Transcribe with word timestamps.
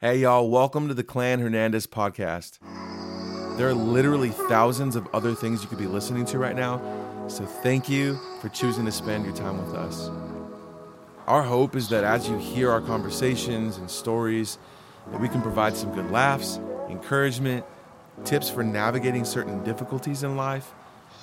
Hey, 0.00 0.18
y'all, 0.18 0.48
welcome 0.48 0.86
to 0.86 0.94
the 0.94 1.02
Clan 1.02 1.40
Hernandez 1.40 1.88
podcast. 1.88 2.60
There 3.58 3.68
are 3.68 3.74
literally 3.74 4.28
thousands 4.28 4.94
of 4.94 5.08
other 5.12 5.34
things 5.34 5.60
you 5.60 5.68
could 5.68 5.76
be 5.80 5.88
listening 5.88 6.24
to 6.26 6.38
right 6.38 6.54
now, 6.54 6.80
so 7.26 7.44
thank 7.44 7.88
you 7.88 8.16
for 8.40 8.48
choosing 8.48 8.84
to 8.84 8.92
spend 8.92 9.24
your 9.24 9.34
time 9.34 9.58
with 9.58 9.74
us. 9.74 10.08
Our 11.26 11.42
hope 11.42 11.74
is 11.74 11.88
that 11.88 12.04
as 12.04 12.28
you 12.28 12.38
hear 12.38 12.70
our 12.70 12.80
conversations 12.80 13.78
and 13.78 13.90
stories, 13.90 14.58
that 15.10 15.20
we 15.20 15.28
can 15.28 15.42
provide 15.42 15.76
some 15.76 15.92
good 15.92 16.12
laughs, 16.12 16.60
encouragement, 16.88 17.66
tips 18.24 18.48
for 18.48 18.62
navigating 18.62 19.24
certain 19.24 19.64
difficulties 19.64 20.22
in 20.22 20.36
life, 20.36 20.74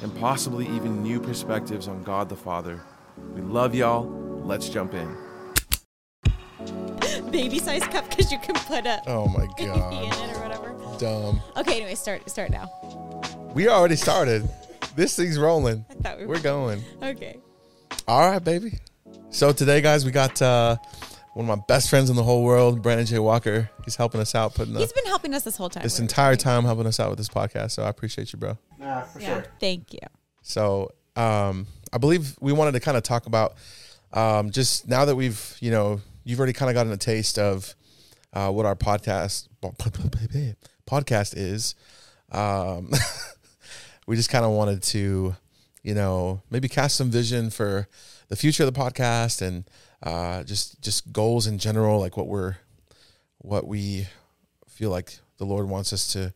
and 0.02 0.14
possibly 0.20 0.68
even 0.68 1.02
new 1.02 1.22
perspectives 1.22 1.88
on 1.88 2.04
God 2.04 2.28
the 2.28 2.36
Father. 2.36 2.82
We 3.36 3.40
love 3.40 3.74
y'all. 3.74 4.04
Let's 4.44 4.68
jump 4.68 4.94
in. 4.94 5.16
Baby 7.36 7.60
size 7.60 7.84
cup 7.84 8.10
because 8.10 8.32
you 8.32 8.40
can 8.40 8.56
put 8.56 8.86
a 8.86 9.02
Oh 9.08 9.28
my 9.28 9.46
baby 9.58 9.70
in 9.72 9.80
god. 9.80 9.94
it 10.04 10.36
or 10.38 10.42
whatever. 10.42 10.98
Dumb. 11.00 11.42
Okay, 11.58 11.78
anyway, 11.78 11.96
start 11.96 12.30
start 12.30 12.50
now. 12.52 12.70
We 13.54 13.68
already 13.70 13.96
started. 13.96 14.48
This 14.96 15.16
thing's 15.16 15.38
rolling. 15.38 15.86
I 15.90 15.94
thought 15.96 16.18
we 16.20 16.26
were 16.26 16.36
We're 16.36 16.42
going. 16.42 16.82
Okay. 17.04 17.38
All 18.08 18.30
right, 18.30 18.44
baby. 18.44 18.80
So 19.30 19.52
today, 19.52 19.82
guys, 19.82 20.06
we 20.06 20.12
got 20.12 20.42
uh, 20.42 20.78
one 21.34 21.50
of 21.50 21.58
my 21.58 21.62
best 21.68 21.90
friends 21.90 22.10
in 22.10 22.16
the 22.16 22.24
whole 22.24 22.44
world, 22.44 22.82
Brandon 22.82 23.06
J. 23.06 23.20
Walker. 23.20 23.70
He's 23.84 23.96
helping 23.98 24.22
us 24.22 24.34
out, 24.36 24.54
putting 24.56 24.74
the, 24.74 24.80
He's 24.80 24.94
been 24.94 25.06
helping 25.06 25.34
us 25.34 25.44
this 25.44 25.58
whole 25.58 25.70
time. 25.70 25.84
this 25.84 26.00
entire 26.00 26.32
recording. 26.32 26.44
time 26.44 26.64
helping 26.64 26.86
us 26.88 27.00
out 27.00 27.10
with 27.10 27.18
this 27.18 27.28
podcast. 27.28 27.72
So 27.72 27.84
I 27.84 27.90
appreciate 27.90 28.32
you, 28.32 28.40
bro. 28.40 28.58
Nah, 28.80 29.02
for 29.02 29.20
Yeah. 29.20 29.28
sure. 29.42 29.46
Thank 29.60 29.94
you. 29.94 30.00
So 30.44 30.92
um, 31.18 31.68
I 31.92 31.98
believe 31.98 32.36
we 32.40 32.54
wanted 32.54 32.74
to 32.74 32.80
kind 32.80 32.96
of 32.96 33.04
talk 33.04 33.26
about 33.26 33.56
um, 34.14 34.52
just 34.52 34.88
now 34.88 35.04
that 35.06 35.16
we've, 35.16 35.58
you 35.60 35.72
know, 35.72 36.00
you've 36.26 36.40
already 36.40 36.52
kind 36.52 36.70
of 36.70 36.74
gotten 36.74 36.92
a 36.92 36.98
taste 36.98 37.40
of 37.40 37.74
uh, 38.34 38.52
what 38.52 38.66
our 38.66 38.76
podcast 38.76 39.48
podcast 40.86 41.38
is. 41.38 41.76
Um, 42.32 42.92
we 44.08 44.18
just 44.18 44.30
kind 44.30 44.44
of 44.44 44.52
wanted 44.52 44.84
to, 44.84 45.36
you 45.84 45.94
know, 45.94 46.42
maybe 46.50 46.68
cast 46.68 46.98
some 46.98 47.10
vision 47.10 47.50
for 47.50 47.88
the 48.28 48.36
future 48.36 48.64
of 48.64 48.74
the 48.74 48.78
podcast 48.78 49.42
and 49.42 49.64
uh, 50.04 50.44
just 50.44 50.82
just 50.82 51.14
goals 51.14 51.48
in 51.48 51.58
general, 51.58 52.00
like 52.00 52.18
what 52.18 52.28
we're 52.28 52.58
what 53.38 53.68
we 53.68 54.08
feel 54.68 54.90
like 54.90 55.20
the 55.38 55.46
Lord 55.46 55.70
wants 55.70 55.94
us 55.94 56.12
to 56.14 56.34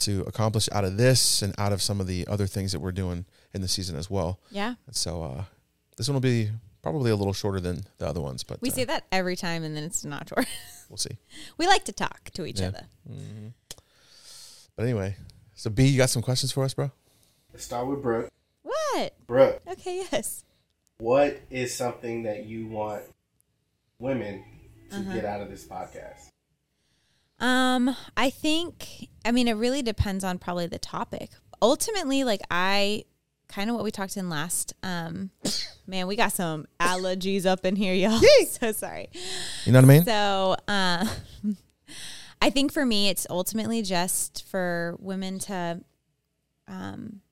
to 0.00 0.22
accomplish 0.22 0.68
out 0.72 0.84
of 0.84 0.96
this 0.96 1.42
and 1.42 1.54
out 1.58 1.72
of 1.72 1.82
some 1.82 2.00
of 2.00 2.06
the 2.06 2.26
other 2.28 2.46
things 2.46 2.72
that 2.72 2.80
we're 2.80 2.92
doing 2.92 3.26
in 3.52 3.60
the 3.60 3.68
season 3.68 3.96
as 3.96 4.08
well. 4.08 4.38
Yeah. 4.50 4.74
And 4.86 4.94
so 4.94 5.22
uh, 5.22 5.44
this 5.96 6.08
one 6.08 6.14
will 6.14 6.20
be 6.20 6.50
probably 6.90 7.10
a 7.10 7.16
little 7.16 7.32
shorter 7.32 7.60
than 7.60 7.84
the 7.98 8.06
other 8.06 8.20
ones, 8.20 8.42
but 8.44 8.60
We 8.62 8.70
uh, 8.70 8.74
say 8.74 8.84
that 8.84 9.04
every 9.12 9.36
time 9.36 9.62
and 9.64 9.76
then 9.76 9.84
it's 9.84 10.04
not 10.04 10.28
short. 10.28 10.46
we'll 10.88 10.96
see. 10.96 11.18
we 11.58 11.66
like 11.66 11.84
to 11.84 11.92
talk 11.92 12.30
to 12.34 12.44
each 12.46 12.60
Yeah. 12.60 12.68
other. 12.68 12.86
But 14.76 14.82
anyway, 14.84 15.16
so 15.54 15.70
B, 15.70 15.86
you 15.86 15.96
got 15.98 16.10
some 16.10 16.22
questions 16.22 16.52
for 16.52 16.64
us, 16.64 16.74
bro? 16.74 16.90
Let's 17.52 17.64
start 17.64 17.86
with 17.88 18.02
Brooke. 18.02 18.30
What? 18.62 19.14
Brooke, 19.26 19.60
Okay, 19.66 20.04
yes. 20.12 20.44
what 20.98 21.40
is 21.50 21.74
something 21.74 22.22
that 22.24 22.46
you 22.46 22.66
want 22.68 23.02
women 23.98 24.44
to 24.90 24.96
Uh-huh. 24.96 25.12
get 25.14 25.24
out 25.24 25.40
of 25.40 25.50
this 25.50 25.64
podcast? 25.66 26.28
Um, 27.40 27.94
I 28.16 28.30
think 28.30 29.08
I 29.24 29.30
mean 29.30 29.46
it 29.46 29.52
really 29.52 29.82
depends 29.82 30.24
on 30.24 30.38
probably 30.38 30.66
the 30.66 30.78
topic. 30.78 31.30
Ultimately, 31.62 32.24
like 32.24 32.40
I 32.50 33.04
kind 33.48 33.70
of 33.70 33.76
what 33.76 33.84
we 33.84 33.90
talked 33.90 34.16
in 34.16 34.28
last 34.28 34.74
um 34.82 35.30
man, 35.88 36.06
we 36.06 36.14
got 36.16 36.32
some 36.32 36.66
allergies 36.78 37.46
up 37.46 37.64
in 37.64 37.74
here, 37.74 37.94
y'all. 37.94 38.20
so 38.46 38.72
sorry. 38.72 39.08
You 39.64 39.72
know 39.72 39.78
what 39.80 39.84
I 39.86 39.88
mean? 39.88 40.04
So, 40.04 40.56
uh, 40.68 41.06
I 42.42 42.50
think 42.50 42.72
for 42.72 42.84
me, 42.86 43.08
it's 43.08 43.26
ultimately 43.28 43.82
just 43.82 44.44
for 44.48 44.96
women 45.00 45.38
to 45.40 45.80
um, 46.68 47.22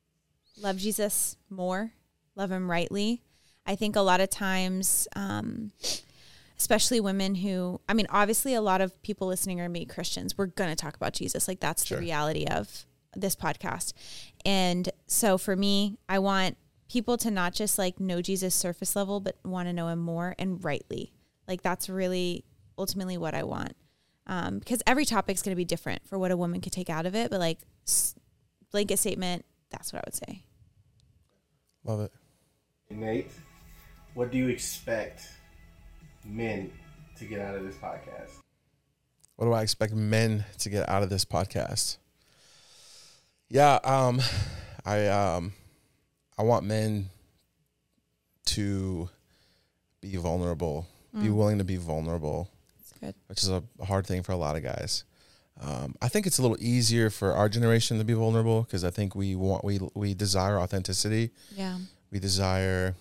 love 0.61 0.78
Jesus 0.78 1.36
more, 1.50 1.92
love 2.34 2.51
Him 2.51 2.68
rightly. 2.68 3.23
I 3.67 3.77
think 3.77 3.95
a 3.95 4.01
lot 4.01 4.20
of 4.20 4.30
times, 4.30 5.07
um, 5.14 5.73
especially 6.58 6.98
women 6.98 7.36
who, 7.36 7.80
I 7.89 7.95
mean, 7.95 8.07
obviously, 8.11 8.55
a 8.55 8.61
lot 8.61 8.80
of 8.80 9.01
people 9.02 9.29
listening 9.29 9.61
are 9.61 9.68
me 9.68 9.85
Christians. 9.85 10.36
We're 10.39 10.46
going 10.46 10.70
to 10.70 10.77
talk 10.77 10.96
about 10.96 11.12
Jesus. 11.12 11.46
Like, 11.46 11.61
that's 11.61 11.85
Sure. 11.85 11.98
the 11.98 12.02
reality 12.02 12.46
of 12.46 12.86
this 13.14 13.36
podcast. 13.36 13.92
And 14.46 14.89
so 15.08 15.39
for 15.39 15.57
me, 15.57 15.98
I 16.08 16.20
want 16.20 16.57
people 16.89 17.17
to 17.18 17.33
not 17.33 17.52
just 17.52 17.79
like 17.79 17.98
know 17.98 18.23
Jesus 18.23 18.55
surface 18.55 18.95
level, 18.95 19.18
but 19.18 19.36
want 19.45 19.67
to 19.67 19.73
know 19.73 19.89
Him 19.89 19.98
more 19.98 20.36
and 20.39 20.62
rightly. 20.64 21.12
Like, 21.48 21.62
that's 21.62 21.89
really 21.89 22.45
ultimately 22.79 23.17
what 23.18 23.35
I 23.35 23.42
want. 23.42 23.74
Um, 24.29 24.61
because 24.61 24.83
every 24.86 25.05
topic's 25.05 25.42
going 25.42 25.51
to 25.52 25.56
be 25.56 25.64
different 25.64 26.06
for 26.06 26.17
what 26.17 26.30
a 26.30 26.36
woman 26.36 26.61
could 26.61 26.73
take 26.73 26.89
out 26.89 27.06
of 27.06 27.17
it. 27.17 27.29
But 27.30 27.40
like, 27.40 27.58
s- 27.86 28.14
blanket 28.70 29.01
statement, 29.01 29.45
that's 29.70 29.92
what 29.92 29.98
I 29.98 30.02
would 30.06 30.14
say. 30.14 30.45
Love 31.85 32.01
it. 32.01 32.12
Nate, 32.89 33.30
what 34.14 34.30
do 34.30 34.39
you 34.39 34.48
expect 34.48 35.29
men 36.24 36.70
to 37.18 37.24
get 37.24 37.40
out 37.40 37.56
of 37.56 37.64
this 37.64 37.74
podcast? 37.77 38.30
What 39.35 39.46
do 39.46 39.52
I 39.52 39.62
expect 39.62 39.92
men 39.92 40.45
to 40.58 40.70
get 40.70 40.89
out 40.89 41.02
of 41.02 41.11
this 41.11 41.24
podcast? 41.24 41.98
Yeah, 43.48 43.79
um, 43.84 44.20
I 44.84 45.07
um, 45.07 45.52
I 46.39 46.42
want 46.42 46.64
men 46.67 47.11
to 48.46 49.08
be 50.01 50.17
vulnerable, 50.17 50.86
be 51.20 51.30
willing 51.30 51.58
to 51.58 51.64
be 51.64 51.77
vulnerable, 51.77 52.51
That's 52.79 52.92
good. 53.01 53.14
which 53.29 53.42
is 53.42 53.48
a 53.48 53.62
hard 53.85 54.06
thing 54.06 54.23
for 54.23 54.33
a 54.33 54.36
lot 54.36 54.56
of 54.56 54.62
guys. 54.62 55.05
Um, 55.61 55.95
I 56.02 56.08
think 56.08 56.27
it's 56.27 56.39
a 56.39 56.42
little 56.42 56.58
easier 56.61 57.08
for 57.08 57.33
our 57.33 57.48
generation 57.48 57.98
to 57.98 58.05
be 58.05 58.12
vulnerable 58.12 58.62
because 58.62 58.85
I 58.85 58.90
think 58.90 59.14
we 59.14 59.35
want 59.35 59.64
we 59.64 59.80
we 59.95 60.14
desire 60.14 60.58
authenticity. 60.58 61.30
Yeah. 61.55 61.79
We 62.11 62.18
desire, 62.20 62.95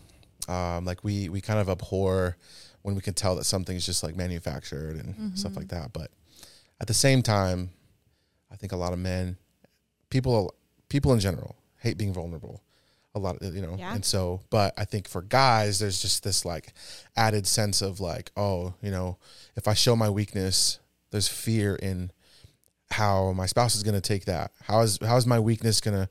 um, 0.48 0.86
like 0.86 1.04
we 1.04 1.30
we 1.30 1.42
kind 1.42 1.60
of 1.60 1.70
abhor 1.70 2.38
when 2.82 2.96
we 2.96 3.02
can 3.02 3.14
tell 3.14 3.36
that 3.36 3.44
something's 3.46 3.86
just 3.86 4.04
like 4.04 4.16
manufactured 4.16 4.96
and 4.98 5.38
stuff 5.38 5.56
like 5.56 5.68
that. 5.70 5.92
But 5.92 6.12
at 6.80 6.88
the 6.88 6.94
same 6.94 7.22
time, 7.22 7.72
I 8.52 8.56
think 8.56 8.72
a 8.72 8.78
lot 8.78 8.94
of 8.94 9.00
men, 9.00 9.38
people, 10.16 10.54
people 10.88 11.12
in 11.14 11.20
general, 11.20 11.56
hate 11.80 11.98
being 11.98 12.14
vulnerable. 12.14 12.62
A 13.16 13.20
lot 13.20 13.42
of 13.42 13.54
you 13.56 13.62
know, 13.62 13.76
Yeah. 13.78 13.94
and 13.96 14.04
so, 14.04 14.42
but 14.50 14.74
I 14.78 14.86
think 14.86 15.08
for 15.08 15.22
guys, 15.22 15.80
there's 15.80 16.02
just 16.02 16.24
this 16.24 16.46
like 16.46 16.74
added 17.16 17.46
sense 17.48 17.82
of 17.82 18.00
like, 18.00 18.32
oh, 18.38 18.74
you 18.82 18.92
know, 18.92 19.18
if 19.56 19.68
I 19.68 19.74
show 19.74 19.96
my 19.96 20.10
weakness, 20.10 20.80
there's 21.12 21.28
fear 21.28 21.76
in 21.76 22.12
how 22.92 23.32
my 23.34 23.46
spouse 23.46 23.76
is 23.76 23.84
going 23.84 23.96
to 23.96 24.02
take 24.14 24.26
that. 24.26 24.52
How 24.64 24.82
is 24.82 25.00
how 25.02 25.18
is 25.18 25.26
my 25.26 25.40
weakness 25.40 25.80
going 25.82 25.98
to 25.98 26.10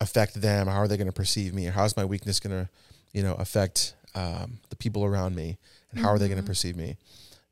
affect 0.00 0.40
them? 0.40 0.66
How 0.68 0.78
are 0.82 0.88
they 0.88 0.96
going 0.96 1.08
to 1.14 1.20
perceive 1.22 1.52
me? 1.54 1.66
Or 1.68 1.72
how 1.72 1.84
is 1.84 1.96
my 1.96 2.04
weakness 2.04 2.38
going 2.40 2.56
to, 2.64 2.68
you 3.12 3.22
know, 3.22 3.34
affect 3.34 3.94
um, 4.14 4.60
the 4.70 4.76
people 4.76 5.04
around 5.04 5.34
me? 5.34 5.58
And 5.90 6.00
how 6.00 6.08
are 6.08 6.18
they 6.18 6.28
going 6.28 6.40
to 6.40 6.46
perceive 6.46 6.76
me? 6.76 6.96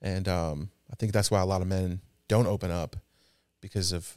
And 0.03 0.29
um, 0.29 0.71
I 0.93 0.97
think 0.97 1.13
that's 1.13 1.31
why 1.31 1.41
a 1.41 1.47
lot 1.47 1.61
of 1.63 1.67
men 1.69 2.01
don't 2.29 2.47
open 2.47 2.71
up 2.71 2.97
because 3.61 3.91
of 3.93 4.17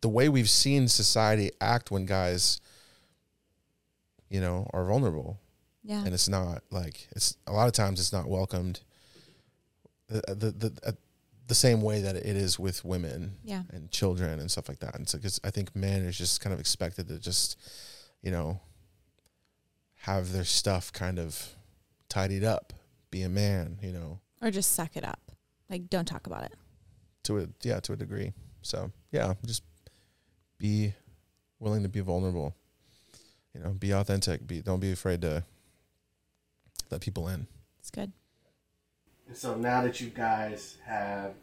the 0.00 0.08
way 0.08 0.28
we've 0.28 0.48
seen 0.50 0.88
society 0.88 1.50
act 1.60 1.90
when 1.90 2.06
guys, 2.06 2.60
you 4.28 4.40
know, 4.40 4.68
are 4.72 4.84
vulnerable 4.84 5.38
Yeah. 5.82 6.04
and 6.04 6.14
it's 6.14 6.28
not 6.28 6.62
like 6.70 7.08
it's 7.12 7.36
a 7.46 7.52
lot 7.52 7.66
of 7.66 7.72
times 7.74 8.00
it's 8.00 8.12
not 8.12 8.28
welcomed 8.28 8.80
the 10.08 10.22
the 10.34 10.50
the, 10.52 10.80
uh, 10.88 10.92
the 11.46 11.54
same 11.54 11.82
way 11.82 12.00
that 12.00 12.14
it 12.16 12.36
is 12.36 12.58
with 12.58 12.84
women 12.84 13.36
Yeah. 13.42 13.64
and 13.70 13.90
children 13.90 14.38
and 14.38 14.50
stuff 14.50 14.68
like 14.68 14.78
that. 14.80 14.94
And 14.94 15.08
so, 15.08 15.18
because 15.18 15.40
I 15.42 15.50
think 15.50 15.74
men 15.74 16.02
is 16.02 16.16
just 16.16 16.40
kind 16.40 16.54
of 16.54 16.60
expected 16.60 17.08
to 17.08 17.18
just, 17.18 17.56
you 18.22 18.30
know, 18.30 18.60
have 20.02 20.32
their 20.32 20.44
stuff 20.44 20.92
kind 20.92 21.18
of 21.18 21.56
tidied 22.08 22.44
up, 22.44 22.72
be 23.10 23.22
a 23.22 23.28
man, 23.28 23.78
you 23.82 23.92
know, 23.92 24.20
Or 24.40 24.50
just 24.52 24.72
suck 24.72 24.96
it 24.96 25.04
up. 25.04 25.20
Like, 25.68 25.90
don't 25.90 26.06
talk 26.06 26.26
about 26.26 26.44
it. 26.44 26.54
to 27.24 27.38
a 27.40 27.48
yeah 27.62 27.80
to 27.80 27.92
a 27.92 27.96
degree. 27.96 28.32
So 28.62 28.90
yeah, 29.12 29.34
just 29.44 29.62
be 30.60 30.94
willing 31.58 31.82
to 31.82 31.88
be 31.88 32.00
vulnerable. 32.00 32.54
You 33.54 33.62
know, 33.62 33.70
be 33.70 33.90
authentic. 33.92 34.46
Be 34.46 34.60
don't 34.60 34.78
be 34.78 34.92
afraid 34.92 35.22
to 35.22 35.42
let 36.90 37.00
people 37.00 37.26
in. 37.26 37.48
It's 37.80 37.90
good. 37.90 38.12
And 39.26 39.36
so 39.36 39.56
now 39.56 39.82
that 39.82 40.00
you 40.00 40.08
guys 40.10 40.76
have 40.86 41.34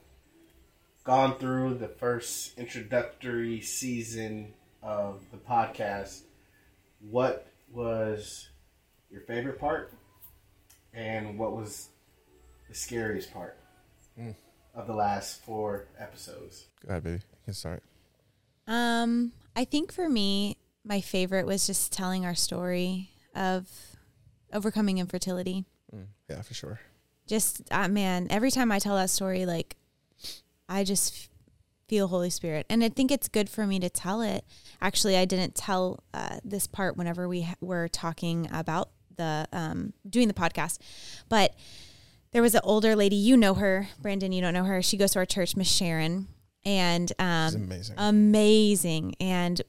gone 1.03 1.37
through 1.39 1.75
the 1.75 1.87
first 1.87 2.57
introductory 2.57 3.59
season 3.61 4.53
of 4.83 5.21
the 5.31 5.37
podcast, 5.37 6.21
what 7.01 7.47
was 7.71 8.49
your 9.11 9.21
favorite 9.21 9.59
part 9.59 9.91
and 10.93 11.37
what 11.39 11.53
was 11.55 11.89
the 12.69 12.75
scariest 12.75 13.33
part 13.33 13.57
Mm. 14.19 14.35
of 14.73 14.87
the 14.87 14.93
last 14.93 15.41
four 15.43 15.87
episodes? 15.97 16.65
Go 16.85 16.89
ahead, 16.89 17.03
baby. 17.03 17.15
You 17.17 17.43
can 17.45 17.53
start. 17.53 17.83
Um, 18.67 19.31
I 19.55 19.65
think 19.65 19.91
for 19.91 20.09
me, 20.09 20.57
my 20.83 21.01
favorite 21.01 21.45
was 21.45 21.65
just 21.67 21.91
telling 21.91 22.25
our 22.25 22.35
story 22.35 23.09
of 23.35 23.69
overcoming 24.53 24.97
infertility. 24.97 25.65
Mm, 25.93 26.07
yeah, 26.29 26.41
for 26.41 26.53
sure. 26.53 26.79
Just 27.27 27.61
uh, 27.71 27.87
man, 27.87 28.27
every 28.29 28.51
time 28.51 28.71
I 28.71 28.79
tell 28.79 28.95
that 28.95 29.09
story, 29.09 29.45
like 29.45 29.75
I 30.69 30.83
just 30.83 31.13
f- 31.13 31.29
feel 31.87 32.07
Holy 32.07 32.29
Spirit, 32.29 32.65
and 32.69 32.83
I 32.83 32.89
think 32.89 33.11
it's 33.11 33.27
good 33.27 33.49
for 33.49 33.67
me 33.67 33.79
to 33.79 33.89
tell 33.89 34.21
it. 34.21 34.45
Actually, 34.81 35.17
I 35.17 35.25
didn't 35.25 35.55
tell 35.55 36.03
uh, 36.13 36.39
this 36.43 36.67
part 36.67 36.95
whenever 36.97 37.27
we 37.27 37.41
ha- 37.43 37.55
were 37.59 37.87
talking 37.87 38.47
about 38.51 38.89
the 39.17 39.47
um, 39.51 39.93
doing 40.09 40.27
the 40.27 40.33
podcast, 40.33 40.79
but 41.27 41.53
there 42.31 42.41
was 42.41 42.55
an 42.55 42.61
older 42.63 42.95
lady. 42.95 43.15
You 43.15 43.35
know 43.35 43.55
her, 43.55 43.89
Brandon. 44.01 44.31
You 44.31 44.41
don't 44.41 44.53
know 44.53 44.65
her. 44.65 44.81
She 44.81 44.95
goes 44.97 45.11
to 45.11 45.19
our 45.19 45.25
church, 45.25 45.55
Miss 45.55 45.69
Sharon, 45.69 46.27
and 46.65 47.11
um, 47.19 47.55
amazing. 47.55 47.95
amazing. 47.97 49.15
And 49.19 49.61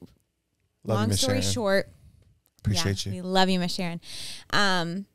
Love 0.83 0.97
long 0.97 1.07
Miss 1.09 1.21
story 1.21 1.41
Sharon. 1.41 1.53
short, 1.53 1.89
Appreciate 2.59 3.05
yeah, 3.05 3.13
you. 3.13 3.23
We 3.23 3.29
love 3.29 3.49
you, 3.49 3.59
Miss 3.59 3.73
Sharon. 3.73 4.01
Um, 4.51 5.05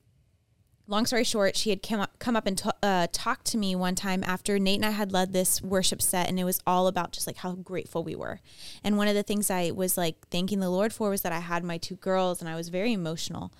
long 0.86 1.06
story 1.06 1.24
short, 1.24 1.56
she 1.56 1.70
had 1.70 1.82
come 1.82 2.00
up, 2.00 2.18
come 2.18 2.36
up 2.36 2.46
and 2.46 2.58
t- 2.58 2.70
uh, 2.82 3.06
talked 3.12 3.46
to 3.46 3.58
me 3.58 3.74
one 3.74 3.94
time 3.94 4.22
after 4.24 4.58
Nate 4.58 4.76
and 4.76 4.86
I 4.86 4.90
had 4.90 5.12
led 5.12 5.32
this 5.32 5.62
worship 5.62 6.02
set, 6.02 6.28
and 6.28 6.38
it 6.38 6.44
was 6.44 6.60
all 6.66 6.86
about 6.86 7.12
just 7.12 7.26
like 7.26 7.38
how 7.38 7.52
grateful 7.52 8.04
we 8.04 8.14
were. 8.14 8.40
And 8.82 8.96
one 8.96 9.08
of 9.08 9.14
the 9.14 9.22
things 9.22 9.50
I 9.50 9.70
was 9.70 9.96
like 9.96 10.16
thanking 10.30 10.60
the 10.60 10.70
Lord 10.70 10.92
for 10.92 11.10
was 11.10 11.22
that 11.22 11.32
I 11.32 11.40
had 11.40 11.64
my 11.64 11.78
two 11.78 11.96
girls, 11.96 12.40
and 12.40 12.48
I 12.48 12.54
was 12.54 12.68
very 12.68 12.92
emotional. 12.92 13.52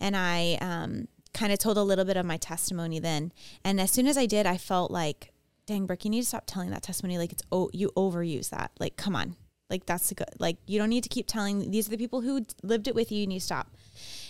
And 0.00 0.16
I 0.16 0.58
um, 0.60 1.08
kind 1.34 1.52
of 1.52 1.58
told 1.58 1.76
a 1.76 1.82
little 1.82 2.04
bit 2.04 2.16
of 2.16 2.24
my 2.24 2.36
testimony 2.36 2.98
then. 3.00 3.32
And 3.64 3.80
as 3.80 3.90
soon 3.90 4.06
as 4.06 4.16
I 4.16 4.26
did, 4.26 4.46
I 4.46 4.56
felt 4.56 4.90
like, 4.90 5.32
dang, 5.68 5.86
Brooke, 5.86 6.04
you 6.04 6.10
need 6.10 6.22
to 6.22 6.26
stop 6.26 6.44
telling 6.46 6.70
that 6.70 6.82
testimony. 6.82 7.18
Like 7.18 7.30
it's 7.30 7.42
oh, 7.52 7.70
you 7.72 7.90
overuse 7.96 8.50
that. 8.50 8.72
Like, 8.80 8.96
come 8.96 9.14
on. 9.14 9.36
Like 9.70 9.84
that's 9.84 10.10
a 10.10 10.14
good. 10.14 10.28
Like 10.38 10.56
you 10.66 10.78
don't 10.78 10.88
need 10.88 11.02
to 11.04 11.10
keep 11.10 11.26
telling. 11.28 11.70
These 11.70 11.86
are 11.86 11.90
the 11.90 11.98
people 11.98 12.22
who 12.22 12.44
lived 12.62 12.88
it 12.88 12.94
with 12.94 13.12
you. 13.12 13.20
You 13.20 13.26
need 13.26 13.40
to 13.40 13.44
stop. 13.44 13.76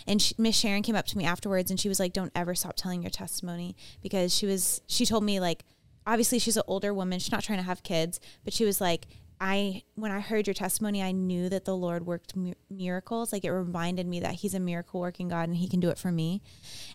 And 0.07 0.33
Miss 0.37 0.57
Sharon 0.57 0.83
came 0.83 0.97
up 0.97 1.07
to 1.07 1.17
me 1.17 1.25
afterwards, 1.25 1.71
and 1.71 1.79
she 1.79 1.89
was 1.89 2.01
like, 2.01 2.13
"Don't 2.13 2.33
ever 2.35 2.57
stop 2.57 2.75
telling 2.75 3.03
your 3.03 3.11
testimony," 3.11 3.77
because 4.03 4.35
she 4.35 4.47
was. 4.47 4.81
She 4.89 5.07
told 5.07 5.23
me 5.23 5.39
like, 5.39 5.65
obviously 6.09 6.41
she's 6.41 6.57
an 6.57 6.65
older 6.67 6.93
woman. 6.93 7.21
She's 7.21 7.31
not 7.31 7.45
trying 7.45 7.61
to 7.61 7.65
have 7.65 7.85
kids, 7.85 8.19
but 8.45 8.53
she 8.53 8.65
was 8.65 8.81
like, 8.81 9.07
I 9.41 9.83
when 9.95 10.11
I 10.11 10.21
heard 10.21 10.47
your 10.47 10.55
testimony, 10.55 11.03
I 11.03 11.13
knew 11.13 11.49
that 11.49 11.65
the 11.65 11.77
Lord 11.77 12.07
worked 12.07 12.37
mi- 12.37 12.55
miracles. 12.71 13.33
Like 13.33 13.45
it 13.45 13.53
reminded 13.53 14.07
me 14.07 14.21
that 14.21 14.35
He's 14.35 14.55
a 14.55 14.61
miracle 14.61 15.01
working 15.01 15.29
God, 15.29 15.49
and 15.49 15.57
He 15.57 15.69
can 15.69 15.81
do 15.81 15.91
it 15.91 15.99
for 15.99 16.11
me. 16.11 16.43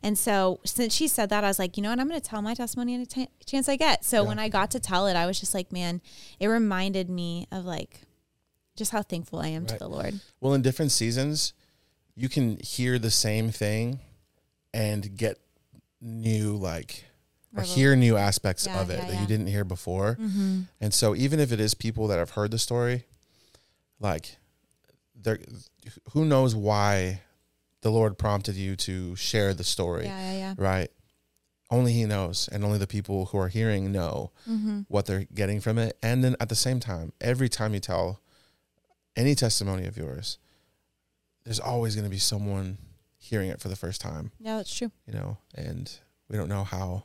And 0.02 0.18
so 0.18 0.60
since 0.66 0.94
she 0.94 1.08
said 1.08 1.30
that, 1.30 1.44
I 1.44 1.48
was 1.48 1.60
like, 1.60 1.78
you 1.78 1.84
know 1.84 1.90
what? 1.90 2.00
I'm 2.00 2.08
going 2.08 2.20
to 2.20 2.28
tell 2.28 2.42
my 2.42 2.54
testimony 2.54 2.96
any 2.96 3.06
t- 3.06 3.30
chance 3.46 3.70
I 3.70 3.76
get. 3.76 4.04
So 4.04 4.24
when 4.24 4.40
I 4.40 4.50
got 4.50 4.72
to 4.72 4.80
tell 4.80 5.08
it, 5.08 5.16
I 5.16 5.26
was 5.26 5.40
just 5.40 5.54
like, 5.54 5.72
man, 5.72 6.02
it 6.40 6.48
reminded 6.48 7.10
me 7.10 7.48
of 7.52 7.66
like 7.66 8.02
just 8.76 8.92
how 8.92 9.02
thankful 9.02 9.40
I 9.40 9.48
am 9.48 9.66
to 9.68 9.78
the 9.78 9.88
Lord. 9.88 10.20
Well, 10.42 10.54
in 10.54 10.62
different 10.62 10.92
seasons, 10.92 11.54
you 12.16 12.30
can 12.30 12.58
hear 12.58 13.00
the 13.00 13.12
same 13.12 13.52
thing 13.52 14.00
and 14.74 15.16
get 15.16 15.40
new 16.02 16.56
like 16.56 17.06
or 17.56 17.64
hear 17.64 17.96
new 17.96 18.18
aspects 18.18 18.66
Yeah, 18.66 18.82
of 18.82 18.90
it 18.90 19.00
yeah, 19.00 19.06
that 19.06 19.14
yeah. 19.14 19.22
you 19.22 19.28
didn't 19.28 19.48
hear 19.48 19.64
before. 19.64 20.18
Mm-hmm. 20.20 20.62
And 20.82 20.94
so 20.94 21.16
even 21.16 21.40
if 21.40 21.52
it 21.52 21.60
is 21.60 21.74
people 21.74 22.08
that 22.08 22.18
have 22.20 22.32
heard 22.32 22.52
the 22.52 22.60
story, 22.60 23.06
like 24.00 24.38
there 25.16 25.40
who 26.12 26.26
knows 26.26 26.56
why 26.56 27.22
the 27.82 27.92
Lord 27.92 28.18
prompted 28.18 28.56
you 28.56 28.76
to 28.78 29.16
share 29.16 29.54
the 29.54 29.64
story, 29.64 30.06
Yeah, 30.06 30.32
yeah, 30.32 30.38
yeah. 30.38 30.54
right? 30.58 30.90
Only 31.70 31.94
he 31.94 32.06
knows 32.06 32.48
and 32.52 32.64
only 32.64 32.78
the 32.78 32.88
people 32.88 33.26
who 33.26 33.38
are 33.38 33.48
hearing 33.50 33.92
know 33.92 34.32
Mm-hmm. 34.50 34.82
what 34.88 35.06
they're 35.06 35.26
getting 35.34 35.60
from 35.62 35.78
it. 35.78 35.98
And 36.02 36.24
then 36.24 36.36
at 36.40 36.50
the 36.50 36.56
same 36.56 36.80
time, 36.80 37.14
every 37.22 37.50
time 37.50 37.74
you 37.74 37.80
tell 37.80 38.20
any 39.16 39.36
testimony 39.36 39.86
of 39.86 39.96
yours, 39.98 40.38
there's 41.44 41.60
always 41.60 41.96
going 41.96 42.06
to 42.06 42.10
be 42.10 42.18
someone 42.20 42.78
hearing 43.18 43.50
it 43.50 43.60
for 43.62 43.70
the 43.70 43.76
first 43.76 44.02
time, 44.02 44.32
Yeah, 44.40 44.58
that's 44.58 44.74
true. 44.76 44.92
you 45.08 45.14
know, 45.14 45.38
and 45.56 45.92
we 46.30 46.38
don't 46.38 46.50
know 46.50 46.64
how 46.64 47.04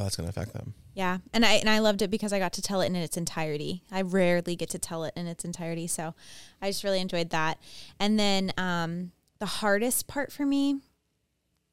how 0.00 0.04
that's 0.04 0.16
going 0.16 0.30
to 0.30 0.30
affect 0.30 0.54
them. 0.54 0.74
Yeah, 0.94 1.18
and 1.32 1.44
I 1.44 1.52
and 1.54 1.68
I 1.68 1.78
loved 1.78 2.02
it 2.02 2.10
because 2.10 2.32
I 2.32 2.38
got 2.38 2.52
to 2.54 2.62
tell 2.62 2.80
it 2.80 2.86
in 2.86 2.96
its 2.96 3.16
entirety. 3.16 3.82
I 3.90 4.02
rarely 4.02 4.56
get 4.56 4.70
to 4.70 4.78
tell 4.78 5.04
it 5.04 5.12
in 5.16 5.26
its 5.26 5.44
entirety, 5.44 5.86
so 5.86 6.14
I 6.60 6.70
just 6.70 6.84
really 6.84 7.00
enjoyed 7.00 7.30
that. 7.30 7.58
And 7.98 8.18
then 8.18 8.52
um, 8.56 9.12
the 9.38 9.46
hardest 9.46 10.08
part 10.08 10.32
for 10.32 10.44
me, 10.44 10.80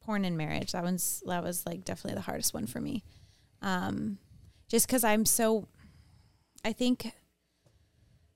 porn 0.01 0.25
and 0.25 0.37
marriage. 0.37 0.73
That 0.73 0.83
one's 0.83 1.23
that 1.25 1.43
was 1.43 1.65
like 1.65 1.83
definitely 1.83 2.15
the 2.15 2.21
hardest 2.21 2.53
one 2.53 2.67
for 2.67 2.81
me, 2.81 3.03
um, 3.61 4.17
just 4.67 4.87
because 4.87 5.03
I'm 5.03 5.25
so. 5.25 5.67
I 6.65 6.73
think. 6.73 7.13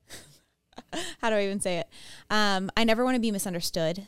how 1.20 1.30
do 1.30 1.36
I 1.36 1.44
even 1.44 1.60
say 1.60 1.78
it? 1.78 1.88
Um, 2.30 2.70
I 2.76 2.84
never 2.84 3.04
want 3.04 3.16
to 3.16 3.20
be 3.20 3.30
misunderstood. 3.30 4.06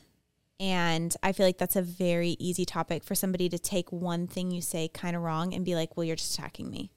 And 0.65 1.15
I 1.23 1.33
feel 1.33 1.45
like 1.45 1.59
that's 1.59 1.77
a 1.77 1.83
very 1.83 2.37
easy 2.39 2.65
topic 2.65 3.05
for 3.05 3.15
somebody 3.15 3.51
to 3.51 3.59
take 3.59 3.93
one 3.93 4.27
thing 4.27 4.51
you 4.51 4.63
say 4.63 4.89
kind 4.89 5.15
of 5.15 5.21
wrong 5.21 5.53
and 5.53 5.63
be 5.63 5.75
like, 5.75 5.95
well, 5.95 6.05
you're 6.05 6.17
just 6.17 6.39
attacking 6.39 6.71
me. 6.71 6.91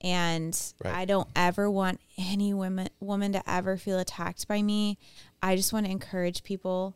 And 0.00 0.56
Right. 0.84 0.94
I 0.94 1.04
don't 1.04 1.26
ever 1.34 1.68
want 1.68 2.00
any 2.16 2.54
women 2.54 2.90
woman 3.00 3.32
to 3.32 3.50
ever 3.50 3.76
feel 3.76 3.98
attacked 3.98 4.46
by 4.46 4.62
me. 4.62 4.96
I 5.42 5.56
just 5.56 5.72
want 5.72 5.86
to 5.86 5.90
encourage 5.90 6.44
people 6.44 6.94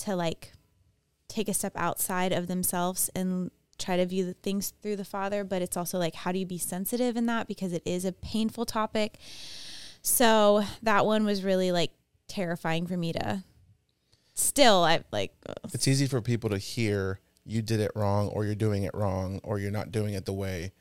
to 0.00 0.14
like 0.14 0.52
take 1.28 1.48
a 1.48 1.54
step 1.54 1.72
outside 1.76 2.32
of 2.32 2.46
themselves 2.46 3.08
and 3.14 3.50
try 3.78 3.96
to 3.96 4.04
view 4.04 4.26
the 4.26 4.34
things 4.34 4.74
through 4.82 4.96
the 4.96 5.04
father, 5.04 5.44
but 5.44 5.62
it's 5.62 5.78
also 5.78 5.98
like 5.98 6.14
how 6.14 6.30
do 6.30 6.38
you 6.38 6.44
be 6.44 6.58
sensitive 6.58 7.16
in 7.16 7.24
that 7.24 7.48
because 7.48 7.72
it 7.72 7.82
is 7.86 8.04
a 8.04 8.12
painful 8.12 8.66
topic. 8.66 9.16
So 10.02 10.64
that 10.82 11.06
one 11.06 11.24
was 11.24 11.42
really 11.42 11.72
like 11.72 11.92
terrifying 12.26 12.86
for 12.86 12.98
me 12.98 13.14
to 13.14 13.44
still 14.38 14.84
I 14.84 15.02
like 15.10 15.32
ugh. 15.48 15.70
It's 15.72 15.88
easy 15.88 16.06
for 16.06 16.20
people 16.20 16.50
to 16.50 16.58
hear 16.58 17.20
you 17.44 17.62
did 17.62 17.80
it 17.80 17.92
wrong 17.94 18.28
or 18.28 18.44
you're 18.44 18.54
doing 18.54 18.82
it 18.82 18.92
wrong 18.94 19.40
or 19.42 19.58
you're 19.58 19.70
not 19.70 19.90
doing 19.90 20.14
it 20.14 20.24
the 20.26 20.32
way 20.32 20.72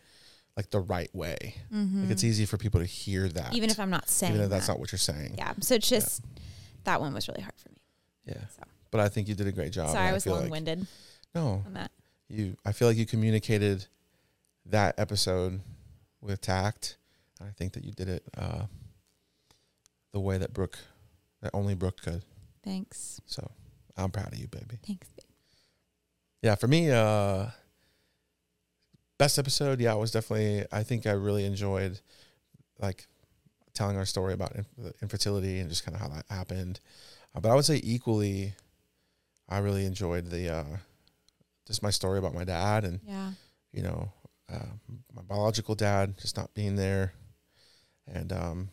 like 0.57 0.71
the 0.71 0.79
right 0.79 1.13
way. 1.13 1.55
Like 1.71 2.09
it's 2.09 2.23
easy 2.23 2.45
for 2.45 2.57
people 2.57 2.79
to 2.79 2.85
hear 2.85 3.29
that. 3.29 3.45
Mm-hmm. 3.45 3.55
even 3.55 3.69
if 3.69 3.79
I'm 3.79 3.91
not 3.91 4.09
saying 4.09 4.33
even 4.33 4.45
if 4.45 4.49
that's 4.49 4.65
that. 4.67 4.73
not 4.73 4.79
what 4.79 4.91
you're 4.91 4.99
saying. 4.99 5.35
Yeah. 5.37 5.53
So 5.59 5.75
it's 5.75 5.87
just 5.87 6.23
that 6.83 6.99
one 6.99 7.13
was 7.13 7.27
really 7.27 7.41
hard 7.41 7.53
for 7.57 7.69
me. 7.69 7.77
Yeah. 8.25 8.47
So 8.49 8.63
But 8.91 9.01
I 9.01 9.09
think 9.09 9.27
you 9.27 9.35
did 9.35 9.47
a 9.47 9.51
great 9.51 9.71
job. 9.71 9.91
sorry 9.91 10.07
I 10.07 10.13
was 10.13 10.25
long 10.25 10.49
winded 10.49 10.87
no, 11.35 11.63
on 11.65 11.73
that. 11.73 11.91
you 12.27 12.57
I 12.65 12.71
feel 12.71 12.87
like 12.87 12.97
you 12.97 13.05
communicated 13.05 13.85
that 14.65 14.99
episode 14.99 15.61
with 16.21 16.41
tact. 16.41 16.97
I 17.39 17.51
think 17.55 17.73
that 17.73 17.85
you 17.85 17.91
did 17.91 18.09
it 18.09 18.23
uh, 18.35 18.63
the 20.11 20.19
way 20.19 20.39
that 20.39 20.53
Brooke 20.53 20.79
that 21.41 21.51
only 21.53 21.75
Brooke 21.75 22.01
could. 22.01 22.23
Thanks. 22.67 23.21
So 23.25 23.49
I'm 23.95 24.11
proud 24.11 24.33
of 24.33 24.37
you, 24.39 24.47
baby. 24.47 24.77
Thanks. 24.85 25.07
babe. 25.07 25.25
Yeah, 26.41 26.55
for 26.55 26.67
me, 26.67 26.91
uh 26.91 27.47
best 29.17 29.39
episode, 29.39 29.79
yeah, 29.79 29.93
it 29.93 29.99
was 29.99 30.11
definitely 30.11 30.65
I 30.71 30.83
think 30.83 31.07
I 31.07 31.11
really 31.11 31.45
enjoyed 31.45 31.99
like 32.79 33.07
telling 33.73 33.97
our 33.97 34.05
story 34.05 34.33
about 34.33 34.55
inf- 34.55 34.93
infertility 35.01 35.59
and 35.59 35.69
just 35.69 35.85
kind 35.85 35.95
of 35.95 36.01
how 36.01 36.07
that 36.09 36.25
happened. 36.29 36.79
Uh, 37.35 37.39
but 37.39 37.51
I 37.51 37.55
would 37.55 37.65
say 37.65 37.79
equally 37.83 38.53
I 39.49 39.59
really 39.59 39.85
enjoyed 39.85 40.27
the 40.27 40.49
uh 40.53 40.77
just 41.65 41.83
my 41.83 41.89
story 41.89 42.19
about 42.19 42.33
my 42.33 42.43
dad 42.43 42.83
and 42.83 42.99
Yeah. 43.07 43.31
you 43.71 43.81
know, 43.83 44.11
uh, 44.51 44.65
my 45.13 45.21
biological 45.23 45.75
dad 45.75 46.17
just 46.17 46.37
not 46.37 46.53
being 46.53 46.75
there, 46.77 47.13
and 48.07 48.31
um, 48.31 48.69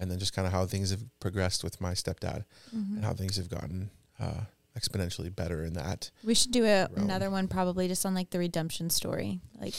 and 0.00 0.10
then 0.10 0.18
just 0.18 0.32
kind 0.32 0.46
of 0.46 0.52
how 0.52 0.64
things 0.66 0.90
have 0.90 1.02
progressed 1.20 1.62
with 1.62 1.80
my 1.80 1.92
stepdad 1.92 2.44
Mhm. 2.74 2.96
and 2.96 3.04
how 3.04 3.12
things 3.14 3.36
have 3.36 3.48
gotten 3.48 3.90
uh, 4.18 4.40
exponentially 4.76 5.34
better 5.34 5.62
in 5.64 5.74
that. 5.74 6.10
We 6.24 6.34
should 6.34 6.50
do 6.52 6.64
a, 6.64 6.88
another 6.96 7.30
one 7.30 7.46
probably 7.48 7.86
just 7.86 8.04
on 8.06 8.14
like 8.14 8.30
the 8.30 8.38
redemption 8.38 8.90
story, 8.90 9.40
like 9.60 9.74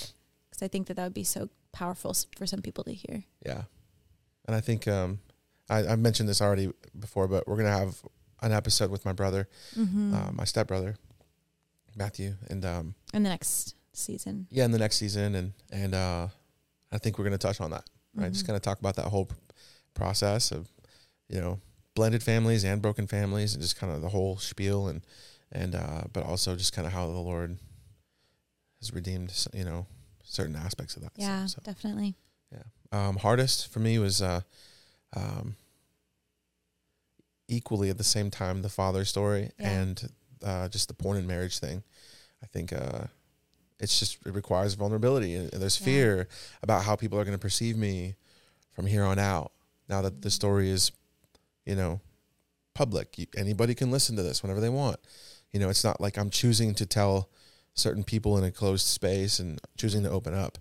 because 0.49 0.61
I 0.61 0.67
think 0.67 0.87
that 0.87 0.93
that 0.95 1.03
would 1.03 1.13
be 1.13 1.23
so 1.23 1.49
powerful 1.73 2.15
for 2.37 2.45
some 2.45 2.61
people 2.61 2.83
to 2.85 2.93
hear. 2.93 3.23
Yeah, 3.45 3.63
and 4.45 4.55
I 4.55 4.61
think 4.61 4.87
um, 4.87 5.19
I, 5.69 5.85
I 5.87 5.95
mentioned 5.95 6.29
this 6.29 6.41
already 6.41 6.71
before, 6.97 7.27
but 7.27 7.47
we're 7.47 7.57
gonna 7.57 7.69
have 7.77 8.01
an 8.41 8.51
episode 8.51 8.89
with 8.91 9.05
my 9.05 9.13
brother, 9.13 9.47
Mm-hmm. 9.77 10.13
uh, 10.13 10.31
my 10.33 10.43
stepbrother, 10.45 10.95
Matthew, 11.95 12.35
and 12.49 12.63
um, 12.65 12.95
in 13.13 13.23
the 13.23 13.29
next 13.29 13.75
season. 13.93 14.47
yeah, 14.49 14.65
in 14.65 14.71
the 14.71 14.79
next 14.79 14.97
season, 14.97 15.35
and 15.35 15.53
and 15.71 15.93
uh, 15.95 16.27
I 16.91 16.97
think 16.97 17.17
we're 17.17 17.25
gonna 17.25 17.37
touch 17.37 17.59
on 17.61 17.71
that. 17.71 17.85
right? 18.13 18.31
Just 18.31 18.43
Mhm. 18.43 18.47
kind 18.47 18.55
of 18.57 18.61
talk 18.61 18.79
about 18.79 18.95
that 18.97 19.05
whole 19.05 19.29
process 19.93 20.51
of, 20.51 20.69
you 21.29 21.39
know, 21.41 21.59
blended 21.95 22.23
families 22.23 22.63
and 22.63 22.81
broken 22.81 23.07
families, 23.07 23.53
and 23.53 23.61
just 23.61 23.75
kind 23.77 23.91
of 23.93 24.01
the 24.01 24.09
whole 24.09 24.37
spiel, 24.37 24.87
and 24.87 25.01
and 25.51 25.75
uh, 25.75 26.03
but 26.13 26.23
also 26.23 26.55
just 26.55 26.73
kind 26.73 26.87
of 26.87 26.93
how 26.93 27.05
the 27.07 27.17
Lord 27.19 27.57
has 28.79 28.93
redeemed, 28.93 29.33
you 29.53 29.63
know, 29.65 29.85
certain 30.23 30.55
aspects 30.55 30.95
of 30.95 31.03
that. 31.03 31.11
So- 31.17 31.21
Yeah, 31.21 31.45
So, 31.45 31.61
definitely. 31.63 32.15
Yeah, 32.51 32.63
um, 32.91 33.17
hardest 33.17 33.67
for 33.67 33.79
me 33.79 33.99
was 33.99 34.21
uh, 34.21 34.41
um, 35.15 35.55
equally 37.47 37.89
at 37.89 37.97
the 37.97 38.03
same 38.03 38.31
time 38.31 38.61
the 38.61 38.69
father 38.69 39.05
story 39.05 39.51
Yeah. 39.59 39.69
and 39.81 40.09
uh, 40.43 40.67
just 40.69 40.87
the 40.87 40.93
porn 40.93 41.17
and 41.17 41.27
marriage 41.27 41.59
thing. 41.59 41.83
I 42.43 42.47
think 42.47 42.73
uh, 42.73 43.05
it's 43.79 43.99
just 43.99 44.17
it 44.25 44.33
requires 44.33 44.73
vulnerability 44.73 45.35
and 45.35 45.51
and 45.53 45.61
there's 45.61 45.79
Yeah. 45.79 45.85
fear 45.85 46.27
about 46.63 46.83
how 46.85 46.95
people 46.95 47.19
are 47.19 47.23
going 47.25 47.35
to 47.37 47.41
perceive 47.41 47.77
me 47.77 48.15
from 48.73 48.85
here 48.87 49.03
on 49.03 49.19
out. 49.19 49.51
Now 49.91 50.01
that 50.03 50.21
the 50.21 50.31
story 50.31 50.69
is, 50.69 50.91
you 51.65 51.75
know, 51.75 51.99
public, 52.73 53.17
You- 53.19 53.27
anybody 53.35 53.75
can 53.75 53.91
listen 53.91 54.15
to 54.15 54.23
this 54.23 54.41
whenever 54.41 54.61
they 54.61 54.69
want. 54.69 54.97
You 55.51 55.59
know, 55.59 55.69
it's 55.69 55.83
not 55.83 55.99
like 55.99 56.17
I'm 56.17 56.29
choosing 56.29 56.73
to 56.75 56.85
tell 56.85 57.27
certain 57.73 58.05
people 58.05 58.37
in 58.37 58.45
a 58.45 58.51
closed 58.51 58.87
space 58.87 59.37
and 59.39 59.59
choosing 59.77 60.03
to 60.03 60.09
open 60.09 60.33
up. 60.33 60.57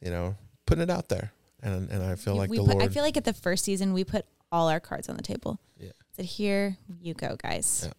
You 0.00 0.10
know, 0.10 0.36
putting 0.66 0.82
it 0.82 0.90
out 0.90 1.10
there 1.10 1.32
and 1.62 1.90
and 1.90 2.02
I 2.02 2.16
feel 2.16 2.32
We- 2.32 2.38
like 2.40 2.50
the 2.50 2.56
put, 2.56 2.66
Lord. 2.66 2.82
I 2.82 2.88
feel 2.88 3.02
like 3.02 3.18
at 3.18 3.24
the 3.24 3.34
first 3.34 3.62
season 3.64 3.92
we 3.92 4.04
put 4.04 4.24
all 4.50 4.68
our 4.68 4.80
cards 4.80 5.08
on 5.10 5.16
the 5.16 5.22
table. 5.22 5.60
Yeah. 5.78 5.92
Said 6.16 6.24
here 6.24 6.78
you 7.00 7.12
go, 7.14 7.36
guys. 7.36 7.82
Yeah. 7.86 7.92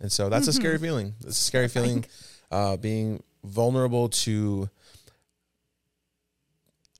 and 0.00 0.12
so 0.12 0.28
that's 0.28 0.46
a 0.46 0.52
scary 0.52 0.78
feeling. 0.86 1.14
It's 1.20 1.38
a 1.40 1.44
scary 1.50 1.68
feeling, 1.68 2.04
uh, 2.52 2.76
being 2.76 3.22
vulnerable 3.42 4.08
to 4.10 4.70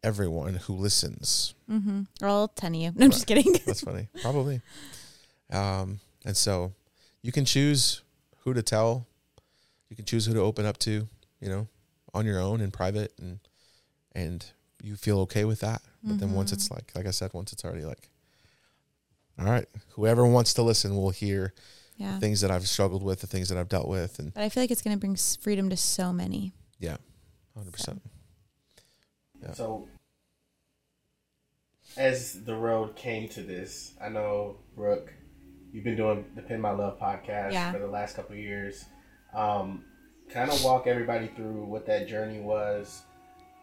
everyone 0.03 0.55
who 0.55 0.75
listens. 0.75 1.55
Mm-hmm. 1.71 2.03
Or 2.23 2.29
all 2.29 2.49
ten 2.49 2.75
of 2.75 2.81
you. 2.81 2.93
No, 2.97 3.07
I'm 3.07 3.11
just 3.11 3.27
kidding. 3.27 3.53
That's 3.67 3.81
funny. 3.83 4.09
Probably. 4.23 4.61
Um, 5.51 6.01
and 6.25 6.37
so 6.37 6.73
you 7.23 7.33
can 7.33 7.45
choose 7.45 8.03
who 8.39 8.55
to 8.55 8.63
tell. 8.63 9.07
You 9.89 9.97
can 9.97 10.05
choose 10.05 10.27
who 10.27 10.35
to 10.35 10.41
open 10.41 10.67
up 10.67 10.79
to, 10.79 11.07
you 11.41 11.49
know, 11.49 11.69
on 12.15 12.27
your 12.27 12.41
own 12.41 12.61
in 12.61 12.71
private 12.71 13.13
and 13.19 13.39
and 14.15 14.45
you 14.83 14.97
feel 14.97 15.21
okay 15.21 15.45
with 15.45 15.61
that. 15.61 15.83
But 16.03 16.21
then 16.21 16.33
once 16.35 16.53
it's 16.53 16.71
like 16.71 16.93
like 16.95 17.07
I 17.07 17.11
said, 17.11 17.35
once 17.35 17.53
it's 17.53 17.65
already 17.65 17.85
like 17.85 18.11
all 19.39 19.47
right, 19.47 19.67
whoever 19.91 20.25
wants 20.27 20.55
to 20.55 20.63
listen 20.63 20.97
will 20.97 21.11
hear 21.11 21.53
yeah. 21.97 22.19
things 22.19 22.41
that 22.41 22.51
I've 22.51 22.67
struggled 22.67 23.03
with, 23.03 23.21
the 23.21 23.27
things 23.27 23.49
that 23.49 23.59
I've 23.59 23.69
dealt 23.69 23.89
with 23.89 24.19
and 24.19 24.33
But 24.33 24.43
I 24.43 24.49
feel 24.49 24.63
like 24.63 24.71
it's 24.71 24.83
going 24.83 24.97
to 24.97 25.01
bring 25.01 25.17
freedom 25.17 25.69
to 25.71 25.77
so 25.77 26.13
many. 26.13 26.53
yeah. 26.79 26.97
100%. 27.59 27.99
Yeah. 29.47 29.53
So, 29.55 29.89
as 31.97 32.45
the 32.45 32.55
road 32.57 32.97
came 32.97 33.29
to 33.31 33.43
this, 33.43 33.95
I 34.03 34.09
know 34.09 34.57
Brooke, 34.75 35.13
you've 35.73 35.85
been 35.85 35.97
doing 35.97 36.25
the 36.35 36.43
Pen 36.43 36.61
My 36.61 36.71
Love 36.73 36.99
podcast 36.99 37.53
Yeah. 37.53 37.73
for 37.73 37.79
the 37.79 37.87
last 37.87 38.17
couple 38.17 38.33
of 38.35 38.39
years. 38.41 38.85
Um, 39.35 39.85
kind 40.29 40.51
of 40.51 40.63
walk 40.65 40.87
everybody 40.87 41.29
through 41.29 41.65
what 41.65 41.87
that 41.87 42.09
journey 42.09 42.41
was 42.41 43.03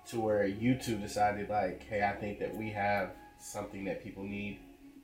to 0.07 0.19
where 0.19 0.45
you 0.45 0.75
two 0.77 0.97
decided, 0.97 1.49
like, 1.49 1.83
hey, 1.83 2.03
I 2.03 2.13
think 2.13 2.39
that 2.39 2.55
we 2.55 2.69
have 2.71 3.11
something 3.39 3.85
that 3.85 4.03
people 4.03 4.23
need. 4.23 4.59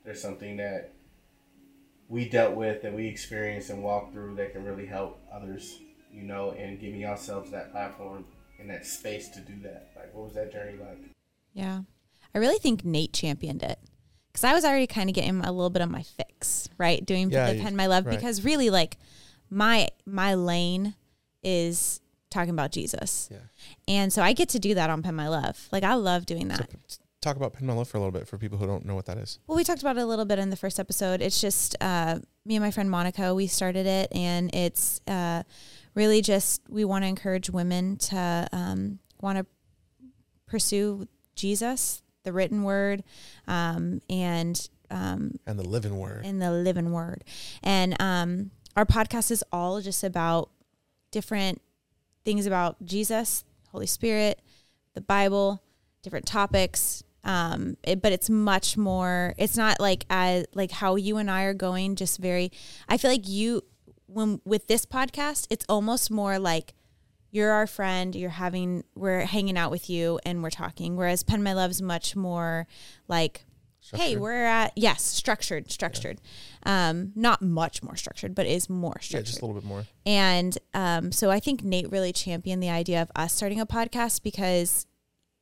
There's 0.06 0.22
something 0.22 0.58
that 0.58 0.92
we 2.08 2.28
dealt 2.28 2.56
with 2.56 2.82
that 2.82 2.94
we 2.94 3.08
experienced 3.08 3.70
and 3.70 3.84
walked 3.84 4.14
through 4.14 4.36
that 4.36 4.54
can 4.54 4.64
really 4.64 4.86
help 4.86 5.20
others, 5.32 5.80
you 6.12 6.24
know, 6.24 6.52
and 6.52 6.80
giving 6.80 7.06
ourselves 7.06 7.52
that 7.52 7.72
platform 7.72 8.26
and 8.60 8.70
that 8.70 8.86
space 8.86 9.30
to 9.30 9.40
do 9.40 9.54
that. 9.64 9.92
Like, 9.96 10.14
what 10.14 10.26
was 10.26 10.34
that 10.36 10.52
journey 10.52 10.78
like? 10.80 11.00
Yeah. 11.54 11.82
I 12.34 12.38
really 12.38 12.60
think 12.60 12.86
Nate 12.86 13.14
championed 13.14 13.64
it 13.64 13.80
because 14.32 14.44
I 14.44 14.54
was 14.54 14.64
already 14.64 14.88
kind 14.88 15.10
of 15.10 15.16
getting 15.16 15.40
a 15.42 15.52
little 15.52 15.70
bit 15.70 15.82
of 15.82 15.90
my 15.90 16.04
fix, 16.04 16.70
right? 16.78 17.04
Doing 17.06 17.32
Yeah, 17.32 17.54
the 17.54 17.62
pen 17.62 17.76
my 17.76 17.88
love 17.88 18.06
right. 18.06 18.16
because 18.16 18.44
really 18.46 18.70
like 18.70 18.98
my 19.50 19.88
my 20.06 20.36
lane 20.36 20.94
is 21.44 22.02
talking 22.30 22.52
about 22.52 22.72
Jesus. 22.72 23.30
Yeah. 23.32 23.38
And 23.88 24.14
so 24.14 24.22
I 24.22 24.34
get 24.34 24.50
to 24.50 24.60
do 24.60 24.76
that 24.76 24.90
on 24.92 25.02
Pen 25.02 25.16
My 25.16 25.28
Love. 25.28 25.68
Like 25.72 25.84
I 25.84 25.96
love 25.96 26.26
doing 26.28 26.48
that. 26.50 26.70
p- 26.70 26.78
talk 27.22 27.36
about 27.36 27.54
pen, 27.54 27.66
My 27.66 27.74
Love 27.74 27.88
for 27.88 27.98
a 27.98 28.00
little 28.00 28.12
bit 28.12 28.28
for 28.28 28.38
people 28.38 28.60
who 28.60 28.68
don't 28.68 28.86
know 28.86 28.94
what 28.94 29.08
that 29.08 29.18
is. 29.18 29.40
Well, 29.48 29.58
we 29.58 29.64
talked 29.64 29.82
about 29.82 29.98
it 29.98 30.02
a 30.02 30.06
little 30.06 30.26
bit 30.26 30.38
in 30.38 30.52
the 30.52 30.56
first 30.56 30.80
episode. 30.80 31.22
It's 31.22 31.42
just 31.42 31.76
uh, 31.82 32.20
me 32.46 32.56
and 32.56 32.64
my 32.64 32.70
friend 32.72 32.92
Monica. 32.92 33.34
We 33.34 33.48
started 33.48 33.88
it, 33.88 34.12
and 34.14 34.54
it's 34.54 35.02
uh, 35.08 35.42
really 36.00 36.22
just 36.22 36.62
we 36.70 36.86
want 36.86 37.04
to 37.04 37.08
encourage 37.08 37.50
women 37.50 37.98
to 37.98 38.48
um, 38.54 39.00
want 39.22 39.38
to 39.38 39.46
pursue 40.48 41.08
Jesus, 41.36 42.02
the 42.24 42.32
written 42.32 42.64
word, 42.64 43.04
um, 43.48 44.02
and 44.10 44.70
um, 44.90 45.36
And 45.46 45.60
the 45.60 45.68
living 45.68 46.00
word. 46.00 46.26
in 46.26 46.40
the 46.40 46.52
living 46.52 46.92
word. 46.94 47.24
And 47.62 48.02
um, 48.02 48.52
our 48.78 48.86
podcast 48.86 49.30
is 49.30 49.44
all 49.52 49.82
just 49.82 50.04
about 50.04 50.50
different 51.12 51.62
things 52.24 52.46
about 52.46 52.84
Jesus, 52.84 53.44
Holy 53.72 53.86
Spirit, 53.88 54.42
the 54.94 55.02
Bible, 55.02 55.62
different 56.02 56.26
topics. 56.26 57.04
Um, 57.26 57.76
it, 57.84 58.02
but 58.02 58.14
it's 58.14 58.30
much 58.30 58.78
more. 58.78 59.34
It's 59.38 59.58
not 59.58 59.82
like 59.82 60.06
as 60.10 60.46
like 60.54 60.72
how 60.72 60.96
you 60.96 61.18
and 61.18 61.30
I 61.30 61.44
are 61.44 61.54
going. 61.54 61.98
Just 61.98 62.18
very. 62.20 62.50
I 62.88 62.98
feel 62.98 63.12
like 63.12 63.28
you 63.28 63.64
when 64.12 64.42
with 64.46 64.68
this 64.68 64.86
podcast, 64.86 65.48
it's 65.50 65.66
almost 65.70 66.10
more 66.12 66.40
like 66.40 66.74
you're 67.32 67.52
our 67.52 67.68
friend. 67.68 68.16
You're 68.16 68.32
having 68.32 68.84
we're 68.96 69.22
hanging 69.26 69.58
out 69.58 69.72
with 69.72 69.90
you 69.90 70.20
and 70.26 70.42
we're 70.42 70.50
talking. 70.50 70.96
Whereas 70.96 71.24
Pen 71.24 71.44
My 71.44 71.54
Love's 71.54 71.82
much 71.82 72.16
more 72.16 72.68
like 73.08 73.46
hey 73.94 74.18
we're 74.18 74.46
at 74.46 74.72
yes 74.76 75.02
structured 75.02 75.72
structured 75.72 76.20
um 76.64 77.12
not 77.16 77.42
much 77.42 77.82
more 77.82 77.96
structured 77.96 78.36
but 78.36 78.46
is 78.46 78.70
more 78.70 78.94
yeah, 78.98 79.02
structured 79.02 79.26
just 79.26 79.42
a 79.42 79.46
little 79.46 79.60
bit 79.60 79.68
more. 79.68 79.86
and 80.06 80.58
um 80.74 81.12
so 81.12 81.32
i 81.32 81.40
think 81.40 81.64
nate 81.64 81.90
really 81.90 82.12
championed 82.12 82.62
the 82.62 82.70
idea 82.70 83.02
of 83.02 83.10
us 83.16 83.34
starting 83.34 83.60
a 83.60 83.66
podcast 83.66 84.22
because 84.22 84.86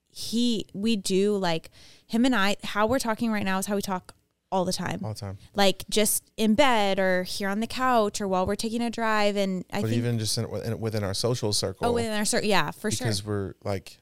he 0.08 0.66
we 0.74 0.96
do 0.96 1.36
like 1.36 1.70
him 2.06 2.26
and 2.26 2.36
i 2.36 2.56
how 2.64 2.86
we're 2.86 3.00
talking 3.00 3.32
right 3.32 3.44
now 3.44 3.58
is 3.58 3.66
how 3.66 3.76
we 3.76 3.82
talk 3.82 4.14
all 4.52 4.64
the 4.66 4.74
time 4.74 5.02
All 5.04 5.14
the 5.14 5.20
time. 5.20 5.38
like 5.56 5.84
just 5.90 6.24
in 6.38 6.56
bed 6.56 7.00
or 7.00 7.24
here 7.24 7.50
on 7.50 7.60
the 7.60 7.68
couch 7.68 8.22
or 8.22 8.28
while 8.28 8.46
we're 8.46 8.56
taking 8.56 8.82
a 8.82 8.90
drive 8.90 9.36
and 9.36 9.66
i 9.74 9.82
but 9.82 9.90
think 9.90 9.98
even 9.98 10.20
just 10.20 10.38
in, 10.38 10.46
in, 10.64 10.80
within 10.80 11.04
our 11.04 11.14
social 11.14 11.52
circle. 11.54 11.88
oh 11.88 11.92
within 11.92 12.14
our 12.14 12.26
cir- 12.26 12.42
yeah 12.44 12.72
for 12.72 12.90
sure 12.90 13.06
because 13.06 13.26
we're 13.26 13.54
like, 13.64 13.98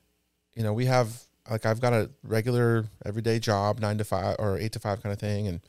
you 0.55 0.63
know, 0.63 0.71
we 0.73 0.85
have 0.85 1.21
like 1.49 1.65
I've 1.65 1.81
got 1.81 1.93
a 1.93 2.09
regular 2.23 2.85
everyday 3.05 3.39
job, 3.39 3.79
nine 3.79 3.97
to 3.97 4.03
five 4.03 4.35
or 4.39 4.57
eight 4.57 4.71
to 4.73 4.79
five 4.79 5.03
kind 5.03 5.11
of 5.13 5.19
thing, 5.19 5.47
and 5.47 5.59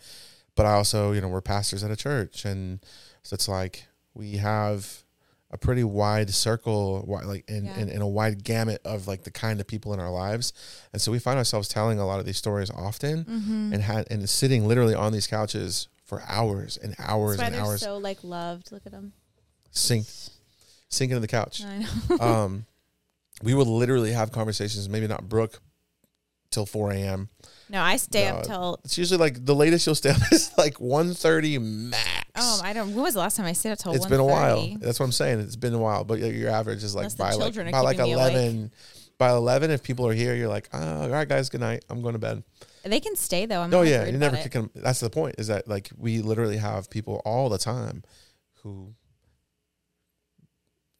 but 0.54 0.64
I 0.64 0.73
also, 0.73 1.12
you 1.12 1.21
know, 1.21 1.28
we're 1.28 1.40
pastors 1.42 1.83
at 1.85 1.90
a 1.90 1.97
church, 1.97 2.45
and 2.45 2.78
so 3.23 3.35
it's 3.35 3.49
like 3.49 3.87
we 4.14 4.37
have 4.38 5.02
a 5.50 5.58
pretty 5.58 5.84
wide 5.84 6.30
circle, 6.30 7.04
like 7.24 7.48
in, 7.48 7.66
Yeah. 7.66 7.78
in, 7.78 7.88
in 7.88 8.02
a 8.02 8.08
wide 8.08 8.42
gamut 8.44 8.80
of 8.84 9.06
like 9.06 9.22
the 9.22 9.30
kind 9.30 9.60
of 9.60 9.66
people 9.66 9.94
in 9.94 10.00
our 10.00 10.10
lives, 10.10 10.52
and 10.92 11.00
so 11.00 11.12
we 11.12 11.18
find 11.18 11.38
ourselves 11.38 11.68
telling 11.68 11.98
a 11.98 12.06
lot 12.06 12.18
of 12.20 12.26
these 12.26 12.36
stories 12.36 12.70
often, 12.70 13.24
mm-hmm. 13.24 13.72
and 13.72 13.82
had 13.82 14.06
and 14.10 14.28
sitting 14.28 14.66
literally 14.66 14.94
on 14.94 15.12
these 15.12 15.26
couches 15.26 15.88
for 16.04 16.22
hours 16.28 16.76
and 16.76 16.94
hours 16.98 17.38
and 17.40 17.54
hours, 17.54 17.80
so 17.80 17.96
like 17.98 18.22
loved 18.24 18.70
look 18.72 18.86
at 18.86 18.92
them 18.92 19.12
sink 19.70 20.06
sinking 20.88 21.16
to 21.16 21.20
the 21.20 21.28
couch. 21.28 21.62
i 21.64 21.78
know 21.78 22.18
um, 22.20 22.66
we 23.42 23.52
would 23.54 23.66
literally 23.66 24.12
have 24.12 24.32
conversations, 24.32 24.88
maybe 24.88 25.06
not 25.06 25.28
Brooke 25.28 25.60
till 26.50 26.64
4 26.64 26.92
a.m. 26.92 27.28
no 27.68 27.82
i 27.82 27.96
stay 27.96 28.28
No, 28.30 28.36
up 28.36 28.44
till 28.44 28.80
It's 28.84 28.96
usually 28.96 29.18
like 29.18 29.44
the 29.44 29.54
latest 29.54 29.84
you'll 29.84 29.94
stay 29.96 30.10
up 30.10 30.20
is 30.32 30.50
like 30.56 30.74
1.30 30.78 31.60
max. 31.60 32.15
Oh 32.38 32.60
i 32.62 32.72
don't 32.72 32.94
when 32.94 33.02
was 33.02 33.14
the 33.14 33.20
last 33.20 33.36
time 33.36 33.46
i 33.46 33.52
stayed 33.52 33.72
up 33.72 33.78
till 33.78 33.92
it's 33.92 34.06
been 34.06 34.20
a 34.20 34.24
while. 34.24 34.66
That's 34.80 34.98
what 35.00 35.06
I'm 35.06 35.12
saying. 35.12 35.40
It's 35.40 35.56
been 35.56 35.74
a 35.74 35.78
while, 35.78 36.04
but 36.04 36.18
your- 36.18 36.50
average 36.50 36.84
is 36.84 36.94
like 36.94 37.04
Unless 37.04 37.14
by 37.14 37.32
like, 37.32 37.72
by 37.72 37.80
like 37.80 37.98
me 37.98 38.12
awake. 38.12 38.32
11. 38.32 38.70
By 39.18 39.30
11, 39.30 39.70
if 39.70 39.82
people 39.82 40.06
are 40.06 40.12
here, 40.12 40.34
you're 40.34 40.48
like, 40.48 40.68
oh, 40.74 41.02
all 41.02 41.08
right, 41.08 41.26
guys, 41.26 41.48
good 41.48 41.62
night. 41.62 41.84
I'm 41.88 42.02
going 42.02 42.12
to 42.12 42.18
bed. 42.18 42.42
They 42.84 43.00
can 43.00 43.16
stay 43.16 43.46
though. 43.46 43.62
I'm 43.62 43.72
oh, 43.72 43.80
like, 43.80 43.88
yeah, 43.88 44.00
worried 44.00 44.12
you 44.12 44.18
never 44.18 44.36
about 44.36 44.40
it. 44.40 44.42
kick 44.42 44.52
them. 44.52 44.70
That's 44.74 45.00
the 45.00 45.08
point. 45.10 45.36
Is 45.38 45.46
that 45.46 45.66
like 45.66 45.90
we 45.96 46.20
literally 46.20 46.58
have 46.58 46.90
people 46.90 47.22
all 47.24 47.48
the 47.48 47.58
time 47.58 48.02
who, 48.62 48.94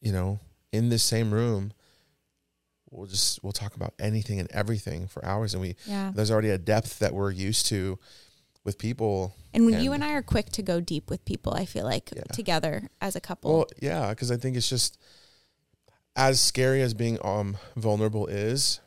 you 0.00 0.12
know, 0.12 0.40
in 0.72 0.88
this 0.88 1.02
same 1.02 1.32
room, 1.32 1.72
we'll 2.90 3.06
just 3.06 3.42
we'll 3.44 3.52
talk 3.52 3.76
about 3.76 3.94
anything 3.98 4.40
and 4.40 4.50
everything 4.50 5.06
for 5.06 5.24
hours, 5.24 5.52
and 5.54 5.60
we 5.60 5.76
Yeah. 5.86 6.10
there's 6.14 6.30
already 6.30 6.50
a 6.50 6.58
depth 6.58 6.98
that 7.00 7.14
we're 7.14 7.30
used 7.30 7.66
to 7.66 7.98
with 8.66 8.76
people. 8.78 9.35
And 9.54 9.64
when 9.64 9.80
you 9.82 9.92
and- 9.92 10.02
and 10.02 10.12
I 10.12 10.14
are 10.16 10.23
quick 10.23 10.50
to 10.50 10.62
go 10.62 10.80
deep 10.80 11.08
with 11.08 11.25
people, 11.25 11.54
I 11.54 11.64
feel 11.64 11.85
like 11.85 12.11
Yeah. 12.14 12.25
together 12.35 12.90
as 13.00 13.16
a 13.16 13.20
couple. 13.20 13.52
Well, 13.56 13.66
yeah, 13.80 14.11
because 14.11 14.30
I 14.30 14.37
think 14.37 14.56
it's 14.56 14.68
just 14.68 14.99
as 16.14 16.40
scary 16.40 16.82
as 16.82 16.92
being 16.92 17.18
um 17.25 17.56
vulnerable 17.76 18.26
is. 18.26 18.80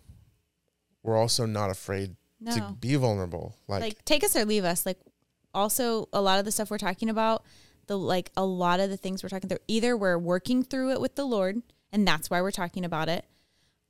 We're 1.01 1.17
also 1.17 1.45
not 1.45 1.71
afraid 1.71 2.15
no. 2.39 2.53
to 2.53 2.75
be 2.79 2.95
vulnerable. 2.95 3.55
Like, 3.67 3.81
like 3.81 4.05
take 4.05 4.23
us 4.23 4.35
or 4.35 4.45
leave 4.45 4.65
us 4.65 4.85
like 4.85 4.99
also 5.53 6.09
a 6.13 6.21
lot 6.21 6.37
of 6.39 6.45
the 6.45 6.51
stuff 6.51 6.69
we're 6.69 6.77
talking 6.77 7.09
about 7.09 7.43
the 7.87 7.97
like 7.97 8.31
a 8.37 8.45
lot 8.45 8.79
of 8.79 8.89
the 8.91 8.97
things 8.97 9.23
we're 9.23 9.29
talking 9.29 9.49
through 9.49 9.57
either 9.67 9.97
we're 9.97 10.17
working 10.17 10.61
through 10.63 10.91
it 10.91 11.01
with 11.01 11.15
the 11.15 11.25
lord 11.25 11.63
and 11.91 12.07
that's 12.07 12.29
why 12.29 12.39
we're 12.39 12.51
talking 12.51 12.85
about 12.85 13.09
it 13.09 13.25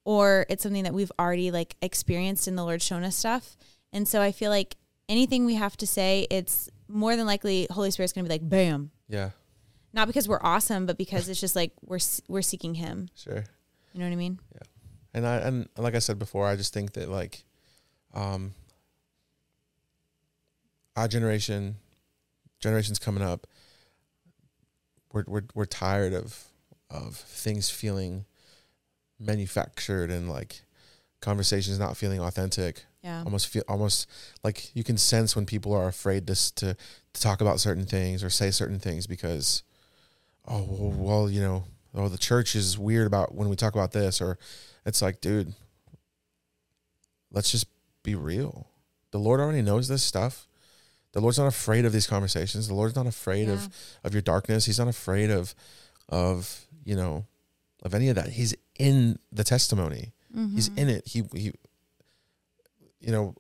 or 0.06 0.46
it's 0.48 0.64
something 0.64 0.86
that 0.86 0.94
we've 0.94 1.12
already 1.20 1.52
like 1.52 1.76
experienced 1.82 2.48
and 2.48 2.58
the 2.58 2.64
lord 2.64 2.82
shown 2.82 3.04
us 3.04 3.18
stuff 3.18 3.58
and 3.92 4.08
so 4.08 4.22
i 4.22 4.32
feel 4.32 4.50
like 4.50 4.78
anything 5.10 5.46
we 5.46 5.56
have 5.56 5.76
to 5.76 5.86
say 5.88 6.26
it's 6.30 6.70
more 6.88 7.16
than 7.18 7.26
likely 7.26 7.68
holy 7.72 7.92
spirit's 7.92 8.14
gonna 8.14 8.24
be 8.28 8.34
like 8.34 8.48
bam 8.48 8.92
yeah, 9.10 9.32
not 9.92 10.08
because 10.08 10.28
we're 10.28 10.40
awesome 10.42 10.86
but 10.86 10.98
because 10.98 11.28
it's 11.28 11.40
just 11.42 11.56
like 11.56 11.72
we're 11.82 12.00
we're 12.30 12.42
seeking 12.44 12.76
him 12.76 13.10
sure. 13.16 13.44
you 13.94 14.00
know 14.00 14.06
what 14.06 14.14
i 14.14 14.16
mean 14.16 14.40
Yeah. 14.54 14.62
and 15.16 15.26
I 15.28 15.36
and 15.38 15.68
like 15.78 15.96
I 15.96 16.00
said 16.00 16.18
before, 16.20 16.46
I 16.48 16.56
just 16.56 16.72
think 16.74 16.94
that 16.94 17.10
like, 17.10 17.44
um, 18.14 18.54
our 20.96 21.08
generation, 21.08 21.78
generations 22.60 23.00
coming 23.00 23.24
up, 23.24 23.48
we're 25.12 25.24
we're 25.28 25.44
we're 25.56 25.66
tired 25.66 26.14
of 26.14 26.44
of 26.90 27.16
things 27.16 27.70
feeling 27.70 28.26
manufactured 29.20 30.12
and 30.12 30.30
like 30.30 30.62
conversations 31.22 31.80
not 31.80 31.98
feeling 31.98 32.20
authentic. 32.20 32.86
Yeah 33.04 33.24
Almost 33.24 33.48
feel 33.48 33.64
almost 33.68 34.08
like 34.44 34.76
you 34.76 34.84
can 34.84 34.98
sense 34.98 35.36
when 35.36 35.46
people 35.46 35.74
are 35.74 35.88
afraid 35.88 36.28
to 36.28 36.36
to 36.56 36.76
to 37.14 37.22
talk 37.22 37.42
about 37.42 37.60
certain 37.60 37.86
things 37.86 38.24
or 38.24 38.30
say 38.30 38.52
certain 38.52 38.80
things 38.80 39.08
because, 39.08 39.64
oh 40.48 40.64
well, 40.70 40.92
well 40.92 41.30
you 41.30 41.42
know, 41.42 41.64
oh 41.96 42.10
the 42.10 42.18
church 42.18 42.56
is 42.56 42.78
weird 42.78 43.08
about 43.08 43.34
when 43.34 43.50
we 43.50 43.56
talk 43.56 43.74
about 43.74 43.92
this 43.94 44.22
or 44.22 44.38
it's 44.86 45.02
like, 45.02 45.22
dude, 45.22 45.54
let's 47.32 47.52
just 47.52 47.68
be 48.04 48.16
real. 48.16 48.68
The 49.12 49.18
Lord 49.20 49.40
already 49.40 49.62
knows 49.62 49.88
this 49.88 50.04
stuff. 50.04 50.48
The 51.14 51.20
Lord's 51.22 51.40
not 51.40 51.48
afraid 51.48 51.86
of 51.86 51.92
these 51.94 52.06
conversations. 52.08 52.68
The 52.68 52.76
Lord's 52.76 52.96
not 52.96 53.08
afraid 53.08 53.48
Yeah. 53.48 53.54
of 53.56 53.70
of 54.04 54.14
your 54.14 54.22
darkness. 54.22 54.66
He's 54.66 54.80
not 54.80 54.88
afraid 54.88 55.30
of 55.32 55.56
of 56.08 56.66
you 56.84 56.96
know 56.96 57.26
of 57.84 57.94
any 57.94 58.10
of 58.10 58.16
that. 58.16 58.30
He's 58.30 58.54
in 58.78 59.18
the 59.32 59.44
testimony. 59.44 60.14
He's 60.54 60.70
Mhm. 60.70 60.78
in 60.78 60.90
it. 60.90 61.08
He 61.08 61.24
he 61.34 61.54
you 63.00 63.12
know 63.12 63.36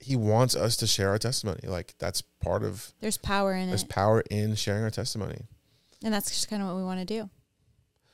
he 0.00 0.14
wants 0.16 0.54
us 0.54 0.76
to 0.78 0.86
share 0.86 1.10
our 1.10 1.18
testimony. 1.18 1.60
Like 1.64 1.94
that's 1.98 2.20
part 2.22 2.62
of 2.62 2.92
There's 3.00 3.16
power 3.18 3.54
in 3.54 3.68
there's 3.68 3.82
it, 3.82 3.88
power 3.88 4.22
in 4.30 4.54
sharing 4.54 4.82
our 4.84 4.90
testimony. 4.90 5.42
and 6.04 6.12
that's 6.14 6.30
just 6.30 6.48
kind 6.50 6.62
of 6.62 6.68
what 6.68 6.76
we 6.76 6.84
want 6.84 7.00
to 7.00 7.06
do. 7.06 7.28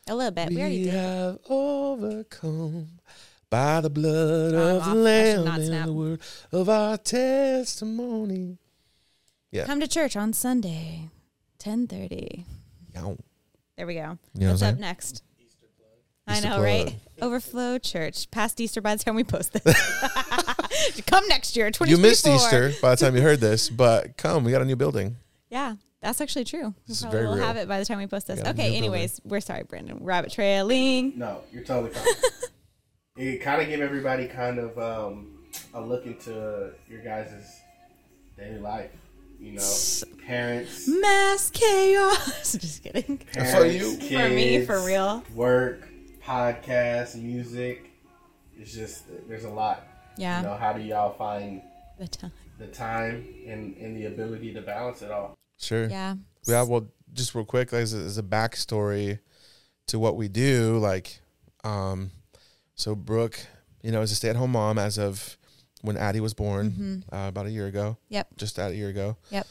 A 0.09 0.15
little 0.17 0.33
bit. 0.33 0.49
We, 0.49 0.59
already 0.61 0.85
did. 0.85 0.95
have 0.95 1.39
overcome 1.49 2.89
by 3.51 3.81
the 3.81 3.91
blood 3.91 4.55
Oh, 4.55 4.77
of 4.79 4.85
the 4.87 4.95
Lamb 4.95 5.47
and 5.47 5.89
the 5.89 5.93
word 5.93 6.21
of 6.51 6.69
our 6.69 6.97
testimony. 6.99 8.59
Yeah. 9.51 9.67
Come 9.67 9.81
to 9.81 9.87
church 9.89 10.17
on 10.17 10.33
Sunday, 10.33 11.11
ten 11.59 11.87
thirty. 11.87 12.47
There 13.77 13.87
we 13.87 13.95
go. 13.95 14.19
You 14.35 14.41
know 14.47 14.51
What's 14.51 14.63
what 14.63 14.75
up 14.75 14.79
next? 14.79 15.23
I 16.27 16.41
know, 16.41 16.51
plug. 16.57 16.63
right? 16.63 16.97
Overflow 17.21 17.79
Church. 17.79 18.31
Past 18.31 18.61
Easter 18.61 18.81
by 18.81 18.95
the 18.95 19.03
time 19.03 19.15
we 19.17 19.25
post 19.25 19.53
this. 19.53 19.65
Come 21.07 21.27
next 21.29 21.57
year, 21.57 21.71
2024. 21.71 21.87
You 21.87 21.97
missed 21.99 22.27
Easter 22.27 22.73
by 22.81 22.91
the 22.95 22.97
time 22.97 23.17
you 23.17 23.23
heard 23.23 23.41
this, 23.49 23.69
but 23.71 24.17
come, 24.17 24.45
we 24.45 24.51
got 24.53 24.63
a 24.63 24.65
new 24.65 24.77
building. 24.77 25.17
Yeah, 25.51 25.77
that's 26.01 26.21
actually 26.21 26.45
true. 26.45 26.69
We 26.69 26.75
This 26.89 26.97
is 26.99 27.03
probably 27.03 27.19
very 27.19 27.29
will 27.29 27.37
real. 27.37 27.45
have 27.45 27.57
it 27.57 27.69
by 27.69 27.79
the 27.79 27.85
time 27.85 27.99
we 27.99 28.07
post 28.07 28.27
this. 28.27 28.39
We 28.39 28.43
got 28.45 28.51
a 28.51 28.55
new 28.55 28.61
Okay, 28.63 28.71
building. 28.71 28.91
anyways, 28.95 29.21
we're 29.25 29.41
sorry, 29.41 29.65
Brandon. 29.65 29.99
Rabbit 30.01 30.33
trailing. 30.33 31.13
No, 31.17 31.41
you're 31.53 31.65
totally 31.65 31.93
fine. 31.93 32.07
it 33.17 33.43
kind 33.43 33.61
of 33.63 33.69
give 33.69 33.81
everybody 33.81 34.27
kind 34.27 34.59
of 34.59 34.79
um, 34.79 35.39
a 35.75 35.81
look 35.81 36.07
into 36.07 36.73
your 36.89 37.01
guys' 37.03 37.61
daily 38.39 38.59
life. 38.59 38.91
You 39.39 39.53
know, 39.55 40.07
parents, 40.25 40.87
Mass 40.89 41.51
chaos. 41.51 42.53
Just 42.53 42.83
kidding. 42.85 43.19
parents, 43.19 43.55
For 43.55 43.67
you? 43.67 43.97
kids, 43.97 44.13
For 44.23 44.29
me, 44.29 44.65
for 44.65 44.81
real. 44.87 45.25
Work, 45.35 45.89
podcast, 46.25 47.17
music. 47.21 47.91
It's 48.57 48.73
just 48.73 49.03
there's 49.29 49.43
a 49.45 49.51
lot. 49.51 49.85
Yeah. 50.17 50.41
You 50.41 50.47
know, 50.49 50.55
how 50.57 50.73
do 50.73 50.81
y'all 50.83 51.13
find 51.15 51.63
The 51.99 52.07
time. 52.09 52.33
the 52.59 52.67
time 52.69 53.25
and, 53.47 53.77
and 53.77 53.97
the 53.97 54.07
ability 54.07 54.53
to 54.55 54.61
balance 54.63 55.03
it 55.03 55.11
all? 55.11 55.35
Sure. 55.59 55.87
Yeah. 55.89 56.17
Yeah, 56.47 56.63
well, 56.63 56.89
just 57.13 57.35
real 57.35 57.45
quick, 57.45 57.73
as 57.73 57.95
a, 57.95 57.99
as 57.99 58.19
a 58.19 58.23
backstory 58.23 59.21
to 59.87 59.99
what 59.99 60.17
we 60.17 60.29
do, 60.29 60.79
like, 60.79 61.21
um, 61.65 62.11
so 62.75 62.95
Brooke, 62.95 63.39
you 63.83 63.93
know, 63.93 64.01
is 64.03 64.11
a 64.13 64.15
stay-at-home 64.17 64.53
mom 64.53 64.79
as 64.79 64.99
of 64.99 65.37
when 65.83 65.97
Addie 65.97 66.21
was 66.21 66.35
born, 66.35 67.05
uh, 67.13 67.27
about 67.29 67.47
a 67.47 67.51
year 67.51 67.67
ago. 67.67 67.97
Mm-hmm. 68.05 68.15
Yep. 68.15 68.29
Just 68.37 68.59
at 68.59 68.71
a 68.73 68.75
year 68.77 68.89
ago. 68.89 69.17
Yep. 69.31 69.47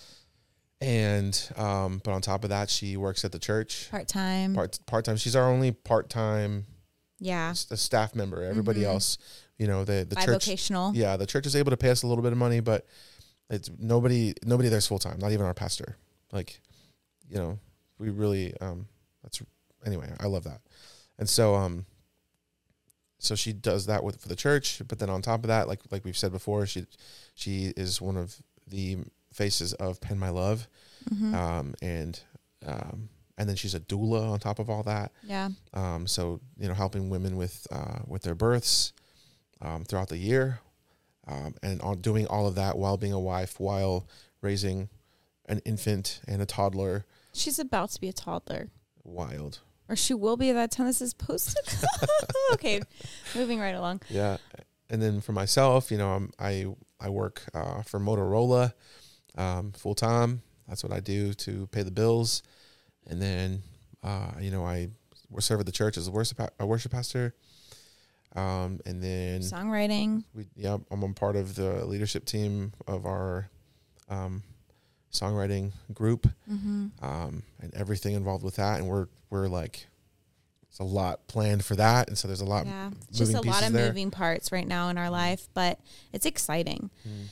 And, 0.80 1.50
um, 1.58 2.01
but 2.03 2.12
on 2.12 2.22
top 2.22 2.44
of 2.44 2.50
that, 2.50 2.70
she 2.70 2.98
works 2.98 3.24
at 3.24 3.32
the 3.32 3.39
church 3.39 3.88
Part 3.91 4.08
time. 4.08 4.56
part 4.56 4.80
part 4.88 5.06
time. 5.06 5.15
She's 5.18 5.36
our 5.36 5.48
only 5.50 5.72
part 5.72 6.10
time 6.10 6.65
Yeah. 7.20 7.53
staff 7.53 8.15
member. 8.15 8.41
Everybody 8.44 8.82
Mhm. 8.82 8.86
else, 8.94 9.18
you 9.62 9.68
know, 9.68 9.86
the 9.86 10.06
the 10.10 10.15
church. 10.15 10.46
Bivocational. 10.46 10.96
Yeah, 10.96 11.18
the 11.18 11.27
church 11.27 11.46
is 11.46 11.56
able 11.56 11.70
to 11.72 11.77
pay 11.77 11.91
us 11.91 12.01
a 12.03 12.08
little 12.08 12.24
bit 12.24 12.32
of 12.32 12.38
money, 12.39 12.60
but 12.62 12.86
it's 13.50 13.70
nobody 13.77 14.34
nobody 14.44 14.70
there's 14.70 14.88
full 14.88 15.00
time. 15.00 15.20
Not 15.20 15.32
even 15.32 15.46
our 15.46 15.53
pastor. 15.53 15.98
Like, 16.32 16.60
you 17.30 17.38
know, 17.38 17.60
we 18.00 18.10
really 18.10 18.53
um 18.60 18.88
that's 19.22 19.41
anyway. 19.86 20.10
I 20.20 20.25
love 20.27 20.44
that, 20.46 20.62
and 21.20 21.30
so 21.30 21.56
um. 21.56 21.86
So 23.20 23.36
she 23.36 23.53
does 23.53 23.86
that 23.86 24.03
with 24.03 24.20
for 24.20 24.27
the 24.30 24.36
church, 24.36 24.82
but 24.88 24.98
then 24.98 25.10
on 25.12 25.22
top 25.22 25.44
of 25.44 25.48
that, 25.50 25.68
like 25.68 25.82
like 25.91 26.03
we've 26.03 26.18
said 26.18 26.32
before, 26.32 26.65
she 26.65 26.88
she 27.36 27.72
is 27.77 28.01
one 28.01 28.18
of 28.18 28.36
the 28.68 28.98
faces 29.32 29.74
of 29.75 30.01
Pen 30.01 30.18
My 30.18 30.30
Love, 30.30 30.68
Mhm. 31.14 31.33
um, 31.35 31.75
and 31.83 32.20
um, 32.66 33.09
and 33.38 33.48
then 33.48 33.55
she's 33.55 33.75
a 33.75 33.79
doula 33.79 34.31
on 34.31 34.40
top 34.40 34.57
of 34.57 34.72
all 34.72 34.81
that. 34.83 35.12
yeah. 35.24 35.50
Um, 35.74 36.07
so 36.07 36.40
you 36.57 36.68
know, 36.68 36.74
helping 36.74 37.12
women 37.12 37.38
with 37.38 37.68
uh, 37.72 38.00
with 38.07 38.24
their 38.24 38.33
births 38.33 38.92
um, 39.61 39.83
throughout 39.85 40.09
the 40.09 40.17
year, 40.17 40.59
um, 41.27 41.55
and 41.61 41.81
on 41.81 42.01
doing 42.01 42.27
all 42.27 42.47
of 42.47 42.55
that 42.55 42.77
while 42.77 42.97
being 42.97 43.13
a 43.13 43.19
wife, 43.19 43.59
while 43.59 44.07
raising 44.41 44.89
an 45.47 45.59
infant 45.65 46.21
and 46.27 46.41
a 46.41 46.45
toddler. 46.45 47.05
She's 47.33 47.59
about 47.59 47.89
to 47.91 48.01
be 48.01 48.09
a 48.09 48.13
toddler. 48.13 48.69
Wild, 49.03 49.59
Or 49.89 49.95
she 49.95 50.13
will 50.13 50.37
be 50.37 50.51
by 50.53 50.61
the 50.63 50.67
time 50.67 50.85
this 50.87 51.01
is 51.01 51.13
posted. 51.13 51.63
okay. 52.53 52.81
Moving 53.35 53.59
right 53.59 53.75
along. 53.75 54.01
yeah. 54.09 54.37
And 54.89 55.01
then 55.01 55.21
for 55.21 55.31
myself, 55.31 55.89
you 55.91 55.97
know, 55.97 56.09
I'm, 56.09 56.31
I 56.37 56.65
I 57.00 57.09
work 57.09 57.41
uh, 57.53 57.81
for 57.83 58.00
Motorola 58.00 58.74
um, 59.37 59.71
full 59.71 59.95
time. 59.95 60.41
That's 60.67 60.83
what 60.83 60.91
I 60.91 61.00
do 61.00 61.33
to 61.33 61.67
pay 61.67 61.83
the 61.83 61.91
bills, 61.91 62.43
and 63.07 63.21
then 63.21 63.63
uh, 64.03 64.31
you 64.39 64.51
know 64.51 64.65
I 64.65 64.89
serve 65.39 65.61
at 65.61 65.65
the 65.65 65.71
church 65.71 65.95
as 65.97 66.07
a 66.07 66.11
worship 66.11 66.39
a 66.59 66.65
worship 66.65 66.91
pastor. 66.91 67.33
Um, 68.35 68.79
and 68.85 69.03
then 69.03 69.41
Songwriting. 69.41 70.24
we 70.33 70.46
yeah 70.55 70.77
i'm 70.89 71.03
a 71.03 71.13
part 71.13 71.35
of 71.35 71.55
the 71.55 71.85
leadership 71.85 72.24
team 72.25 72.72
of 72.87 73.05
our 73.05 73.50
um, 74.09 74.44
songwriting 75.11 75.72
group 75.94 76.27
Mm-hmm. 76.50 76.87
um, 77.03 77.44
and 77.59 77.74
everything 77.74 78.13
involved 78.13 78.44
with 78.44 78.55
that 78.55 78.79
and 78.79 78.87
we're 78.87 79.07
we're 79.29 79.48
like 79.48 79.87
it's 80.70 80.79
a 80.79 80.83
lot 80.85 81.27
planned 81.27 81.65
for 81.65 81.75
that 81.75 82.07
and 82.07 82.17
so 82.17 82.27
there's 82.29 82.39
a 82.41 82.46
lot 82.46 82.65
Yeah. 82.65 82.91
Just 83.11 83.33
a 83.33 83.41
lot 83.41 83.63
of 83.67 83.74
there. 83.74 83.87
moving 83.87 84.09
parts 84.11 84.53
right 84.53 84.65
now 84.67 84.87
in 84.87 84.98
our 84.98 85.09
life, 85.09 85.50
but 85.53 85.77
it's 86.13 86.25
exciting. 86.25 86.89
Mm. 87.05 87.25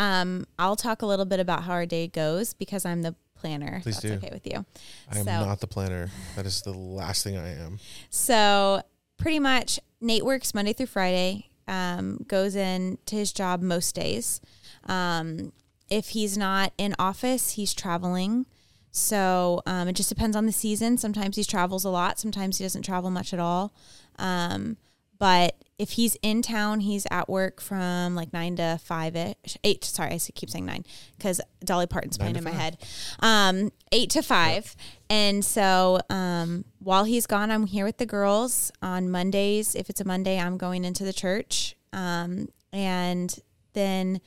Um, 0.00 0.46
I'll 0.58 0.76
talk 0.76 1.02
a 1.02 1.06
little 1.06 1.26
bit 1.26 1.38
about 1.38 1.64
how 1.64 1.72
our 1.72 1.84
day 1.84 2.08
goes 2.08 2.54
because 2.54 2.86
I'm 2.86 3.02
the 3.02 3.14
planner. 3.34 3.76
if 3.76 3.82
Please 3.82 4.00
that's 4.00 4.06
do. 4.06 4.14
okay 4.14 4.30
with 4.32 4.46
you. 4.46 4.64
i 5.12 5.18
am 5.18 5.24
So- 5.26 5.44
not 5.44 5.60
the 5.60 5.66
planner 5.66 6.08
that 6.36 6.46
is 6.46 6.62
the 6.62 6.72
last 6.72 7.22
thing 7.22 7.36
i 7.36 7.48
am 7.50 7.78
So 8.10 8.80
pretty 9.16 9.38
much 9.38 9.80
Nate 10.00 10.24
works 10.24 10.54
Monday 10.54 10.72
through 10.72 10.86
Friday, 10.86 11.50
um, 11.68 12.24
goes 12.28 12.54
in 12.54 12.98
to 13.06 13.16
his 13.16 13.32
job 13.32 13.62
most 13.62 13.94
days. 13.94 14.40
Um, 14.84 15.52
if 15.88 16.08
he's 16.10 16.36
not 16.36 16.72
in 16.78 16.94
office, 16.98 17.52
he's 17.52 17.74
traveling. 17.74 18.46
So 18.90 19.62
um, 19.66 19.88
it 19.88 19.92
just 19.92 20.08
depends 20.08 20.36
on 20.36 20.46
the 20.46 20.52
season. 20.52 20.96
Sometimes 20.96 21.36
he 21.36 21.44
travels 21.44 21.84
a 21.84 21.90
lot. 21.90 22.18
Sometimes 22.18 22.58
he 22.58 22.64
doesn't 22.64 22.82
travel 22.82 23.10
much 23.10 23.32
at 23.34 23.40
all. 23.40 23.72
Um, 24.18 24.78
but 25.18 25.56
if 25.78 25.90
he's 25.90 26.16
in 26.22 26.40
town, 26.40 26.80
he's 26.80 27.06
at 27.10 27.28
work 27.28 27.60
from 27.60 28.14
like 28.14 28.32
nine 28.32 28.56
to 28.56 28.78
five 28.82 29.14
ish. 29.14 29.58
Eight. 29.62 29.84
Sorry, 29.84 30.12
I 30.12 30.18
keep 30.18 30.48
saying 30.48 30.64
nine 30.64 30.84
because 31.16 31.40
Dolly 31.64 31.86
Parton's 31.86 32.18
Nine 32.18 32.32
playing 32.32 32.36
in 32.36 32.44
my 32.44 32.50
head. 32.50 32.78
Um, 33.20 33.72
eight 33.92 34.10
to 34.10 34.22
five. 34.22 34.74
And 35.10 35.44
so 35.44 36.00
um, 36.08 36.64
while 36.78 37.04
he's 37.04 37.26
gone, 37.26 37.50
I'm 37.50 37.66
here 37.66 37.84
with 37.84 37.98
the 37.98 38.06
girls 38.06 38.72
on 38.80 39.10
Mondays. 39.10 39.74
If 39.74 39.90
it's 39.90 40.00
a 40.00 40.04
Monday, 40.04 40.40
I'm 40.40 40.56
going 40.56 40.84
into 40.84 41.04
the 41.04 41.12
church. 41.12 41.76
Um, 41.92 42.48
and 42.72 43.38
then 43.74 44.20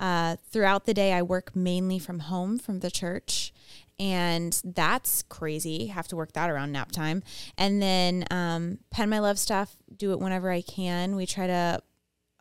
uh, 0.00 0.36
throughout 0.50 0.86
the 0.86 0.94
day, 0.94 1.12
I 1.12 1.22
work 1.22 1.54
mainly 1.54 1.98
from 1.98 2.20
home 2.20 2.58
from 2.58 2.80
the 2.80 2.90
church. 2.90 3.52
And 4.00 4.60
that's 4.64 5.22
crazy. 5.22 5.86
Have 5.88 6.06
to 6.08 6.16
work 6.16 6.32
that 6.34 6.50
around 6.50 6.72
nap 6.72 6.92
time. 6.92 7.22
And 7.56 7.82
then 7.82 8.24
um, 8.30 8.78
pen 8.90 9.10
my 9.10 9.18
love 9.18 9.38
stuff, 9.38 9.76
do 9.96 10.12
it 10.12 10.20
whenever 10.20 10.50
I 10.50 10.60
can. 10.62 11.16
We 11.16 11.26
try 11.26 11.48
to 11.48 11.82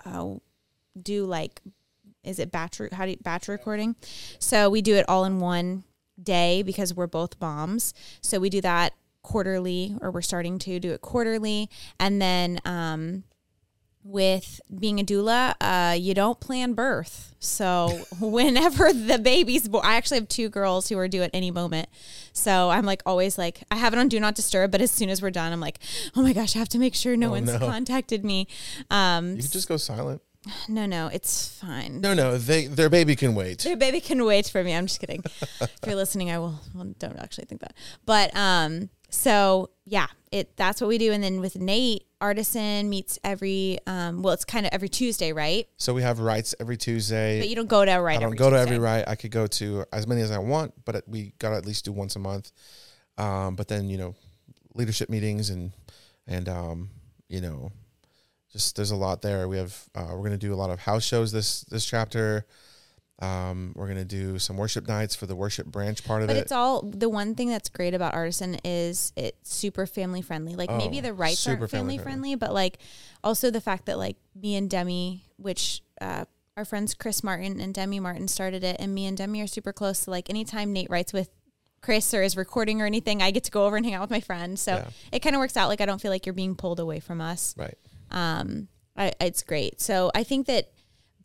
uh, 0.05 0.35
do 1.01 1.25
like, 1.25 1.61
is 2.23 2.39
it 2.39 2.51
batch, 2.51 2.79
re- 2.79 2.89
how 2.91 3.05
do 3.05 3.11
you, 3.11 3.17
batch 3.21 3.47
recording? 3.47 3.95
So 4.37 4.69
we 4.69 4.81
do 4.81 4.95
it 4.95 5.05
all 5.07 5.25
in 5.25 5.39
one 5.39 5.83
day 6.21 6.61
because 6.61 6.93
we're 6.93 7.07
both 7.07 7.39
moms. 7.41 7.93
So 8.21 8.39
we 8.39 8.49
do 8.49 8.61
that 8.61 8.93
quarterly, 9.23 9.95
or 10.01 10.11
we're 10.11 10.21
starting 10.21 10.59
to 10.59 10.79
do 10.79 10.91
it 10.91 11.01
quarterly. 11.01 11.69
And 11.99 12.21
then 12.21 12.59
um, 12.65 13.23
with 14.09 14.61
being 14.79 14.99
a 14.99 15.03
doula, 15.03 15.53
uh, 15.59 15.93
you 15.93 16.13
don't 16.13 16.39
plan 16.39 16.73
birth. 16.73 17.35
So 17.39 17.99
whenever 18.21 18.93
the 18.93 19.19
baby's 19.19 19.67
born, 19.67 19.85
I 19.85 19.95
actually 19.95 20.19
have 20.19 20.27
two 20.29 20.49
girls 20.49 20.87
who 20.89 20.97
are 20.97 21.07
due 21.07 21.23
at 21.23 21.29
any 21.33 21.51
moment. 21.51 21.89
So 22.33 22.69
I'm 22.69 22.85
like 22.85 23.01
always 23.05 23.37
like, 23.37 23.63
I 23.69 23.75
have 23.75 23.93
it 23.93 23.99
on 23.99 24.07
do 24.07 24.19
not 24.19 24.35
disturb, 24.35 24.71
but 24.71 24.81
as 24.81 24.91
soon 24.91 25.09
as 25.09 25.21
we're 25.21 25.31
done, 25.31 25.51
I'm 25.51 25.59
like, 25.59 25.79
oh 26.15 26.21
my 26.21 26.33
gosh, 26.33 26.55
I 26.55 26.59
have 26.59 26.69
to 26.69 26.79
make 26.79 26.95
sure 26.95 27.17
no 27.17 27.27
Oh, 27.27 27.31
one's 27.31 27.51
no. 27.51 27.59
contacted 27.59 28.23
me. 28.23 28.47
Um, 28.89 29.35
you 29.35 29.41
could 29.41 29.51
just 29.51 29.67
go 29.67 29.75
silent 29.77 30.21
no, 30.69 30.85
no, 30.85 31.07
it's 31.11 31.59
fine. 31.59 31.99
no 31.99 32.13
no 32.13 32.37
they 32.37 32.67
their 32.67 32.89
baby 32.89 33.15
can 33.17 33.35
wait 33.35 33.59
Their 33.59 33.75
baby 33.75 33.99
can 33.99 34.23
wait 34.23 34.47
for 34.47 34.63
me. 34.63 34.73
I'm 34.73 34.85
just 34.87 35.01
kidding. 35.01 35.21
if 35.61 35.69
you're 35.85 35.95
listening, 35.95 36.31
I 36.31 36.39
will. 36.39 36.59
Well, 36.73 36.93
don't 36.99 37.17
actually 37.19 37.45
think 37.45 37.59
that. 37.61 37.73
But 38.05 38.33
um, 38.35 38.89
so 39.09 39.69
yeah, 39.85 40.07
it 40.31 40.55
that's 40.57 40.81
what 40.81 40.87
we 40.87 40.97
do. 40.97 41.11
And 41.11 41.23
then 41.23 41.39
with 41.39 41.55
Nate, 41.55 42.05
Artisan 42.19 42.89
meets 42.89 43.19
every 43.23 43.79
um, 43.87 44.21
well, 44.21 44.33
it's 44.33 44.45
kind 44.45 44.65
of 44.65 44.73
every 44.73 44.89
Tuesday, 44.89 45.31
right? 45.33 45.67
so 45.77 45.93
we 45.93 46.01
have 46.01 46.19
writes 46.19 46.55
every 46.59 46.77
tuesday 46.77 47.39
But 47.39 47.49
you 47.49 47.55
don't 47.55 47.69
go 47.69 47.85
to 47.85 47.91
write. 47.95 48.17
I 48.17 48.21
don't 48.21 48.27
every 48.27 48.37
go 48.37 48.49
to 48.49 48.57
every 48.57 48.79
write. 48.79 49.07
I 49.07 49.15
could 49.15 49.31
go 49.31 49.47
to 49.47 49.85
as 49.91 50.07
many 50.07 50.21
as 50.21 50.31
I 50.31 50.39
want, 50.39 50.73
but 50.85 51.03
we 51.07 51.33
got 51.39 51.51
to 51.51 51.55
at 51.55 51.65
least 51.65 51.85
do 51.85 51.91
once 51.91 52.15
a 52.15 52.19
month. 52.19 52.51
Um, 53.17 53.55
but 53.55 53.67
then 53.67 53.89
you 53.89 53.97
know, 53.97 54.15
leadership 54.73 55.09
meetings 55.09 55.49
and 55.49 55.71
and 56.27 56.49
um, 56.49 56.89
you 57.29 57.41
know, 57.41 57.71
just 58.51 58.75
there's 58.75 58.91
a 58.91 58.95
lot 58.95 59.21
there. 59.21 59.47
We 59.47 59.57
have 59.57 59.89
uh, 59.95 60.09
we're 60.11 60.23
gonna 60.23 60.37
do 60.37 60.53
a 60.53 60.55
lot 60.55 60.69
of 60.69 60.79
house 60.79 61.03
shows 61.03 61.31
this 61.31 61.61
this 61.61 61.85
chapter. 61.85 62.45
Um, 63.19 63.73
we're 63.75 63.87
gonna 63.87 64.05
do 64.05 64.37
some 64.37 64.57
worship 64.57 64.87
nights 64.87 65.15
for 65.15 65.25
the 65.25 65.35
worship 65.35 65.65
branch 65.67 66.03
part 66.05 66.21
of 66.21 66.27
But 66.27 66.37
it. 66.37 66.41
it's 66.41 66.51
all 66.51 66.83
the 66.83 67.09
one 67.09 67.33
thing 67.33 67.49
that's 67.49 67.67
great 67.69 67.93
about 67.95 68.13
Artisan 68.13 68.59
is 68.63 69.11
it's 69.15 69.51
super 69.55 69.87
family 69.87 70.21
friendly. 70.21 70.55
Like 70.55 70.69
maybe 70.69 70.99
Oh, 70.99 71.01
the 71.01 71.13
writes 71.13 71.47
aren't 71.47 71.59
family 71.59 71.67
family-friendly. 71.97 71.97
friendly, 72.03 72.35
but 72.35 72.53
like 72.53 72.77
also 73.23 73.49
the 73.49 73.61
fact 73.61 73.87
that 73.87 73.97
like 73.97 74.17
me 74.39 74.55
and 74.55 74.69
Demi, 74.69 75.23
which 75.37 75.81
uh, 75.99 76.25
our 76.55 76.63
friends 76.65 76.93
Chris 76.93 77.23
Martin 77.23 77.59
and 77.59 77.73
Demi 77.73 77.99
Martin 77.99 78.27
started 78.27 78.63
it, 78.63 78.75
and 78.79 78.93
me 78.93 79.07
and 79.07 79.17
Demi 79.17 79.41
are 79.41 79.47
super 79.47 79.73
close. 79.73 79.97
So 79.99 80.11
like 80.11 80.29
anytime 80.29 80.71
Nate 80.71 80.89
writes 80.91 81.11
with 81.11 81.29
Chris 81.81 82.13
or 82.13 82.21
is 82.21 82.37
recording 82.37 82.81
or 82.83 82.85
anything, 82.85 83.23
I 83.23 83.31
get 83.31 83.43
to 83.45 83.51
go 83.51 83.65
over 83.65 83.77
and 83.77 83.85
hang 83.85 83.95
out 83.95 84.01
with 84.01 84.11
my 84.11 84.19
friends. 84.19 84.61
So 84.61 84.73
Yeah. 84.75 84.89
it 85.11 85.19
kind 85.23 85.35
of 85.35 85.39
works 85.39 85.57
out. 85.57 85.69
Like 85.69 85.81
I 85.81 85.87
don't 85.87 85.99
feel 86.01 86.11
like 86.11 86.27
you're 86.27 86.33
being 86.33 86.55
pulled 86.55 86.79
away 86.79 86.99
from 86.99 87.19
us. 87.21 87.55
right. 87.57 87.77
um, 88.11 88.67
I, 88.95 89.13
it's 89.21 89.41
great. 89.43 89.79
So 89.81 90.11
I 90.15 90.23
think 90.23 90.47
that 90.47 90.71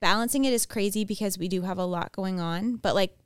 balancing 0.03 0.45
it 0.45 0.53
is 0.53 0.67
crazy 0.67 1.05
because 1.07 1.39
we 1.39 1.49
do 1.49 1.63
have 1.63 1.79
a 1.79 1.87
lot 1.87 2.13
going 2.13 2.41
on. 2.41 2.77
But 2.77 2.95
like, 2.95 3.17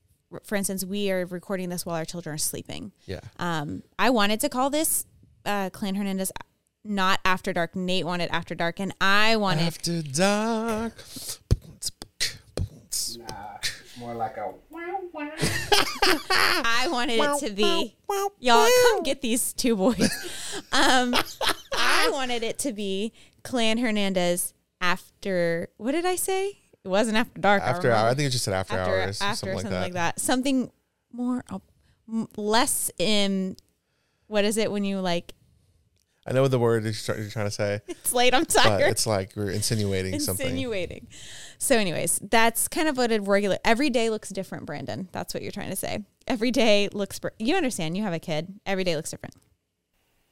for 0.45 0.55
instance, 0.55 0.85
we 0.85 1.11
are 1.11 1.27
recording 1.27 1.71
this 1.71 1.85
while 1.85 1.97
our 1.97 2.05
children 2.05 2.35
are 2.35 2.39
sleeping. 2.39 2.93
Yeah. 3.07 3.21
Um, 3.39 3.83
I 3.99 4.11
wanted 4.11 4.39
to 4.41 4.49
call 4.49 4.71
this 4.71 5.07
uh, 5.45 5.71
Clan 5.71 5.97
Hernandez 5.97 6.31
not 6.85 7.19
after 7.25 7.53
dark. 7.53 7.75
Nate 7.75 8.05
wanted 8.05 8.31
after 8.31 8.55
dark, 8.55 8.79
and 8.79 8.95
I 9.01 9.37
wanted 9.37 9.67
After 9.67 10.03
dark. 10.03 11.03
Nah, 13.19 13.57
it's 13.61 13.99
more 13.99 14.15
like 14.15 14.37
a 14.37 14.53
wow 14.71 15.01
wow. 15.13 15.31
I 15.41 16.89
wanted 16.91 17.19
it 17.19 17.39
to 17.47 17.53
be 17.53 17.97
y'all 18.39 18.69
come 18.91 19.03
get 19.03 19.23
these 19.23 19.53
two 19.53 19.75
boys. 19.77 20.11
Um, 20.73 21.15
I 21.73 22.09
wanted 22.13 22.43
it 22.43 22.59
to 22.61 22.73
be 22.73 23.13
Clan 23.43 23.79
Hernandez 23.79 24.55
after. 24.81 25.69
What 25.77 25.93
did 25.93 26.05
I 26.05 26.17
say? 26.17 26.59
It 26.87 26.89
wasn't 26.89 27.17
after 27.17 27.41
dark. 27.41 27.65
After 27.65 27.89
remember. 27.89 27.97
hour. 28.05 28.11
I 28.11 28.15
think 28.15 28.29
it 28.29 28.31
just 28.31 28.45
said 28.45 28.55
after, 28.55 28.79
after 28.79 28.95
hours. 29.01 29.21
after 29.21 29.53
something, 29.55 29.73
like 29.73 29.95
that. 29.95 30.21
Something 30.21 30.71
more 31.13 31.43
uh, 31.51 31.59
m- 32.09 32.29
less 32.37 32.93
in 32.97 33.57
what 34.29 34.45
is 34.45 34.57
it 34.57 34.71
when 34.71 34.85
you 34.85 35.01
like 35.01 35.33
I 36.29 36.33
know 36.33 36.43
what 36.43 36.53
the 36.53 36.61
word 36.61 36.85
you're 36.85 37.17
you're 37.19 37.29
trying 37.31 37.47
to 37.47 37.51
say, 37.51 37.81
it's 37.89 38.13
late 38.13 38.35
I'm 38.35 38.45
but 38.45 38.51
tired 38.51 38.91
it's 38.91 39.05
like 39.05 39.33
we're 39.35 39.51
insinuating 39.51 40.21
something. 40.21 40.47
insinuating. 40.47 41.09
So 41.59 41.77
anyways, 41.77 42.21
that's 42.23 42.69
kind 42.69 42.87
of 42.87 42.97
what 42.97 43.11
a 43.11 43.21
regular 43.21 43.59
every 43.65 43.91
day 43.91 44.09
looks 44.09 44.29
different, 44.29 44.65
Brandon. 44.65 45.09
That's 45.11 45.35
what 45.35 45.43
you're 45.43 45.51
trying 45.51 45.71
to 45.71 45.77
say. 45.77 46.05
Every 46.29 46.53
day 46.53 46.89
looks 46.93 47.19
br- 47.19 47.31
you 47.41 47.57
understand, 47.57 47.97
you 47.97 48.05
have 48.05 48.13
a 48.13 48.21
kid. 48.21 48.61
Every 48.65 48.85
day 48.85 48.95
looks 48.95 49.11
different. 49.11 49.35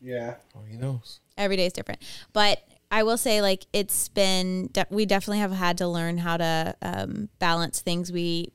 Yeah. 0.01 0.37
Oh, 0.57 0.63
he 0.69 0.77
knows. 0.77 1.19
Every 1.37 1.57
day 1.57 1.67
is 1.67 1.73
different. 1.73 2.01
But 2.33 2.63
I 2.91 3.03
will 3.03 3.17
say, 3.17 3.41
like, 3.43 3.67
it's 3.73 4.09
been, 4.09 4.69
de- 4.69 4.87
we 4.91 5.05
definitely 5.07 5.39
have 5.41 5.53
had 5.53 5.79
to 5.79 5.89
learn 5.89 6.19
how 6.19 6.37
to 6.37 6.77
um, 6.83 7.29
balance 7.39 7.81
things. 7.81 8.13
We 8.13 8.53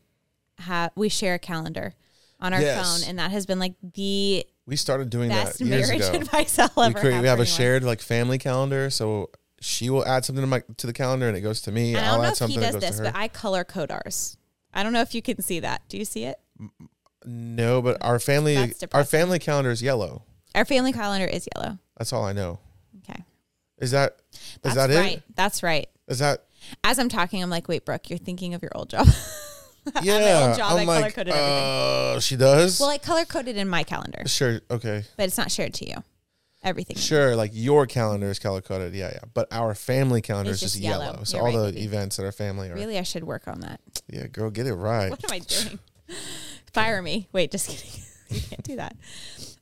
have, 0.59 0.91
we 0.95 1.09
share 1.09 1.33
a 1.35 1.39
calendar 1.39 1.93
on 2.39 2.53
our 2.53 2.61
Yes. 2.61 3.01
phone, 3.01 3.09
and 3.09 3.19
that 3.19 3.31
has 3.31 3.45
been 3.45 3.59
like 3.59 3.73
the 3.81 4.45
We 4.65 4.75
started 4.77 5.09
doing 5.09 5.29
best 5.29 5.59
that 5.59 5.65
years 5.65 5.87
marriage 5.89 6.03
ago. 6.05 6.17
advice 6.19 6.57
I'll 6.57 6.69
we 6.77 6.83
ever 6.85 6.99
create, 6.99 7.13
have. 7.15 7.21
we 7.23 7.27
have 7.27 7.37
for 7.37 7.43
a 7.43 7.45
anyone. 7.45 7.57
shared 7.57 7.83
like 7.83 7.99
family 8.01 8.37
calendar, 8.37 8.89
so 8.89 9.29
she 9.59 9.89
will 9.89 10.05
add 10.05 10.23
something 10.23 10.41
to 10.43 10.47
my 10.47 10.63
to 10.77 10.87
the 10.87 10.93
calendar 10.93 11.27
and 11.27 11.35
it 11.35 11.41
goes 11.41 11.59
to 11.63 11.71
me. 11.73 11.89
And 11.95 12.05
I 12.05 12.07
I'll 12.09 12.13
don't 12.13 12.21
know 12.21 12.27
add 12.27 12.31
if 12.31 12.37
he 12.37 12.37
something 12.37 12.59
does 12.61 12.73
goes 12.75 12.81
this, 12.81 12.97
to 12.97 13.03
her. 13.07 13.11
but 13.11 13.19
I 13.19 13.27
color 13.27 13.65
code 13.65 13.91
ours. 13.91 14.37
I 14.73 14.83
don't 14.83 14.93
know 14.93 15.01
if 15.01 15.13
you 15.13 15.21
can 15.21 15.41
see 15.41 15.59
that. 15.59 15.81
Do 15.89 15.97
you 15.97 16.05
see 16.05 16.23
it? 16.23 16.39
no, 17.25 17.81
but 17.81 17.97
our 18.01 18.19
family 18.19 18.55
That's 18.55 18.73
our 18.83 18.87
depressing. 18.87 19.19
family 19.19 19.39
calendar 19.39 19.71
is 19.71 19.81
yellow. 19.81 20.23
Our 20.55 20.63
family 20.65 20.93
calendar 20.93 21.25
is 21.27 21.47
yellow. 21.55 21.77
That's 21.97 22.13
all 22.13 22.23
I 22.23 22.31
know. 22.33 22.59
Okay. 23.79 23.85
Is 23.85 23.91
that 23.91 24.17
is 24.31 24.59
That's 24.61 24.75
that 24.75 24.89
right. 24.89 25.17
it? 25.17 25.23
That's 25.35 25.63
right. 25.63 25.87
Is 26.07 26.19
that 26.19 26.45
As 26.83 26.99
I'm 26.99 27.09
talking, 27.09 27.41
I'm 27.41 27.49
like, 27.49 27.67
wait, 27.67 27.85
Brooke, 27.85 28.09
you're 28.09 28.19
thinking 28.19 28.53
of 28.53 28.61
your 28.61 28.71
old 28.75 28.89
job. 28.89 29.07
yeah? 30.01 30.47
old 30.49 30.57
job, 30.57 30.73
I 30.73 30.81
I'm 30.81 30.87
like, 30.87 30.99
color-coded 31.15 31.33
everything. 31.33 32.15
uh, 32.17 32.19
she 32.19 32.35
does. 32.35 32.79
well, 32.79 32.89
I 32.89 32.97
color 32.97 33.25
coded 33.25 33.57
in 33.57 33.67
my 33.69 33.83
calendar, 33.83 34.23
sure, 34.27 34.59
okay, 34.69 35.03
but 35.17 35.25
it's 35.27 35.37
not 35.37 35.51
shared 35.51 35.73
to 35.75 35.89
you. 35.89 36.03
Everything. 36.61 36.97
sure. 36.97 37.37
Like 37.37 37.51
your 37.53 37.85
calendar 37.87 38.29
is 38.29 38.37
color 38.37 38.59
coded, 38.59 38.93
yeah, 38.93 39.11
yeah. 39.13 39.19
But 39.33 39.47
our 39.53 39.73
family 39.73 40.21
calendar 40.21 40.51
It's 40.51 40.57
is 40.61 40.73
just 40.73 40.75
just 40.75 40.83
yellow. 40.83 41.05
yellow. 41.05 41.23
So 41.23 41.37
You're 41.37 41.47
all 41.47 41.53
right, 41.55 41.65
the 41.67 41.71
baby. 41.71 41.85
events 41.85 42.17
that 42.17 42.25
are 42.25 42.33
family 42.33 42.69
are. 42.69 42.75
Really, 42.75 42.97
I 42.97 43.03
should 43.03 43.23
work 43.23 43.47
on 43.47 43.61
that. 43.61 43.79
Yeah, 44.09 44.27
girl, 44.27 44.49
get 44.49 44.67
it 44.67 44.73
right. 44.73 45.09
What 45.09 45.23
am 45.23 45.31
I 45.31 45.39
doing? 45.39 45.79
Fire 46.73 47.01
me. 47.01 47.29
Wait, 47.31 47.49
just 47.51 47.69
kidding. 47.69 48.01
you 48.29 48.41
can't 48.41 48.63
do 48.63 48.75
that. 48.75 48.97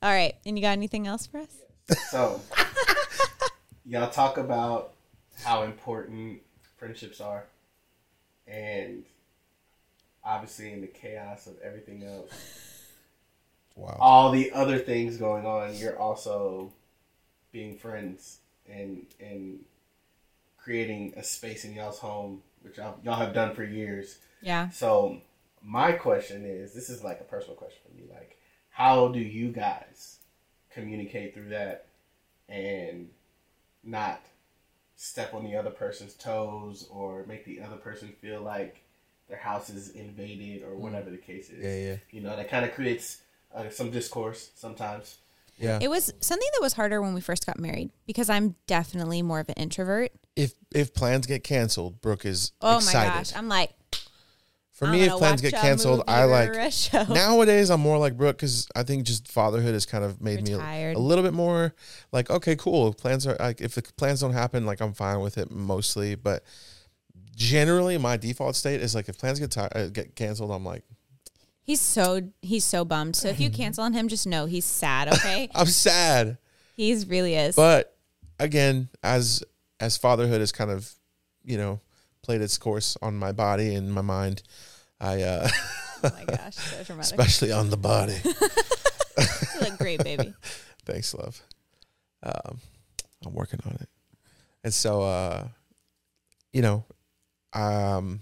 All 0.01 0.09
right. 0.11 0.33
And 0.47 0.57
you 0.57 0.63
got 0.63 0.71
anything 0.71 1.05
else 1.05 1.27
for 1.27 1.37
us? 1.37 1.55
So, 2.09 2.41
y'all 3.87 4.09
talk 4.09 4.37
about 4.37 4.93
how 5.43 5.63
important 5.63 6.41
friendships 6.77 7.21
are, 7.21 7.45
and 8.47 9.03
obviously 10.23 10.71
in 10.73 10.81
the 10.81 10.87
chaos 10.87 11.47
of 11.47 11.53
everything 11.63 12.03
else, 12.03 12.31
Wow. 13.75 13.97
all 13.99 14.31
the 14.31 14.51
other 14.51 14.79
things 14.79 15.17
going 15.17 15.45
on, 15.45 15.75
you're 15.75 15.97
also 15.99 16.71
being 17.51 17.77
friends 17.77 18.39
and 18.69 19.05
and 19.19 19.59
creating 20.57 21.13
a 21.15 21.23
space 21.23 21.63
in 21.63 21.73
y'all's 21.73 21.99
home, 21.99 22.41
which 22.61 22.77
y'all, 22.77 22.99
y'all 23.03 23.15
have 23.15 23.33
done 23.33 23.55
for 23.55 23.63
years. 23.63 24.17
Yeah. 24.41 24.69
So 24.69 25.21
my 25.63 25.93
question 25.93 26.43
is, 26.45 26.73
this 26.73 26.89
is 26.89 27.03
like 27.03 27.21
a 27.21 27.23
personal 27.23 27.55
question 27.55 27.79
for 27.87 27.95
me. 27.95 28.03
Like, 28.13 28.37
how 28.69 29.07
do 29.07 29.19
you 29.19 29.51
guys 29.51 30.17
communicate 30.71 31.33
through 31.33 31.49
that 31.49 31.85
and 32.49 33.09
not 33.87 34.21
step 34.95 35.33
on 35.33 35.43
the 35.43 35.55
other 35.55 35.69
person's 35.69 36.13
toes 36.13 36.87
or 36.91 37.23
make 37.27 37.45
the 37.45 37.61
other 37.61 37.77
person 37.77 38.09
feel 38.21 38.41
like 38.41 38.83
their 39.29 39.37
house 39.37 39.69
is 39.69 39.89
invaded 39.89 40.63
or 40.63 40.75
whatever 40.75 41.09
the 41.09 41.17
case 41.17 41.49
is? 41.49 41.63
Yeah, 41.63 41.91
yeah. 41.91 41.97
You 42.11 42.21
know, 42.21 42.35
that 42.35 42.49
kind 42.49 42.65
of 42.65 42.73
creates 42.73 43.21
uh, 43.53 43.69
some 43.69 43.91
discourse 43.91 44.51
sometimes. 44.55 45.17
Yeah. 45.57 45.79
It 45.81 45.89
was 45.89 46.13
something 46.21 46.47
that 46.53 46.61
was 46.61 46.73
harder 46.73 47.01
when 47.01 47.13
we 47.15 47.21
first 47.21 47.45
got 47.45 47.59
married 47.59 47.89
because 48.05 48.29
I'm 48.29 48.55
definitely 48.67 49.21
more 49.23 49.39
of 49.39 49.49
an 49.49 49.55
introvert. 49.55 50.11
if 50.35 50.53
if 50.73 50.93
plans 50.93 51.25
get 51.25 51.43
canceled, 51.43 51.99
Brooke 52.01 52.25
is 52.25 52.51
Oh 52.61 52.77
excited. 52.77 53.09
my 53.09 53.15
gosh. 53.17 53.35
I'm 53.35 53.49
like, 53.49 53.71
For 54.77 54.85
me, 54.85 55.01
if 55.01 55.13
plans 55.13 55.41
get 55.41 55.53
canceled, 55.53 56.03
I 56.07 56.25
like 56.25 56.53
nowadays 57.09 57.71
I'm 57.71 57.81
more 57.81 57.97
like 57.97 58.15
Brooke 58.15 58.37
because 58.37 58.67
I 58.75 58.83
think 58.83 59.05
just 59.05 59.27
fatherhood 59.27 59.73
has 59.73 59.87
kind 59.87 60.03
of 60.03 60.21
made 60.21 60.43
me 60.43 60.53
a, 60.53 60.93
a 60.95 60.99
little 60.99 61.23
bit 61.23 61.33
more 61.33 61.73
like 62.11 62.29
okay, 62.29 62.55
cool. 62.55 62.93
Plans 62.93 63.25
are 63.25 63.35
like 63.39 63.59
if 63.59 63.73
the 63.73 63.81
plans 63.81 64.21
don't 64.21 64.33
happen, 64.33 64.67
like 64.67 64.79
I'm 64.79 64.93
fine 64.93 65.21
with 65.21 65.39
it 65.39 65.49
mostly. 65.49 66.13
But 66.13 66.43
generally, 67.35 67.97
my 67.97 68.17
default 68.17 68.55
state 68.55 68.79
is 68.79 68.93
like 68.93 69.09
if 69.09 69.17
plans 69.17 69.39
get 69.39 69.57
uh, 69.57 69.87
get 69.87 70.15
canceled, 70.15 70.51
I'm 70.51 70.63
like 70.63 70.83
He's 71.67 71.81
so 71.81 72.21
he's 72.41 72.63
so 72.63 72.85
bummed. 72.85 73.17
So 73.17 73.27
if 73.27 73.41
you 73.41 73.49
cancel 73.51 73.83
on 73.83 73.91
him, 73.91 74.07
just 74.07 74.25
know 74.25 74.45
he's 74.45 74.63
sad. 74.63 75.09
Okay, 75.09 75.49
I'm 75.55 75.65
sad. 75.65 76.37
he's 76.77 77.05
really 77.07 77.35
is. 77.35 77.57
But 77.57 77.97
again, 78.39 78.87
as 79.03 79.43
as 79.81 79.97
fatherhood 79.97 80.39
has 80.39 80.53
kind 80.53 80.71
of 80.71 80.93
you 81.43 81.57
know 81.57 81.81
played 82.21 82.39
its 82.39 82.57
course 82.57 82.95
on 83.01 83.15
my 83.15 83.33
body 83.33 83.75
and 83.75 83.93
my 83.93 84.01
mind, 84.01 84.43
I 84.99 85.21
uh 85.21 85.49
oh 86.03 86.11
my 86.13 86.25
gosh, 86.25 86.55
so 86.55 86.83
dramatic. 86.85 87.11
especially 87.11 87.51
on 87.51 87.69
the 87.69 87.77
body. 87.77 88.19
you 88.25 89.59
look 89.61 89.77
great, 89.77 90.03
baby. 90.03 90.33
Thanks, 90.85 91.13
love. 91.13 91.41
Um, 92.23 92.59
I'm 93.25 93.33
working 93.33 93.59
on 93.65 93.73
it. 93.73 93.89
And 94.63 94.73
so, 94.73 95.01
uh, 95.01 95.47
you 96.53 96.61
know, 96.61 96.85
um, 97.53 98.21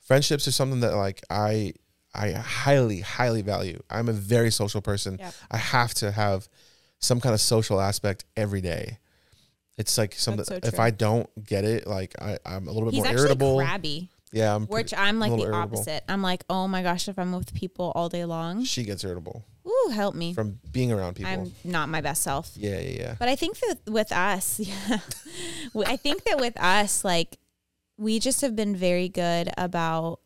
friendships 0.00 0.48
are 0.48 0.52
something 0.52 0.80
that 0.80 0.94
like 0.94 1.22
I 1.30 1.74
I 2.14 2.32
highly 2.32 3.00
highly 3.00 3.42
value. 3.42 3.82
I'm 3.90 4.08
a 4.08 4.12
very 4.12 4.50
social 4.50 4.80
person. 4.80 5.18
Yep. 5.18 5.34
I 5.50 5.56
have 5.58 5.94
to 5.94 6.10
have 6.10 6.48
some 6.98 7.20
kind 7.20 7.34
of 7.34 7.40
social 7.40 7.80
aspect 7.80 8.24
every 8.36 8.60
day. 8.60 8.98
It's 9.76 9.98
like 9.98 10.14
something. 10.14 10.44
So 10.44 10.58
if. 10.62 10.80
I 10.80 10.90
don't 10.90 11.28
get 11.44 11.64
it, 11.64 11.86
like 11.86 12.14
I, 12.20 12.38
I'm 12.46 12.66
a 12.66 12.72
little 12.72 12.86
bit 12.86 12.94
He's 12.94 13.04
more 13.04 13.12
irritable. 13.12 13.58
crabby, 13.58 14.08
Yeah, 14.32 14.54
I'm. 14.54 14.66
which 14.66 14.90
pretty- 14.92 14.96
I'm 14.96 15.18
like 15.20 15.30
the 15.32 15.38
irritable. 15.42 15.58
opposite. 15.78 16.04
I'm 16.08 16.22
like, 16.22 16.44
oh 16.50 16.66
my 16.68 16.82
gosh, 16.82 17.08
if 17.08 17.18
I'm 17.18 17.32
with 17.32 17.54
people 17.54 17.92
all 17.94 18.08
day 18.08 18.24
long, 18.24 18.64
She 18.64 18.82
gets 18.84 19.04
irritable 19.04 19.44
ooh, 19.66 19.90
help 19.92 20.14
me. 20.14 20.32
from 20.34 20.58
being 20.72 20.92
around 20.92 21.14
people. 21.14 21.32
I'm 21.32 21.52
not 21.64 21.88
my 21.88 22.00
best 22.00 22.22
self. 22.22 22.52
yeah, 22.56 22.78
yeah, 22.80 22.98
yeah. 23.00 23.14
But 23.18 23.28
I 23.28 23.36
think 23.36 23.58
that 23.60 23.78
with 23.86 24.12
us, 24.12 24.58
yeah, 24.60 24.98
I 25.86 25.96
think 25.96 26.24
that 26.24 26.38
with 26.38 26.60
us, 26.60 27.04
like 27.04 27.38
we 27.98 28.18
just 28.18 28.40
have 28.42 28.54
been 28.56 28.76
very 28.76 29.08
good 29.08 29.50
about, 29.56 30.20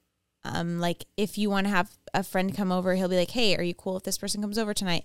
um, 0.45 0.81
like 0.81 1.05
if 1.17 1.37
you 1.39 1.51
want 1.51 1.67
to 1.67 1.71
have 1.71 1.91
a 2.15 2.23
friend 2.23 2.55
come 2.57 2.73
over, 2.73 2.95
he'll 2.95 3.09
be 3.09 3.17
like, 3.17 3.31
"Hey, 3.31 3.55
are 3.57 3.63
you 3.63 3.75
cool 3.75 3.97
if 3.97 4.03
this 4.03 4.19
person 4.19 4.41
comes 4.41 4.59
over 4.59 4.73
tonight?" 4.75 5.05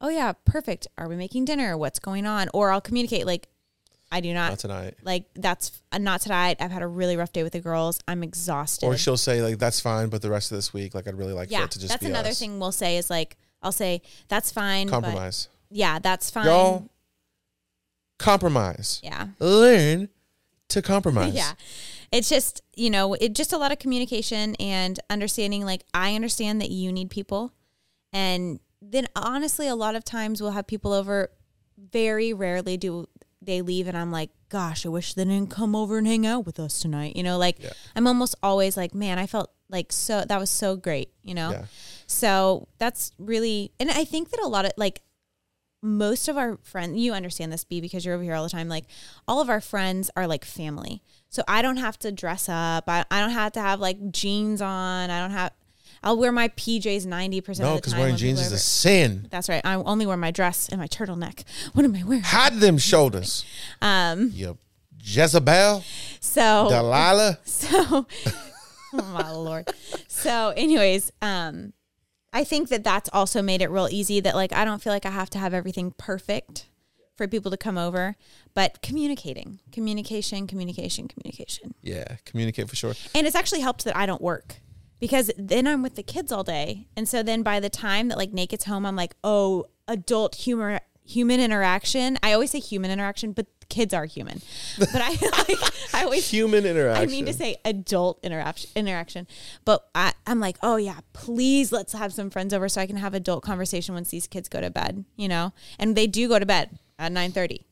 Oh 0.00 0.08
yeah, 0.10 0.32
perfect. 0.44 0.86
Are 0.98 1.08
we 1.08 1.16
making 1.16 1.46
dinner? 1.46 1.76
What's 1.78 1.98
going 1.98 2.26
on? 2.26 2.48
Or 2.52 2.70
I'll 2.70 2.80
communicate 2.80 3.24
like, 3.26 3.48
I 4.12 4.20
do 4.20 4.32
not 4.32 4.50
Not 4.52 4.58
tonight. 4.60 4.94
like 5.02 5.24
that's 5.34 5.82
uh, 5.90 5.98
not 5.98 6.20
tonight. 6.20 6.58
I've 6.60 6.70
had 6.70 6.82
a 6.82 6.86
really 6.86 7.16
rough 7.16 7.32
day 7.32 7.42
with 7.42 7.52
the 7.52 7.60
girls. 7.60 7.98
I'm 8.06 8.22
exhausted. 8.22 8.86
Or 8.86 8.96
she'll 8.96 9.16
say 9.16 9.42
like, 9.42 9.58
"That's 9.58 9.80
fine," 9.80 10.08
but 10.08 10.22
the 10.22 10.30
rest 10.30 10.52
of 10.52 10.56
this 10.58 10.72
week, 10.72 10.94
like, 10.94 11.08
I'd 11.08 11.16
really 11.18 11.32
like 11.32 11.50
for 11.50 11.62
it 11.62 11.70
to 11.72 11.78
just 11.80 11.88
that's 11.90 12.04
be 12.04 12.10
another 12.10 12.28
us. 12.30 12.38
thing 12.38 12.60
we'll 12.60 12.70
say 12.72 12.96
is 12.96 13.10
like 13.10 13.36
I'll 13.62 13.72
say 13.72 14.02
that's 14.28 14.52
fine. 14.52 14.86
but- 14.86 15.02
Compromise, 15.02 15.48
yeah, 15.70 15.98
that's 15.98 16.30
fine. 16.30 16.46
y'all. 16.46 16.88
Compromise. 18.18 19.00
Yeah. 19.02 19.28
Learn 19.40 20.08
to 20.68 20.80
compromise. 20.82 21.34
yeah 21.36 21.52
it's 22.10 22.28
just 22.28 22.62
you 22.74 22.88
know 22.88 23.14
it 23.14 23.34
just 23.34 23.52
a 23.52 23.56
lot 23.58 23.70
of 23.72 23.78
communication 23.78 24.54
and 24.56 24.98
understanding 25.10 25.64
like 25.64 25.84
i 25.92 26.14
understand 26.14 26.60
that 26.60 26.70
you 26.70 26.90
need 26.90 27.10
people 27.10 27.52
and 28.12 28.58
then 28.80 29.06
honestly 29.14 29.68
a 29.68 29.74
lot 29.74 29.94
of 29.94 30.04
times 30.04 30.40
we'll 30.40 30.52
have 30.52 30.66
people 30.66 30.92
over 30.92 31.30
very 31.76 32.32
rarely 32.32 32.76
do 32.76 33.06
they 33.46 33.62
leave 33.62 33.86
and 33.88 33.96
i'm 33.96 34.10
like 34.12 34.30
gosh 34.48 34.84
i 34.86 34.88
wish 34.88 35.14
they 35.14 35.24
didn't 35.24 35.50
come 35.50 35.74
over 35.76 35.98
and 35.98 36.06
hang 36.06 36.26
out 36.26 36.44
with 36.46 36.58
us 36.60 36.80
tonight 36.80 37.14
you 37.16 37.22
know 37.22 37.36
like 37.38 37.56
Yeah. 37.62 37.70
i'm 37.96 38.06
almost 38.06 38.34
always 38.42 38.76
like 38.76 38.94
man 38.94 39.18
i 39.18 39.26
felt 39.26 39.50
like 39.68 39.92
so 39.92 40.24
that 40.26 40.38
was 40.38 40.50
so 40.50 40.76
great 40.76 41.10
you 41.22 41.34
know 41.34 41.50
Yeah. 41.50 41.64
so 42.06 42.68
that's 42.78 43.12
really 43.18 43.72
and 43.80 43.90
i 43.90 44.04
think 44.04 44.30
that 44.30 44.40
a 44.40 44.46
lot 44.48 44.64
of 44.64 44.72
like 44.76 45.02
most 45.82 46.28
of 46.28 46.38
our 46.38 46.56
friends 46.62 46.96
you 46.98 47.12
understand 47.12 47.52
this 47.52 47.64
b 47.64 47.80
because 47.80 48.04
you're 48.06 48.14
over 48.14 48.24
here 48.24 48.34
all 48.34 48.42
the 48.44 48.48
time 48.48 48.68
like 48.68 48.84
all 49.28 49.40
of 49.40 49.50
our 49.50 49.60
friends 49.60 50.10
are 50.16 50.26
like 50.26 50.44
family 50.44 51.02
so 51.28 51.42
i 51.46 51.60
don't 51.60 51.76
have 51.76 51.98
to 51.98 52.10
dress 52.10 52.48
up 52.48 52.84
i, 52.88 53.04
I 53.10 53.20
don't 53.20 53.30
have 53.30 53.52
to 53.52 53.60
have 53.60 53.80
like 53.80 54.10
jeans 54.10 54.62
on 54.62 55.10
i 55.10 55.20
don't 55.20 55.32
have 55.32 55.52
i'll 56.04 56.16
wear 56.16 56.30
my 56.30 56.46
pjs 56.48 57.04
90% 57.06 57.58
No, 57.60 57.70
of 57.70 57.74
the 57.74 57.74
because 57.80 57.94
wearing 57.96 58.16
jeans 58.16 58.40
is 58.40 58.52
a 58.52 58.58
sin. 58.58 59.26
that's 59.30 59.48
right 59.48 59.62
i 59.64 59.74
only 59.74 60.06
wear 60.06 60.16
my 60.16 60.30
dress 60.30 60.68
and 60.68 60.78
my 60.80 60.86
turtleneck 60.86 61.42
what 61.72 61.84
am 61.84 61.94
i 61.96 62.02
wearing 62.04 62.22
Hide 62.22 62.54
them 62.60 62.78
shoulders. 62.90 63.44
um 63.82 64.30
You 64.32 64.58
Jezebel, 65.06 65.84
so 66.20 66.66
Delilah. 66.70 67.38
So, 67.44 68.06
oh 68.94 69.02
my 69.12 69.30
lord. 69.32 69.68
So, 70.08 70.54
anyways, 70.56 71.12
um, 71.20 71.74
I 72.32 72.42
think 72.44 72.70
that 72.70 72.84
that's 72.84 73.10
also 73.12 73.42
made 73.42 73.60
it 73.60 73.68
real 73.70 73.86
easy. 73.90 74.20
That 74.20 74.34
like 74.34 74.54
I 74.54 74.64
don't 74.64 74.80
feel 74.82 74.94
like 74.94 75.04
I 75.04 75.10
have 75.10 75.28
to 75.30 75.38
have 75.38 75.52
everything 75.52 75.92
perfect 75.98 76.68
for 77.16 77.28
people 77.28 77.50
to 77.50 77.58
come 77.58 77.76
over, 77.76 78.16
but 78.54 78.80
communicating, 78.80 79.60
communication, 79.72 80.46
communication, 80.46 81.06
communication, 81.06 81.74
Yeah, 81.82 82.16
communicate 82.24 82.70
for 82.70 82.76
sure. 82.76 82.94
and 83.14 83.26
it's 83.26 83.36
actually 83.36 83.60
helped 83.60 83.84
that 83.84 83.94
I 83.96 84.06
don't 84.06 84.22
work 84.22 84.56
because 85.00 85.30
then 85.36 85.66
I'm 85.66 85.82
with 85.82 85.94
the 85.96 86.02
kids 86.02 86.32
all 86.32 86.44
day, 86.44 86.88
and 86.96 87.08
so 87.08 87.22
then 87.22 87.42
by 87.42 87.60
the 87.60 87.70
time 87.70 88.08
that 88.08 88.18
like 88.18 88.32
Nate 88.32 88.50
gets 88.50 88.64
home, 88.64 88.86
I'm 88.86 88.96
like, 88.96 89.14
oh, 89.22 89.66
adult 89.88 90.34
humor. 90.36 90.80
Human 91.06 91.38
interaction. 91.38 92.16
I 92.22 92.32
always 92.32 92.50
say 92.50 92.60
human 92.60 92.90
interaction, 92.90 93.32
but 93.32 93.46
kids 93.68 93.92
are 93.92 94.06
human. 94.06 94.40
But 94.78 94.88
I, 94.94 95.10
like, 95.48 95.94
I 95.94 96.04
always 96.04 96.30
Human 96.30 96.64
interaction. 96.64 97.02
I 97.02 97.10
mean 97.10 97.26
to 97.26 97.32
say 97.32 97.56
adult 97.64 98.20
interaction 98.22 98.70
interaction. 98.76 99.26
But 99.64 99.86
I, 99.94 100.12
I'm 100.26 100.40
like, 100.40 100.56
oh 100.62 100.76
yeah, 100.76 101.00
please 101.12 101.72
let's 101.72 101.92
have 101.92 102.12
some 102.12 102.30
friends 102.30 102.54
over 102.54 102.68
so 102.68 102.80
I 102.80 102.86
can 102.86 102.96
have 102.96 103.14
adult 103.14 103.42
conversation 103.42 103.94
once 103.94 104.10
these 104.10 104.26
kids 104.26 104.48
go 104.48 104.60
to 104.60 104.70
bed, 104.70 105.04
you 105.16 105.28
know? 105.28 105.52
And 105.78 105.96
they 105.96 106.06
do 106.06 106.28
go 106.28 106.38
to 106.38 106.46
bed 106.46 106.78
at 106.98 107.12
9.30. 107.12 107.64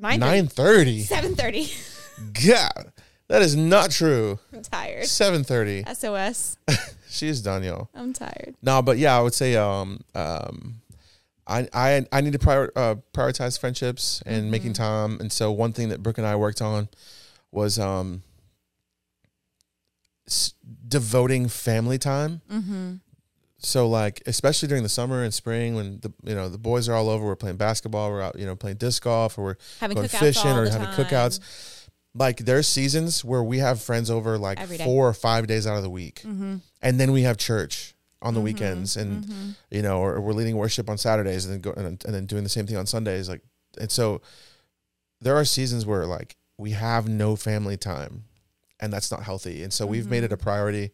9.30. 0.00 0.18
Nine 0.18 0.46
thirty. 0.46 1.04
7.30. 1.04 2.48
God, 2.48 2.92
that 3.30 3.42
is 3.42 3.56
not 3.56 3.90
true. 3.90 4.38
I'm 4.52 4.62
tired. 4.62 5.06
Seven 5.06 5.42
thirty. 5.44 5.84
SOS. 5.94 6.56
She 7.12 7.26
is 7.26 7.42
done, 7.42 7.64
yo. 7.64 7.88
I'm 7.92 8.12
tired. 8.12 8.54
No, 8.62 8.82
but 8.82 8.96
yeah, 8.96 9.18
I 9.18 9.20
would 9.20 9.34
say 9.34 9.56
um 9.56 9.98
um 10.14 10.80
I 11.44 11.66
I 11.74 12.06
I 12.12 12.20
need 12.20 12.34
to 12.34 12.38
prior, 12.38 12.70
uh, 12.76 12.94
prioritize 13.12 13.58
friendships 13.58 14.22
and 14.26 14.42
Mm-hmm. 14.42 14.50
making 14.52 14.72
time. 14.74 15.18
And 15.20 15.32
so 15.32 15.50
one 15.50 15.72
thing 15.72 15.88
that 15.88 16.04
Brooke 16.04 16.18
and 16.18 16.26
I 16.26 16.36
worked 16.36 16.62
on 16.62 16.88
was 17.50 17.80
um 17.80 18.22
s- 20.28 20.54
devoting 20.86 21.48
family 21.48 21.98
time. 21.98 22.42
Mm-hmm. 22.50 22.94
So 23.58 23.88
like 23.88 24.22
especially 24.26 24.68
during 24.68 24.84
the 24.84 24.88
summer 24.88 25.22
and 25.24 25.34
spring 25.34 25.74
when 25.74 25.98
the 26.00 26.12
you 26.24 26.34
know 26.36 26.48
the 26.48 26.58
boys 26.58 26.88
are 26.88 26.94
all 26.94 27.08
over, 27.10 27.26
we're 27.26 27.34
playing 27.36 27.56
basketball, 27.56 28.10
we're 28.10 28.22
out 28.22 28.38
you 28.38 28.46
know 28.46 28.54
playing 28.56 28.76
disc 28.76 29.02
golf, 29.02 29.36
or 29.36 29.42
we're 29.42 29.56
Having 29.80 29.96
going 29.96 30.08
fishing 30.08 30.50
or 30.50 30.70
having 30.70 30.86
time. 30.86 30.94
cookouts. 31.06 31.40
Like 32.14 32.38
there's 32.38 32.66
seasons 32.66 33.24
where 33.24 33.42
we 33.42 33.58
have 33.58 33.80
friends 33.80 34.10
over 34.10 34.36
like 34.36 34.58
four 34.78 35.08
or 35.08 35.14
five 35.14 35.46
days 35.46 35.66
out 35.66 35.76
of 35.76 35.82
the 35.84 35.90
week, 35.90 36.22
Mm-hmm. 36.24 36.56
and 36.82 36.98
then 37.00 37.12
we 37.12 37.22
have 37.22 37.36
church 37.36 37.94
on 38.22 38.34
the 38.34 38.40
Mhm, 38.40 38.44
weekends, 38.44 38.96
and 38.96 39.24
mhm. 39.24 39.56
you 39.70 39.80
know, 39.82 40.00
or 40.00 40.20
we're 40.20 40.32
leading 40.32 40.56
worship 40.56 40.90
on 40.90 40.98
Saturdays, 40.98 41.44
and 41.46 41.54
then 41.54 41.60
go 41.60 41.72
and, 41.72 42.04
and 42.04 42.14
then 42.14 42.26
doing 42.26 42.42
the 42.42 42.48
same 42.50 42.66
thing 42.66 42.76
on 42.76 42.86
Sundays. 42.86 43.28
Like, 43.28 43.42
and 43.80 43.90
so 43.92 44.20
there 45.20 45.36
are 45.36 45.44
seasons 45.44 45.86
where 45.86 46.04
like 46.04 46.36
we 46.58 46.72
have 46.72 47.08
no 47.08 47.36
family 47.36 47.76
time, 47.76 48.24
and 48.80 48.92
that's 48.92 49.10
not 49.12 49.22
healthy. 49.22 49.62
And 49.62 49.72
so 49.72 49.86
we've 49.86 50.08
made 50.08 50.24
it 50.24 50.32
a 50.32 50.36
priority 50.36 50.90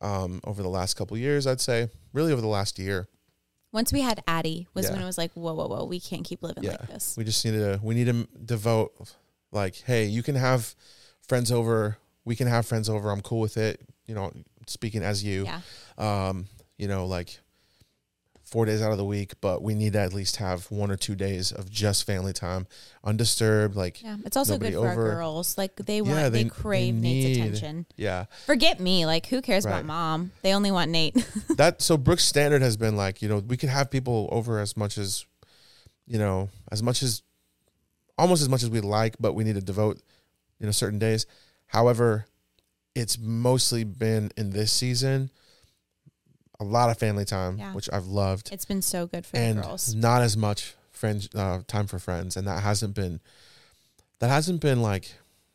um, 0.00 0.40
over 0.44 0.62
the 0.62 0.68
last 0.68 0.94
couple 0.94 1.16
years. 1.18 1.46
I'd 1.48 1.60
say 1.60 1.88
really 2.12 2.32
over 2.32 2.40
the 2.40 2.46
last 2.46 2.78
year. 2.78 3.08
Once 3.72 3.92
we 3.92 4.02
had 4.02 4.22
Addie 4.28 4.68
was 4.72 4.86
Yeah. 4.86 4.92
when 4.92 5.02
it 5.02 5.04
was 5.04 5.18
like, 5.18 5.32
whoa, 5.32 5.52
whoa, 5.52 5.66
whoa, 5.66 5.84
we 5.84 5.98
can't 5.98 6.24
keep 6.24 6.44
living 6.44 6.62
Yeah. 6.62 6.76
like 6.78 6.86
this. 6.88 7.16
We 7.16 7.24
just 7.24 7.44
need 7.44 7.52
to 7.52 7.80
we 7.82 7.94
need 7.96 8.06
to 8.06 8.28
devote 8.44 8.92
like, 9.54 9.76
hey, 9.86 10.04
you 10.06 10.22
can 10.22 10.34
have 10.34 10.74
friends 11.26 11.50
over. 11.52 11.96
We 12.24 12.36
can 12.36 12.46
have 12.48 12.66
friends 12.66 12.88
over. 12.88 13.10
I'm 13.10 13.20
cool 13.22 13.40
with 13.40 13.56
it. 13.56 13.80
You 14.06 14.14
know, 14.14 14.32
speaking 14.66 15.02
as 15.02 15.22
you. 15.24 15.44
Yeah. 15.44 15.60
um, 15.98 16.46
you 16.76 16.88
know, 16.88 17.06
like 17.06 17.38
four 18.44 18.66
days 18.66 18.82
out 18.82 18.92
of 18.92 18.98
the 18.98 19.04
week, 19.04 19.32
but 19.40 19.62
we 19.62 19.74
need 19.74 19.94
to 19.94 19.98
at 19.98 20.12
least 20.12 20.36
have 20.36 20.70
one 20.70 20.90
or 20.90 20.96
two 20.96 21.14
days 21.14 21.50
of 21.50 21.70
just 21.70 22.04
family 22.04 22.32
time, 22.32 22.66
undisturbed. 23.02 23.74
Like, 23.74 24.02
yeah. 24.02 24.16
It's 24.24 24.36
also 24.36 24.58
good 24.58 24.74
for 24.74 24.80
over- 24.80 24.88
our 25.08 25.14
girls. 25.14 25.56
Like 25.58 25.76
they 25.76 26.00
want, 26.02 26.14
Yeah, 26.14 26.28
they, 26.28 26.42
they- 26.44 26.48
crave 26.50 26.94
they 26.94 27.00
Nate's 27.00 27.38
attention. 27.38 27.86
yeah. 27.96 28.26
Forget 28.46 28.80
me. 28.80 29.06
Like 29.06 29.26
who 29.26 29.40
cares 29.40 29.64
Right. 29.64 29.72
about 29.72 29.86
mom? 29.86 30.32
They 30.42 30.52
only 30.52 30.70
want 30.70 30.90
Nate. 30.90 31.14
that 31.56 31.80
so 31.80 31.96
Brooks' 31.96 32.24
standard 32.24 32.60
has 32.62 32.76
been 32.76 32.96
like, 32.96 33.22
you 33.22 33.28
know, 33.28 33.38
we 33.38 33.56
can 33.56 33.70
have 33.70 33.90
people 33.90 34.28
over 34.30 34.58
as 34.60 34.76
much 34.76 34.98
as, 34.98 35.24
you 36.06 36.18
know, 36.18 36.50
as 36.70 36.82
much 36.82 37.02
as, 37.02 37.22
almost 38.18 38.42
as 38.42 38.48
much 38.48 38.62
as 38.62 38.70
we 38.70 38.80
like, 38.80 39.16
but 39.20 39.32
we 39.34 39.44
need 39.44 39.54
to 39.54 39.60
devote, 39.62 40.00
you 40.58 40.66
know, 40.66 40.72
certain 40.72 40.98
days. 40.98 41.26
However, 41.66 42.26
it's 42.94 43.18
mostly 43.18 43.84
been 43.84 44.30
in 44.36 44.50
this 44.50 44.70
season 44.72 45.30
a 46.60 46.64
lot 46.64 46.88
of 46.90 46.96
family 46.98 47.24
time, 47.24 47.58
Yeah. 47.58 47.72
which 47.74 47.88
I've 47.92 48.06
loved. 48.06 48.50
it's 48.52 48.64
been 48.64 48.82
so 48.82 49.06
good 49.08 49.26
for 49.26 49.36
and 49.36 49.58
the 49.58 49.62
girls. 49.62 49.92
not 49.94 50.22
as 50.22 50.36
much 50.36 50.74
friends 50.92 51.28
uh, 51.34 51.60
time 51.66 51.88
for 51.88 51.98
friends 51.98 52.36
and 52.36 52.46
that 52.46 52.62
hasn't 52.62 52.94
been 52.94 53.20
that 54.20 54.28
hasn't 54.28 54.60
been 54.60 54.80
like 54.80 55.12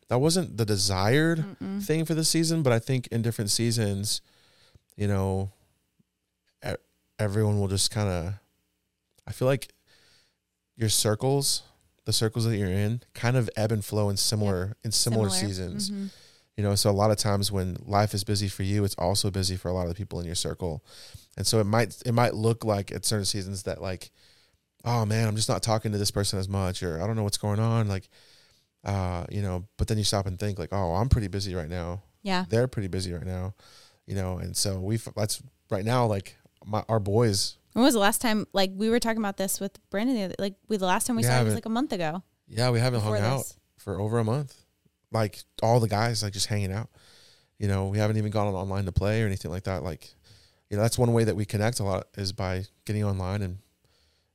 that 0.10 0.20
wasn't 0.20 0.58
the 0.58 0.66
desired 0.66 1.46
Mm-mm. 1.64 1.82
thing 1.82 2.04
for 2.04 2.14
the 2.14 2.26
season 2.26 2.62
but 2.62 2.74
i 2.74 2.78
think 2.80 3.08
in 3.08 3.22
different 3.22 3.50
seasons 3.50 4.20
you 4.98 5.08
know 5.08 5.50
everyone 7.18 7.60
will 7.60 7.68
just 7.70 7.90
kind 7.92 8.10
of 8.10 8.34
i 9.28 9.32
feel 9.32 9.48
like 9.48 9.70
your 10.76 10.90
circles 10.90 11.64
the 12.10 12.14
circles 12.14 12.46
that 12.46 12.58
you're 12.58 12.68
in 12.88 13.02
kind 13.14 13.38
of 13.38 13.50
ebb 13.56 13.72
and 13.72 13.86
flow 13.86 14.10
in 14.10 14.18
similar 14.18 14.76
in 14.84 14.92
similar, 14.92 15.30
seasons. 15.30 15.92
Mhm. 15.92 16.10
you 16.58 16.64
know 16.64 16.74
so 16.76 16.90
a 16.90 16.98
lot 17.04 17.12
of 17.12 17.18
times 17.18 17.52
when 17.52 17.78
life 17.86 18.14
is 18.16 18.24
busy 18.24 18.48
for 18.48 18.64
you 18.64 18.84
it's 18.84 18.96
also 18.96 19.30
busy 19.30 19.56
for 19.56 19.70
a 19.70 19.74
lot 19.74 19.84
of 19.84 19.90
the 19.90 19.96
people 19.96 20.20
in 20.20 20.26
your 20.26 20.36
circle. 20.36 20.84
And 21.38 21.46
so 21.48 21.60
it 21.60 21.66
might 21.66 21.96
it 22.06 22.14
might 22.14 22.34
look 22.34 22.66
like 22.66 22.92
at 22.92 23.06
certain 23.06 23.26
seasons 23.26 23.64
that 23.64 23.80
like 23.82 24.12
oh 24.86 25.06
man 25.06 25.28
i'm 25.28 25.36
just 25.36 25.50
not 25.50 25.62
talking 25.62 25.92
to 25.92 25.98
this 25.98 26.12
person 26.12 26.40
as 26.40 26.48
much 26.50 26.82
or 26.84 27.02
i 27.02 27.06
don't 27.06 27.16
know 27.18 27.24
what's 27.24 27.38
going 27.48 27.60
on 27.60 27.88
like 27.88 28.10
uh 28.86 29.26
you 29.30 29.42
know 29.42 29.66
but 29.78 29.88
then 29.88 29.98
you 29.98 30.04
stop 30.04 30.26
and 30.26 30.40
think 30.40 30.58
like 30.58 30.74
oh 30.74 30.94
i'm 30.96 31.10
pretty 31.10 31.28
busy 31.28 31.54
right 31.54 31.70
now. 31.70 32.02
Yeah. 32.24 32.46
they're 32.50 32.68
pretty 32.68 32.88
busy 32.90 33.14
right 33.14 33.26
now 33.26 33.54
you 34.08 34.16
know 34.16 34.38
and 34.40 34.56
so 34.58 34.80
we've 34.80 35.08
that's 35.16 35.42
right 35.70 35.86
now 35.86 36.06
like 36.06 36.36
my 36.66 36.84
our 36.90 37.00
boys 37.00 37.58
When 37.74 37.84
was 37.86 37.94
the 37.94 38.00
last 38.00 38.20
time? 38.22 38.46
Like 38.54 38.72
we 38.76 38.90
were 38.90 39.00
talking 39.00 39.20
about 39.20 39.38
this 39.38 39.60
with 39.60 39.78
Brandon. 39.90 40.16
The 40.16 40.24
other, 40.24 40.36
like 40.40 40.56
we 40.68 40.78
the 40.78 40.86
last 40.86 41.08
time 41.08 41.16
we 41.16 41.22
We 41.22 41.28
saw 41.28 41.40
him 41.40 41.46
was 41.46 41.56
like 41.56 41.66
a 41.66 41.70
month 41.70 41.92
ago. 41.94 42.24
yeah 42.48 42.70
we 42.72 42.80
haven't 42.80 43.02
hung 43.02 43.14
out 43.20 43.44
for 43.78 44.00
over 44.00 44.20
a 44.20 44.24
month 44.24 44.56
like 45.12 45.40
all 45.62 45.80
the 45.80 45.88
guys 45.88 46.22
like 46.24 46.34
just 46.34 46.48
hanging 46.48 46.72
out 46.72 46.90
you 47.58 47.68
know 47.68 47.88
we 47.88 47.98
haven't 47.98 48.18
even 48.18 48.32
gone 48.32 48.48
on 48.48 48.54
online 48.56 48.86
to 48.86 48.92
play 48.92 49.22
or 49.24 49.26
anything 49.28 49.50
like 49.52 49.64
that 49.64 49.84
like 49.84 50.14
you 50.70 50.78
know 50.78 50.84
that's 50.84 50.98
one 50.98 51.14
way 51.14 51.24
that 51.24 51.36
we 51.36 51.46
connect 51.46 51.80
a 51.80 51.84
lot 51.84 52.08
is 52.18 52.32
by 52.34 52.64
getting 52.86 53.04
online 53.04 53.42
and 53.42 53.58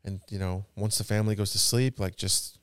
and 0.05 0.21
you 0.31 0.39
know 0.39 0.65
once 0.77 0.97
the 0.99 1.05
family 1.05 1.35
goes 1.35 1.51
to 1.53 1.59
sleep 1.59 2.01
like 2.01 2.17
just 2.17 2.59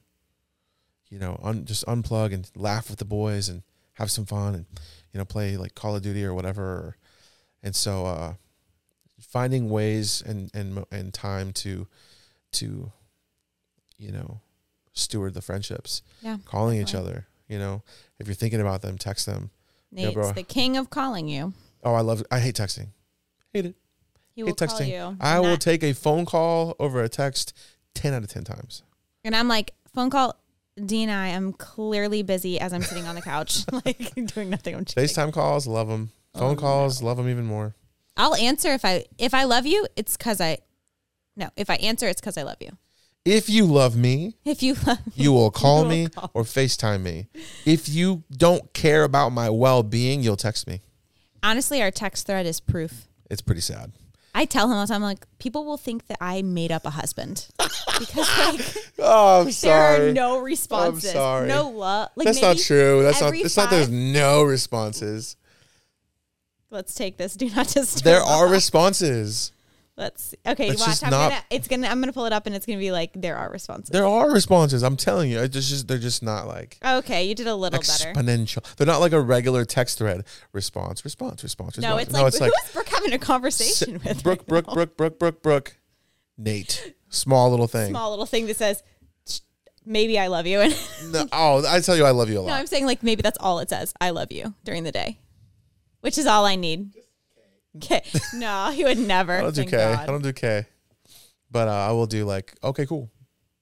you 1.10 1.20
know 1.20 1.40
un, 1.44 1.66
just 1.66 1.86
unplug 1.86 2.34
and 2.34 2.50
laugh 2.56 2.90
with 2.90 3.00
the 3.00 3.06
boys 3.06 3.48
and 3.50 3.62
have 3.94 4.10
some 4.12 4.26
fun 4.26 4.56
and 4.56 4.66
you 5.14 5.18
know 5.20 5.26
play 5.26 5.58
like 5.58 5.76
call 5.76 5.96
of 5.96 6.02
duty 6.02 6.24
or 6.26 6.34
whatever 6.34 6.98
and 7.64 7.76
so 7.76 8.06
uh 8.06 8.34
finding 9.22 9.70
ways 9.70 10.22
and 10.26 10.50
and 10.54 10.84
and 10.92 11.14
time 11.14 11.52
to 11.54 11.88
to 12.54 12.92
you 13.98 14.12
know 14.12 14.42
steward 14.94 15.34
the 15.34 15.42
friendships 15.42 16.02
Yeah. 16.22 16.38
calling 16.46 16.82
each 16.82 16.94
other 16.96 17.28
you 17.48 17.58
know 17.60 17.84
if 18.20 18.28
you're 18.28 18.36
thinking 18.36 18.60
about 18.62 18.82
them 18.82 18.98
text 18.98 19.26
them 19.26 19.52
Yeah, 19.92 20.06
Nate's 20.06 20.14
bro. 20.16 20.32
the 20.34 20.44
king 20.44 20.76
of 20.78 20.90
calling 20.90 21.28
you. 21.28 21.54
oh 21.84 21.94
i 21.94 22.02
love 22.02 22.24
i 22.32 22.40
hate 22.40 22.56
texting 22.56 22.88
hate 23.54 23.66
it 23.68 23.76
He 24.36 24.44
hate 24.44 24.56
texting 24.56 24.90
you. 24.90 25.16
i 25.22 25.40
will 25.40 25.58
take 25.58 25.84
a 25.84 25.94
phone 25.94 26.26
call 26.26 26.76
over 26.80 27.02
a 27.04 27.10
text 27.10 27.54
10 27.96 28.14
out 28.14 28.24
of 28.24 28.30
10 28.30 28.44
times 28.44 28.84
and 29.24 29.36
I'm 29.36 29.48
like 29.48 29.74
phone 29.94 30.10
call. 30.10 30.36
Dean 30.86 31.10
and 31.10 31.20
I 31.20 31.28
am 31.28 31.52
clearly 31.54 32.24
busy 32.24 32.58
as 32.60 32.72
I'm 32.74 32.82
sitting 32.82 33.06
on 33.06 33.14
the 33.14 33.22
couch, 33.22 33.66
like 33.86 34.16
doing 34.34 34.50
nothing. 34.50 34.74
I'm 34.74 34.86
cheating. 34.86 35.04
facetime 35.04 35.32
calls 35.34 35.68
love 35.68 35.90
them 35.90 36.12
phone 36.34 36.54
Oh, 36.54 36.56
calls 36.56 37.04
love 37.04 37.18
them 37.18 37.28
even 37.30 37.46
more 37.46 37.76
I'll 38.18 38.36
answer 38.36 38.70
if 38.74 38.84
I 38.86 39.06
if 39.18 39.34
I 39.34 39.44
love 39.46 39.66
you. 39.66 39.88
It's 39.96 40.18
because 40.18 40.42
I. 40.42 40.60
No, 41.36 41.50
if 41.56 41.70
I 41.70 41.76
answer, 41.76 42.08
it's 42.08 42.20
because 42.22 42.38
I 42.38 42.44
love 42.44 42.58
you. 42.60 42.72
If 43.24 43.50
you 43.50 43.66
love 43.66 43.96
me, 43.96 44.36
If 44.44 44.64
you 44.64 44.74
love 44.86 45.06
me, 45.06 45.14
you 45.16 45.32
will 45.32 45.52
call 45.64 45.84
will 45.84 45.90
me 45.90 46.08
call. 46.10 46.32
or 46.34 46.44
FaceTime 46.44 47.02
me. 47.04 47.28
If 47.66 47.88
you 47.88 48.24
don't 48.32 48.74
care 48.74 49.04
about 49.04 49.30
my 49.30 49.50
well 49.50 49.84
being, 49.84 50.24
you'll 50.24 50.36
text 50.38 50.68
me. 50.68 50.82
honestly, 51.44 51.82
our 51.82 51.92
text 51.92 52.26
thread 52.28 52.46
is 52.46 52.60
proof. 52.60 53.08
It's 53.30 53.42
pretty 53.42 53.62
sad. 53.62 53.92
I 54.34 54.46
tell 54.46 54.68
him 54.72 54.78
all 54.78 54.86
the 54.88 54.94
time, 54.94 55.02
like, 55.02 55.26
people 55.40 55.66
will 55.66 55.76
think 55.78 56.08
that 56.08 56.18
I 56.22 56.42
made 56.42 56.72
up 56.72 56.86
a 56.86 56.90
husband 56.92 57.48
because 58.00 58.16
like 58.40 58.76
Oh, 58.98 59.40
I'm 59.42 59.46
there 59.46 59.52
sorry. 59.54 60.10
are 60.10 60.14
no 60.14 60.40
responses, 60.40 61.14
no 61.14 61.70
love. 61.74 62.10
Like 62.16 62.26
That's 62.26 62.42
not 62.42 62.58
true. 62.58 63.04
That's 63.04 63.20
not. 63.22 63.34
It's 63.36 63.58
not. 63.58 63.70
There's 63.70 63.90
no 63.90 64.44
responses. 64.44 65.36
Let's 66.72 66.96
take 66.96 67.18
this. 67.18 67.36
Do 67.38 67.50
not 67.50 67.68
disturb. 67.68 68.04
There 68.04 68.22
are 68.22 68.48
responses. 68.48 69.52
Let's 69.98 70.34
okay. 70.48 70.70
That's 70.70 70.80
watch. 70.88 71.04
I'm 71.04 71.12
not- 71.12 71.30
gonna. 71.30 71.44
It's 71.52 71.68
gonna. 71.68 71.88
I'm 71.88 72.00
gonna 72.00 72.14
pull 72.14 72.26
it 72.26 72.34
up, 72.34 72.46
and 72.48 72.56
it's 72.56 72.66
gonna 72.66 72.80
be 72.80 72.92
like 72.92 73.12
there 73.14 73.36
are 73.38 73.52
responses. 73.52 73.90
There 73.92 74.08
are 74.08 74.32
responses. 74.32 74.82
I'm 74.84 74.96
telling 74.96 75.30
you. 75.30 75.40
It's 75.40 75.54
just 75.70 75.88
they're 75.88 75.98
just 75.98 76.24
not 76.24 76.48
like 76.48 76.78
okay, 76.84 77.26
you 77.26 77.36
did 77.36 77.46
a 77.48 77.54
little 77.54 77.78
better. 77.78 78.12
exponential. 78.14 78.64
They're 78.78 78.88
not 78.88 79.02
like 79.02 79.12
a 79.12 79.20
regular 79.20 79.66
text 79.66 79.98
thread. 79.98 80.24
Response, 80.54 81.04
response, 81.04 81.44
response, 81.44 81.78
No, 81.78 81.98
response. 81.98 82.36
it's 82.36 82.42
like 82.42 82.52
who 82.52 82.66
is 82.68 82.72
Brooke 82.74 82.88
having 82.88 83.14
a 83.14 83.20
conversation 83.20 84.02
with? 84.04 84.24
Brooke, 84.24 84.40
right 84.40 84.48
Brooke, 84.48 84.68
now? 84.68 84.74
Brooke, 84.74 84.98
Brooke, 84.98 85.20
Brooke, 85.20 85.42
Brooke. 85.44 85.78
Nate. 86.38 86.96
Small 87.10 87.52
little 87.52 87.68
thing. 87.68 87.90
Small 87.92 88.10
little 88.12 88.26
thing 88.26 88.48
that 88.48 88.56
says, 88.56 88.82
"Maybe 89.86 90.18
I 90.18 90.28
love 90.28 90.48
you," 90.48 90.62
and 90.62 90.74
No, 91.12 91.28
oh, 91.34 91.66
I 91.68 91.82
tell 91.82 91.98
you, 91.98 92.06
I 92.06 92.12
love 92.12 92.30
you 92.30 92.40
a 92.40 92.42
lot. 92.42 92.48
no. 92.48 92.54
I'm 92.54 92.66
saying 92.66 92.86
like 92.86 93.04
maybe 93.04 93.22
that's 93.22 93.38
all 93.40 93.60
it 93.60 93.70
says. 93.70 93.94
I 94.00 94.12
love 94.12 94.32
you 94.32 94.54
during 94.64 94.84
the 94.84 94.92
day, 94.94 95.20
which 96.02 96.18
is 96.18 96.26
all 96.28 96.46
I 96.46 96.56
need. 96.56 96.92
Okay. 97.78 98.04
No, 98.34 98.70
he 98.72 98.84
would 98.84 98.98
never. 99.00 99.38
I 99.38 99.42
don't 99.42 99.56
do 99.56 99.62
thank 99.62 99.70
K. 99.72 99.84
I 99.84 99.96
God. 99.96 100.08
don't 100.08 100.22
do 100.24 100.34
K. 100.34 100.66
But 101.50 101.68
uh, 101.68 101.72
I 101.72 101.92
will 101.92 102.06
do 102.06 102.26
like, 102.26 102.54
okay, 102.64 102.86
cool, 102.86 103.10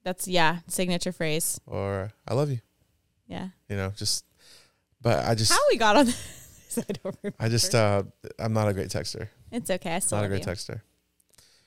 That's 0.03 0.27
yeah, 0.27 0.59
signature 0.67 1.11
phrase. 1.11 1.59
or 1.65 2.11
I 2.27 2.33
love 2.33 2.49
you. 2.51 2.59
Yeah. 3.27 3.49
You 3.67 3.75
know, 3.77 3.91
just. 3.95 4.25
But 5.01 5.25
I 5.25 5.33
just, 5.35 5.51
How 5.51 5.59
we 5.71 5.77
got 5.77 5.95
on 5.95 6.05
this? 6.07 6.77
I 6.77 6.91
don't 6.91 7.15
remember. 7.23 7.37
I 7.39 7.49
just, 7.49 7.73
uh, 7.73 8.03
I'm 8.37 8.53
not 8.53 8.67
a 8.67 8.73
great 8.73 8.89
texter. 8.89 9.27
It's 9.51 9.69
okay. 9.71 9.95
I 9.95 9.99
still 9.99 10.17
Not 10.17 10.21
a 10.21 10.29
love 10.29 10.31
great 10.31 10.45
you. 10.45 10.51
texter. 10.51 10.81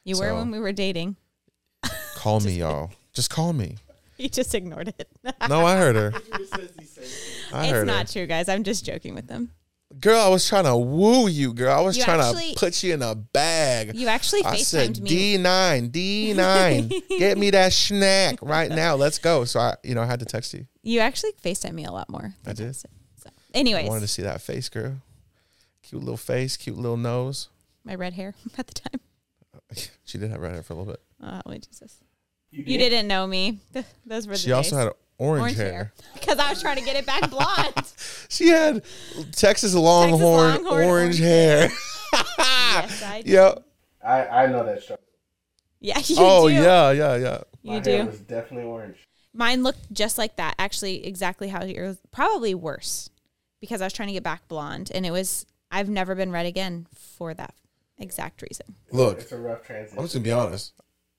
You 0.04 0.16
were 0.18 0.28
so- 0.28 0.36
when 0.36 0.50
we 0.50 0.58
were 0.60 0.72
dating. 0.72 1.16
Call 2.16 2.40
me, 2.40 2.58
y'all. 2.58 2.90
Just 3.12 3.30
call 3.30 3.52
me. 3.52 3.76
He 4.16 4.28
just 4.28 4.54
ignored 4.54 4.88
it. 4.96 5.08
No, 5.48 5.66
I 5.66 5.76
heard 5.76 5.96
her. 5.96 6.12
I 6.32 6.38
it's 6.38 7.70
heard 7.70 7.86
not 7.86 8.06
her. 8.08 8.12
true, 8.12 8.26
guys. 8.26 8.48
I'm 8.48 8.62
just 8.62 8.84
joking 8.84 9.14
with 9.14 9.26
them. 9.26 9.50
Girl, 10.00 10.20
I 10.20 10.28
was 10.28 10.46
trying 10.48 10.64
to 10.64 10.76
woo 10.76 11.28
you, 11.28 11.52
girl. 11.52 11.76
I 11.76 11.80
was 11.80 11.96
You 11.96 12.04
trying 12.04 12.20
actually- 12.20 12.54
to 12.54 12.58
put 12.60 12.82
you 12.82 12.94
in 12.94 13.02
a 13.02 13.14
bag. 13.14 13.94
You 13.94 14.08
actually 14.08 14.44
I 14.44 14.56
said 14.56 15.00
me. 15.00 15.36
D9, 15.38 15.90
D9. 15.90 17.08
Get 17.18 17.38
me 17.38 17.50
that 17.50 17.72
snack 17.72 18.38
right 18.42 18.70
now. 18.70 18.94
Let's 18.94 19.18
go. 19.18 19.44
So 19.44 19.60
I, 19.60 19.76
you 19.82 19.94
know, 19.94 20.02
I 20.02 20.06
had 20.06 20.20
to 20.20 20.26
text 20.26 20.54
you. 20.54 20.66
You 20.82 21.00
actually 21.00 21.32
FaceTime 21.44 21.74
me 21.74 21.84
a 21.84 21.92
lot 21.92 22.08
more. 22.08 22.34
I 22.46 22.52
did. 22.52 22.74
So, 22.74 22.88
anyways, 23.54 23.86
I 23.86 23.88
wanted 23.88 24.00
to 24.02 24.08
see 24.08 24.22
that 24.22 24.40
face, 24.40 24.68
girl. 24.68 24.94
Cute 25.82 26.00
little 26.02 26.16
face, 26.16 26.56
cute 26.56 26.76
little 26.76 26.96
nose. 26.96 27.48
my 27.84 27.94
red 27.94 28.14
hair 28.14 28.34
at 28.58 28.66
the 28.66 28.74
time. 28.74 29.00
She 30.04 30.18
did 30.18 30.30
have 30.30 30.40
red 30.40 30.52
hair 30.52 30.62
for 30.62 30.74
a 30.74 30.76
little 30.76 30.92
bit. 30.92 31.00
Oh, 31.22 31.40
holy 31.46 31.58
Jesus. 31.58 31.96
You 32.50 32.76
didn't 32.76 33.08
know 33.08 33.26
me. 33.26 33.60
Those 34.04 34.26
were 34.26 34.34
the 34.34 34.38
She 34.38 34.52
also 34.52 34.76
days. 34.76 34.84
had 34.84 34.92
orange, 35.22 35.42
orange 35.42 35.56
hair. 35.56 35.72
hair 35.72 35.92
because 36.14 36.38
I 36.38 36.50
was 36.50 36.60
trying 36.60 36.76
to 36.78 36.84
get 36.84 36.96
it 36.96 37.06
back 37.06 37.30
blonde. 37.30 37.74
She 38.28 38.48
had 38.48 38.82
Texas 39.32 39.74
Longhorn, 39.74 40.54
Longhorn 40.64 40.66
orange, 40.66 40.90
orange 40.90 41.18
hair. 41.18 41.68
yes, 42.38 43.02
I 43.02 43.22
do. 43.24 43.30
yep. 43.30 43.62
I, 44.04 44.26
I 44.26 44.46
know 44.46 44.64
that 44.64 44.82
struggle. 44.82 45.04
Yeah, 45.80 45.98
you 46.04 46.16
Oh 46.18 46.48
do. 46.48 46.54
yeah, 46.54 46.90
yeah, 46.92 47.16
yeah. 47.16 47.38
My 47.62 47.74
You 47.76 47.80
hair 47.82 48.02
do. 48.04 48.10
was 48.10 48.20
definitely 48.20 48.64
orange. 48.68 48.96
Mine 49.34 49.62
looked 49.62 49.92
just 49.92 50.16
like 50.18 50.36
that. 50.36 50.54
Actually, 50.58 51.06
exactly 51.06 51.48
how 51.48 51.64
yours. 51.64 51.98
Probably 52.10 52.54
worse 52.54 53.10
because 53.60 53.80
I 53.80 53.86
was 53.86 53.92
trying 53.92 54.08
to 54.08 54.12
get 54.14 54.22
back 54.22 54.48
blonde, 54.48 54.90
and 54.94 55.04
it 55.06 55.10
was. 55.10 55.46
I've 55.70 55.88
never 55.88 56.14
been 56.14 56.30
red 56.30 56.44
again 56.46 56.86
for 56.94 57.32
that 57.34 57.54
exact 57.98 58.42
reason. 58.42 58.76
Look, 58.90 59.20
It's 59.20 59.32
a 59.32 59.38
rough 59.38 59.62
transition. 59.62 59.98
I'm 59.98 60.04
just 60.04 60.14
gonna 60.14 60.24
be 60.24 60.32
honest. 60.32 60.72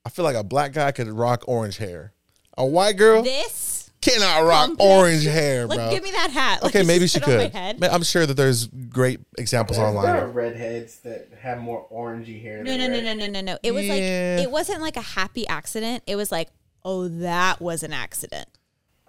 I 0.05 0.09
feel 0.09 0.25
like 0.25 0.35
a 0.35 0.43
black 0.43 0.73
guy 0.73 0.91
could 0.91 1.07
rock 1.09 1.43
orange 1.47 1.77
hair. 1.77 2.13
A 2.57 2.65
white 2.65 2.97
girl 2.97 3.23
This. 3.23 3.89
Cannot 4.03 4.43
rock 4.45 4.67
complex- 4.67 4.89
orange 4.91 5.23
hair, 5.25 5.65
Look, 5.65 5.77
bro. 5.77 5.89
give 5.91 6.03
me 6.03 6.11
that 6.11 6.31
hat. 6.31 6.63
Like, 6.63 6.75
okay, 6.75 6.83
maybe 6.85 7.07
she 7.07 7.19
put 7.19 7.29
my 7.37 7.43
could. 7.45 7.51
head. 7.53 7.83
I'm 7.83 8.03
sure 8.03 8.25
that 8.25 8.35
there's 8.35 8.67
great 8.67 9.19
examples 9.37 9.77
There, 9.77 9.85
online. 9.87 10.05
there 10.05 10.23
are 10.25 10.29
redheads 10.29 10.99
that 11.01 11.29
have 11.41 11.59
more 11.59 11.87
orangey 11.91 12.41
hair. 12.41 12.63
No, 12.63 12.71
than 12.77 12.79
no, 12.79 12.87
no, 12.87 12.93
red. 13.07 13.17
no, 13.17 13.25
no, 13.25 13.31
no, 13.31 13.41
no. 13.41 13.57
It 13.63 13.71
was 13.73 13.85
Yeah. 13.85 13.93
like 13.93 14.43
it 14.47 14.51
wasn't 14.51 14.81
like 14.81 14.97
a 14.97 15.01
happy 15.01 15.47
accident. 15.47 16.03
It 16.07 16.15
was 16.15 16.31
like, 16.31 16.49
oh, 16.85 17.07
that 17.07 17.61
was 17.61 17.83
an 17.83 17.93
accident. 17.93 18.47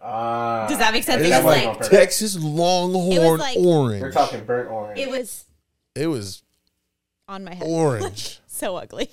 Ah, 0.00 0.66
Does 0.68 0.78
that 0.78 0.92
make 0.92 1.02
sense? 1.04 1.22
It 1.22 1.30
It 1.32 1.42
was 1.42 1.44
was 1.44 1.64
like. 1.80 1.90
Texas 1.90 2.36
Longhorn 2.36 3.38
like- 3.38 3.56
orange. 3.58 4.02
We're 4.02 4.12
talking 4.12 4.44
burnt 4.44 4.70
orange. 4.70 4.98
it 4.98 5.08
was 5.08 5.44
it 5.94 6.06
was 6.08 6.42
on 7.26 7.42
my 7.44 7.54
head. 7.54 7.66
orange. 7.66 8.40
so 8.46 8.76
ugly. 8.76 9.10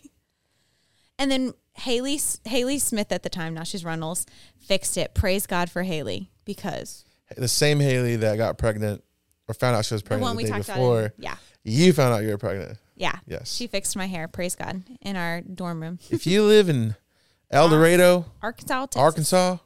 And 1.17 1.31
then 1.31 1.53
Haley 1.81 2.19
Haley 2.45 2.79
Smith 2.79 3.11
at 3.11 3.23
the 3.23 3.29
time, 3.29 3.53
now 3.53 3.63
she's 3.63 3.83
Runnels, 3.85 4.25
fixed 4.59 4.97
it. 4.97 5.13
Praise 5.13 5.45
God 5.47 5.69
for 5.69 5.83
Haley 5.83 6.29
because 6.45 7.05
the 7.37 7.47
same 7.47 7.79
Haley 7.79 8.15
that 8.17 8.37
got 8.37 8.57
pregnant 8.57 9.03
or 9.47 9.53
found 9.53 9.75
out 9.75 9.85
she 9.85 9.93
was 9.93 10.01
the 10.03 10.07
pregnant 10.07 10.23
one 10.27 10.35
the, 10.35 10.37
we 10.37 10.43
day 10.43 10.49
talked 10.49 10.67
before. 10.67 10.99
about. 10.99 11.17
In, 11.17 11.23
yeah, 11.23 11.35
You 11.63 11.93
found 11.93 12.13
out 12.13 12.23
you 12.23 12.29
were 12.29 12.37
pregnant. 12.37 12.77
yeah. 12.95 13.17
Yes. 13.25 13.51
She 13.53 13.67
fixed 13.67 13.95
my 13.95 14.05
hair. 14.07 14.27
Praise 14.27 14.55
God 14.55 14.83
in 15.01 15.15
our 15.15 15.41
dorm 15.41 15.81
room, 15.81 15.99
if 16.09 16.25
you 16.27 16.43
live 16.43 16.69
in 16.69 16.95
El 17.49 17.67
Dorado, 17.69 18.25
Arkansas, 18.41 18.85
Texas. 18.87 19.01
Arkansas, 19.01 19.57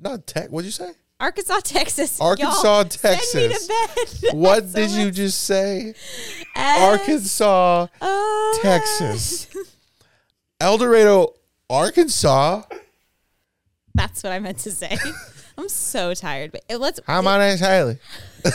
not 0.00 0.26
Tech. 0.26 0.48
What'd 0.48 0.66
you 0.66 0.72
say? 0.72 0.92
Arkansas, 1.20 1.60
Texas. 1.62 2.20
Arkansas, 2.20 2.62
Y'all, 2.64 2.84
Texas. 2.84 3.30
Send 3.30 3.48
me 3.50 3.54
to 3.54 4.20
bed. 4.22 4.34
What 4.36 4.68
So 4.68 4.78
did 4.78 4.90
you 4.90 5.10
just 5.12 5.42
say? 5.42 5.94
Arkansas, 6.56 7.86
Oh, 8.00 8.58
Texas. 8.62 9.46
El 10.62 10.78
Dorado, 10.78 11.34
Arkansas. 11.68 12.62
That's 13.96 14.22
what 14.22 14.32
I 14.32 14.38
meant 14.38 14.58
to 14.58 14.70
say. 14.70 14.96
I'm 15.58 15.68
so 15.68 16.14
tired, 16.14 16.52
but 16.52 16.62
let's. 16.78 17.00
Hi, 17.04 17.20
my 17.20 17.36
name's 17.36 17.58
Haley. 17.58 17.98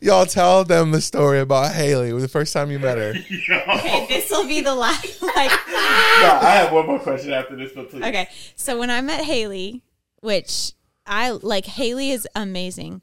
Y'all 0.00 0.26
tell 0.26 0.62
them 0.64 0.92
the 0.92 1.00
story 1.00 1.40
about 1.40 1.74
Haley 1.74 2.12
the 2.12 2.28
first 2.28 2.52
time 2.52 2.70
you 2.70 2.78
met 2.78 2.98
her. 2.98 3.14
Okay, 3.76 4.06
this 4.08 4.30
will 4.30 4.46
be 4.46 4.60
the 4.60 4.74
last. 4.74 5.20
Like, 5.20 5.50
No, 5.50 6.38
I 6.42 6.54
have 6.62 6.72
one 6.72 6.86
more 6.86 7.00
question 7.00 7.32
after 7.32 7.56
this, 7.56 7.72
but 7.74 7.90
please. 7.90 8.04
okay, 8.04 8.28
so 8.54 8.78
when 8.78 8.90
I 8.90 9.00
met 9.00 9.24
Haley, 9.24 9.82
which 10.20 10.72
I 11.04 11.30
like, 11.30 11.66
Haley 11.66 12.10
is 12.12 12.28
amazing, 12.36 13.02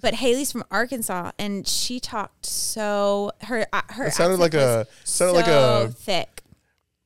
but 0.00 0.14
Haley's 0.14 0.52
from 0.52 0.64
Arkansas, 0.70 1.32
and 1.38 1.66
she 1.66 2.00
talked 2.00 2.46
so 2.46 3.32
her 3.42 3.66
uh, 3.72 3.82
her 3.90 4.06
It 4.06 4.12
sounded 4.14 4.38
like 4.38 4.54
a 4.54 4.86
sounded 5.04 5.34
like 5.34 5.46
a 5.48 5.88
thick. 5.96 6.42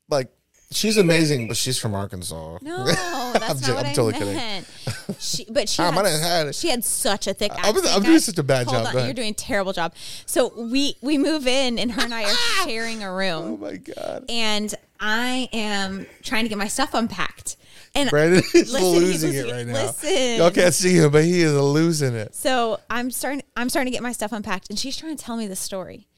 like 0.09 0.28
she's 0.70 0.96
amazing, 0.96 1.48
but 1.48 1.57
she's 1.57 1.78
from 1.78 1.94
Arkansas. 1.94 2.59
No, 2.62 2.85
that's 2.87 3.00
I'm 3.02 3.40
not 3.40 3.62
jo- 3.62 3.74
what 3.74 3.85
I'm 3.87 3.90
I 3.90 3.94
totally 3.94 4.12
kidding. 4.35 4.64
She, 5.18 5.44
but 5.50 5.68
she 5.68 5.83
had, 5.83 5.94
Haley. 5.94 6.52
she 6.52 6.68
had 6.68 6.83
such 6.85 7.26
a 7.26 7.35
thick 7.35 7.52
I'm- 7.52 7.76
I'm 7.87 8.02
doing 8.02 8.18
such 8.18 8.38
a 8.38 8.42
bad 8.42 8.66
Hold 8.66 8.87
job. 8.87 8.96
on, 8.96 9.05
you're 9.05 9.14
doing 9.14 9.31
a 9.31 9.35
terrible 9.35 9.72
job. 9.72 9.94
So 10.26 10.52
we 10.57 10.96
we 11.02 11.18
move 11.18 11.46
in, 11.46 11.78
and 11.78 11.92
her 11.92 12.02
and 12.02 12.14
I 12.14 12.24
are 12.24 12.35
sharing 12.64 13.02
a 13.02 13.12
room. 13.12 13.42
Oh 13.44 13.57
my 13.59 13.76
god, 13.76 14.24
and 14.28 14.74
I 14.98 15.48
am 15.52 16.07
trying 16.22 16.44
to 16.44 16.48
get 16.48 16.57
my 16.59 16.66
stuff 16.68 16.94
unpacked. 16.94 17.57
And 17.94 18.11
Brandon 18.11 18.42
is 18.55 18.72
Listen, 18.72 18.83
losing 18.88 19.35
it 19.35 19.52
right 19.52 19.66
now. 19.66 19.87
Listen. 19.87 20.37
Y'all 20.38 20.50
can't 20.50 20.72
see 20.74 20.94
him, 20.94 21.11
but 21.11 21.24
he 21.24 21.42
is 21.42 21.52
losing 21.55 22.14
it. 22.14 22.35
So 22.35 22.81
I'm 22.88 23.11
starting 23.11 23.42
I'm 23.57 23.68
starting 23.68 23.92
to 23.92 23.94
get 23.94 24.02
my 24.02 24.12
stuff 24.12 24.33
unpacked 24.33 24.70
and 24.70 24.78
she's 24.78 24.96
trying 24.96 25.16
to 25.16 25.22
tell 25.22 25.37
me 25.37 25.46
the 25.46 25.57
story. 25.57 26.09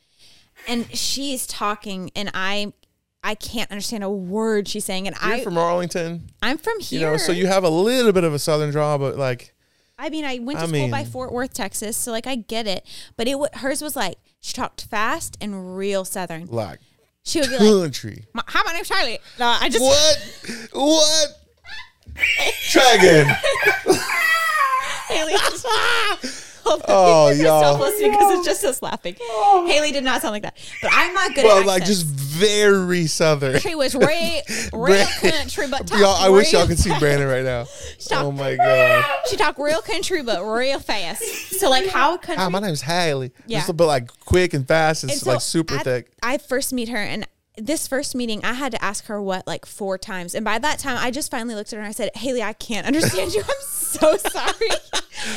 And 0.68 0.86
she's 0.96 1.46
talking 1.46 2.10
and 2.14 2.30
I 2.32 2.72
I 3.24 3.34
can't 3.34 3.70
understand 3.70 4.04
a 4.04 4.10
word 4.10 4.68
she's 4.68 4.84
saying 4.84 5.08
and 5.08 5.16
You're 5.24 5.34
I 5.34 5.44
from 5.44 5.58
Arlington, 5.58 6.30
I'm 6.42 6.58
from 6.58 6.78
here, 6.80 7.00
you 7.00 7.06
know, 7.06 7.16
so 7.16 7.32
you 7.32 7.46
have 7.46 7.64
a 7.64 7.70
little 7.70 8.12
bit 8.12 8.22
of 8.24 8.34
a 8.34 8.38
southern 8.38 8.70
draw, 8.70 8.96
but 8.98 9.16
like 9.16 9.54
I 9.98 10.10
mean, 10.10 10.24
I 10.24 10.38
went 10.40 10.58
to 10.58 10.64
I 10.64 10.68
school 10.68 10.88
by 10.90 11.04
Fort 11.04 11.32
Worth, 11.32 11.54
Texas, 11.54 11.96
so 11.96 12.10
like 12.10 12.26
I 12.26 12.34
get 12.36 12.66
it. 12.66 12.84
But 13.16 13.28
it 13.28 13.36
hers 13.56 13.80
was 13.80 13.96
like 13.96 14.18
she 14.40 14.52
talked 14.52 14.84
fast 14.84 15.36
and 15.40 15.76
real 15.76 16.04
southern. 16.04 16.46
like 16.46 16.80
She 17.22 17.40
would 17.40 17.48
be 17.48 17.58
like, 17.58 17.82
country. 17.84 18.24
"My- 18.32 18.42
"Hi, 18.46 18.62
my 18.64 18.72
name's 18.72 18.88
Charlie." 18.88 19.18
No, 19.38 19.46
I 19.46 19.68
just 19.68 19.82
What? 19.82 20.68
What? 20.72 21.28
Try 22.70 22.94
again. 22.98 23.36
Haley. 25.08 25.32
Just. 25.32 25.66
Oh, 26.66 27.28
y'all. 27.28 27.78
listening 27.78 28.12
because 28.12 28.38
it's 28.38 28.46
just 28.46 28.64
us 28.64 28.80
laughing. 28.80 29.14
Oh. 29.20 29.66
Haley 29.68 29.92
did 29.92 30.02
not 30.02 30.22
sound 30.22 30.32
like 30.32 30.44
that, 30.44 30.56
but 30.80 30.90
I'm 30.94 31.12
not 31.12 31.34
good 31.34 31.44
Well, 31.44 31.58
at 31.60 31.66
like 31.66 31.82
accents. 31.82 32.02
just 32.04 32.16
very 32.16 33.06
southern. 33.06 33.60
She 33.60 33.74
was 33.74 33.94
real, 33.94 34.40
real 34.72 35.06
country, 35.20 35.66
but 35.70 35.90
Y'all, 35.90 36.16
I 36.16 36.30
wish 36.30 36.54
y'all 36.54 36.66
could 36.66 36.78
see. 36.78 36.98
Brandon 36.98 37.28
right 37.28 37.44
now. 37.44 37.64
Stop. 37.98 38.24
Oh 38.24 38.32
my 38.32 38.56
god. 38.56 39.04
She 39.28 39.36
talked 39.36 39.58
real 39.58 39.82
country, 39.82 40.22
but 40.22 40.42
real 40.42 40.78
fast. 40.80 41.22
So 41.60 41.68
like 41.68 41.86
how 41.86 42.16
country? 42.16 42.42
Hi, 42.42 42.48
my 42.48 42.60
name's 42.60 42.80
Haley. 42.80 43.32
Yeah. 43.46 43.58
Just 43.58 43.68
a 43.68 43.74
bit 43.74 43.84
like 43.84 44.08
quick 44.24 44.54
and 44.54 44.66
fast 44.66 45.02
and, 45.04 45.12
and 45.12 45.20
so 45.20 45.32
like 45.32 45.42
super 45.42 45.74
at- 45.74 45.84
thick. 45.84 46.12
I 46.22 46.38
first 46.38 46.72
meet 46.72 46.88
her, 46.88 46.96
and 46.96 47.26
this 47.56 47.86
first 47.86 48.14
meeting, 48.14 48.44
I 48.44 48.54
had 48.54 48.72
to 48.72 48.84
ask 48.84 49.06
her 49.06 49.22
what 49.22 49.46
like 49.46 49.64
four 49.64 49.96
times. 49.96 50.34
And 50.34 50.44
by 50.44 50.58
that 50.58 50.78
time, 50.80 50.96
I 50.98 51.10
just 51.10 51.30
finally 51.30 51.54
looked 51.54 51.72
at 51.72 51.76
her 51.76 51.82
and 51.82 51.88
I 51.88 51.92
said, 51.92 52.10
Haley, 52.16 52.42
I 52.42 52.52
can't 52.52 52.86
understand 52.86 53.32
you. 53.32 53.42
I'm 53.42 53.54
so 53.62 54.16
sorry. 54.30 54.70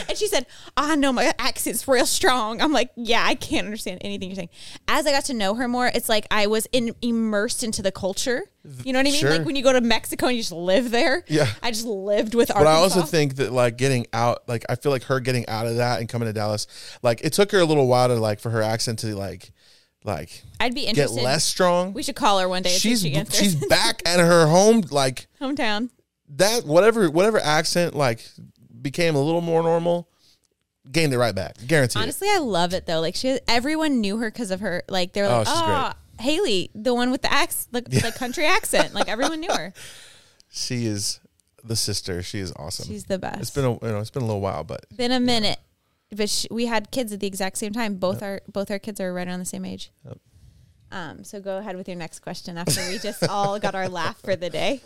and 0.09 0.17
she 0.17 0.27
said, 0.27 0.47
I 0.75 0.95
know 0.95 1.13
my 1.13 1.31
accent's 1.37 1.87
real 1.87 2.07
strong. 2.07 2.59
I'm 2.59 2.71
like, 2.71 2.89
yeah, 2.95 3.23
I 3.23 3.35
can't 3.35 3.65
understand 3.65 3.99
anything 4.01 4.29
you're 4.29 4.35
saying. 4.35 4.49
As 4.87 5.05
I 5.05 5.11
got 5.11 5.25
to 5.25 5.35
know 5.35 5.53
her 5.55 5.67
more, 5.67 5.87
it's 5.93 6.09
like 6.09 6.25
I 6.31 6.47
was 6.47 6.67
in, 6.71 6.95
immersed 7.03 7.63
into 7.63 7.83
the 7.83 7.91
culture. 7.91 8.43
You 8.83 8.93
know 8.93 8.99
what 8.99 9.07
I 9.07 9.11
mean? 9.11 9.19
Sure. 9.19 9.29
Like 9.29 9.45
when 9.45 9.55
you 9.55 9.63
go 9.63 9.71
to 9.71 9.79
Mexico 9.79 10.27
and 10.27 10.35
you 10.35 10.41
just 10.41 10.51
live 10.51 10.89
there. 10.89 11.23
Yeah. 11.27 11.47
I 11.61 11.69
just 11.69 11.85
lived 11.85 12.33
with 12.33 12.49
But 12.49 12.67
I 12.67 12.73
also 12.73 13.03
think 13.03 13.35
that 13.35 13.53
like 13.53 13.77
getting 13.77 14.07
out, 14.11 14.49
like 14.49 14.65
I 14.67 14.75
feel 14.75 14.91
like 14.91 15.03
her 15.03 15.19
getting 15.19 15.47
out 15.47 15.67
of 15.67 15.77
that 15.77 15.99
and 15.99 16.09
coming 16.09 16.27
to 16.27 16.33
Dallas, 16.33 16.65
like 17.03 17.21
it 17.23 17.33
took 17.33 17.51
her 17.51 17.59
a 17.59 17.65
little 17.65 17.87
while 17.87 18.07
to 18.07 18.15
like 18.15 18.39
for 18.39 18.49
her 18.49 18.63
accent 18.63 18.99
to 18.99 19.15
like, 19.15 19.51
like 20.07 20.43
I'd 20.59 20.73
be 20.73 20.85
interested. 20.85 21.15
get 21.17 21.23
less 21.23 21.43
strong. 21.43 21.93
We 21.93 22.01
should 22.01 22.15
call 22.15 22.39
her 22.39 22.47
one 22.49 22.63
day. 22.63 22.71
and 22.73 22.81
see 22.81 22.91
if 23.13 23.29
She's 23.29 23.37
she 23.37 23.43
she's 23.43 23.55
back 23.69 24.01
at 24.05 24.19
her 24.19 24.47
home, 24.47 24.81
like 24.89 25.27
hometown. 25.39 25.89
that. 26.29 26.65
Whatever 26.65 27.09
whatever 27.11 27.39
accent 27.39 27.93
like 27.95 28.27
became 28.81 29.15
a 29.15 29.21
little 29.21 29.41
more 29.41 29.61
normal, 29.61 30.07
gained 30.91 31.13
it 31.13 31.17
right 31.17 31.35
back. 31.35 31.55
Guaranteed. 31.67 32.01
Honestly, 32.01 32.27
I 32.31 32.37
love 32.39 32.73
it 32.73 32.85
though. 32.85 33.01
Like 33.01 33.15
she, 33.15 33.39
everyone 33.47 34.01
knew 34.01 34.17
her 34.17 34.31
because 34.31 34.49
of 34.51 34.61
her. 34.61 34.83
Like 34.89 35.13
they're 35.13 35.25
Oh, 35.25 35.39
like, 35.39 35.47
she's 35.47 35.55
oh, 35.57 35.91
Haley, 36.19 36.71
the 36.73 36.93
one 36.95 37.11
with 37.11 37.21
the 37.21 37.31
ax, 37.31 37.67
the, 37.71 37.81
the 37.81 38.13
country 38.17 38.45
accent. 38.45 38.93
Like 38.93 39.07
everyone 39.09 39.39
knew 39.39 39.51
her. 39.53 39.73
She 40.49 40.85
is 40.85 41.19
the 41.63 41.75
sister. 41.75 42.23
She 42.23 42.39
is 42.39 42.53
awesome. 42.55 42.87
She's 42.87 43.03
the 43.03 43.19
best. 43.19 43.41
it's 43.41 43.49
been 43.51 43.65
a 43.65 43.73
you 43.73 43.79
know 43.83 43.99
it's 43.99 44.09
been 44.09 44.23
a 44.23 44.25
little 44.25 44.41
while, 44.41 44.63
but 44.63 44.85
been 44.95 45.11
a 45.11 45.19
minute, 45.19 45.59
but 46.11 46.29
sh 46.29 46.45
we 46.49 46.65
had 46.65 46.91
kids 46.91 47.11
at 47.13 47.19
the 47.19 47.27
exact 47.27 47.57
same 47.57 47.73
time. 47.73 47.95
Both 47.95 48.21
our 48.23 48.41
both 48.51 48.71
our 48.71 48.79
kids 48.79 48.99
are 48.99 49.13
right 49.13 49.27
around 49.27 49.39
the 49.39 49.45
same 49.45 49.65
age. 49.65 49.91
Yep. 50.05 50.17
Um, 50.89 51.23
so 51.23 51.41
go 51.41 51.57
ahead 51.57 51.75
with 51.75 51.87
your 51.87 51.97
next 51.97 52.19
question 52.19 52.57
after 52.57 52.81
we 52.89 52.97
just 52.97 53.27
all 53.27 53.59
got 53.59 53.75
our 53.75 53.89
laugh 53.89 54.19
for 54.21 54.35
the 54.35 54.49
day. 54.49 54.81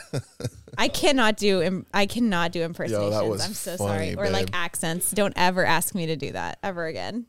I 0.78 0.88
cannot 0.88 1.36
do 1.36 1.62
im- 1.62 1.86
I 1.94 2.06
cannot 2.06 2.52
do 2.52 2.62
impersonations. 2.62 3.28
was 3.28 3.44
I'm 3.44 3.52
so 3.52 3.76
funny, 3.76 4.14
sorry. 4.14 4.28
Or 4.28 4.30
like 4.30 4.50
accents. 4.52 5.10
Don't 5.12 5.34
ever 5.36 5.64
ask 5.64 5.94
me 5.94 6.06
to 6.06 6.16
do 6.16 6.32
that 6.32 6.58
ever 6.62 6.86
again. 6.86 7.26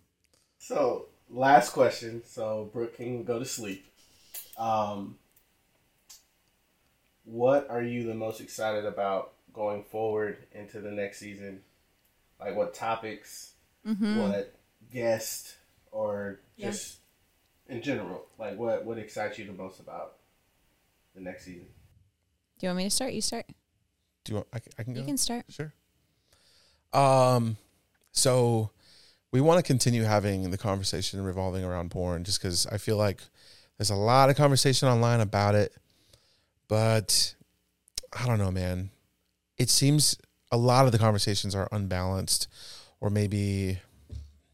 So, 0.58 1.06
last 1.30 1.72
question. 1.72 2.22
So, 2.26 2.70
Brooke 2.74 2.98
can 2.98 3.24
go 3.24 3.40
to 3.40 3.46
sleep. 3.46 3.86
Um, 4.58 5.18
what 7.24 7.70
are 7.70 7.82
you 7.82 8.06
the 8.06 8.14
most 8.14 8.42
excited 8.42 8.86
about 8.86 9.34
going 9.54 9.84
forward 9.84 10.38
into 10.52 10.82
the 10.82 10.92
next 10.92 11.20
season? 11.20 11.62
Like, 12.40 12.56
what 12.56 12.74
topics, 12.74 13.54
what 13.84 14.56
guest, 14.92 15.56
or 15.92 16.40
Yeah. 16.56 16.70
just 16.72 17.00
in 17.68 17.82
general? 17.82 18.28
Like, 18.38 18.58
what 18.58 18.86
what 18.86 18.98
excites 18.98 19.38
you 19.40 19.46
the 19.46 19.54
most 19.54 19.80
about 19.80 20.18
the 21.16 21.22
next 21.22 21.46
season? 21.46 21.68
Do 22.60 22.66
you 22.66 22.70
want 22.70 22.78
me 22.78 22.84
to 22.86 22.90
start? 22.90 23.14
You 23.14 23.22
start. 23.22 23.46
do 24.24 24.32
you 24.32 24.36
want 24.38 24.48
I, 24.54 24.60
can- 24.60 24.72
I 24.80 24.84
can 24.84 24.94
go? 24.94 25.00
You 25.02 25.06
can 25.06 25.18
start. 25.18 25.46
Sure. 25.50 25.74
Um, 26.94 27.58
so 28.12 28.72
we 29.32 29.42
want 29.42 29.58
to 29.60 29.64
continue 29.64 30.04
having 30.04 30.50
the 30.52 30.58
conversation 30.58 31.22
revolving 31.24 31.64
around 31.64 31.92
porn, 31.92 32.24
just 32.24 32.40
because 32.42 32.66
I 32.68 32.78
feel 32.78 32.98
like 32.98 33.22
there's 33.78 33.90
a 33.92 33.96
lot 33.96 34.30
of 34.30 34.36
conversation 34.36 34.88
online 34.88 35.20
about 35.22 35.56
it, 35.56 35.74
but 36.68 37.36
I 38.14 38.26
don't 38.26 38.40
know, 38.40 38.52
man. 38.52 38.90
It 39.58 39.70
seems 39.70 40.18
a 40.52 40.58
lot 40.58 40.86
of 40.86 40.92
the 40.92 40.98
conversations 40.98 41.56
are 41.56 41.70
unbalanced, 41.72 42.48
or 43.00 43.10
maybe 43.10 43.80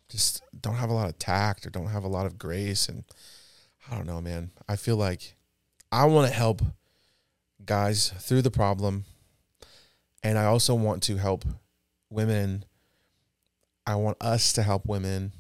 just 0.10 0.42
don't 0.60 0.76
have 0.76 0.90
a 0.90 0.94
lot 0.94 1.10
of 1.10 1.18
tact 1.20 1.66
or 1.66 1.70
don't 1.70 1.88
have 1.88 2.04
a 2.04 2.10
lot 2.10 2.26
of 2.26 2.38
grace, 2.38 2.88
and 2.90 3.04
I 3.90 3.96
don't 3.96 4.08
know, 4.08 4.22
man. 4.22 4.52
I 4.68 4.76
feel 4.76 4.98
like 4.98 5.36
I 5.92 6.06
want 6.06 6.28
to 6.28 6.34
help 6.34 6.62
guys 7.66 8.10
through 8.20 8.42
the 8.42 8.52
problem 8.52 9.06
and 10.26 10.40
I 10.40 10.46
also 10.46 10.74
want 10.74 11.04
to 11.04 11.18
help 11.18 11.46
women. 12.10 12.66
I 13.86 13.94
want 13.94 14.18
us 14.20 14.54
to 14.54 14.64
help 14.64 14.88
women 14.88 15.34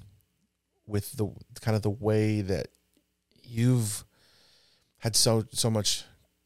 with 0.86 1.14
the 1.14 1.28
kind 1.60 1.76
of 1.76 1.82
the 1.82 1.89
way 1.89 2.41
that 2.41 2.68
you've 3.43 4.03
had 4.99 5.16
so 5.16 5.45
so 5.51 5.72
much 5.72 6.03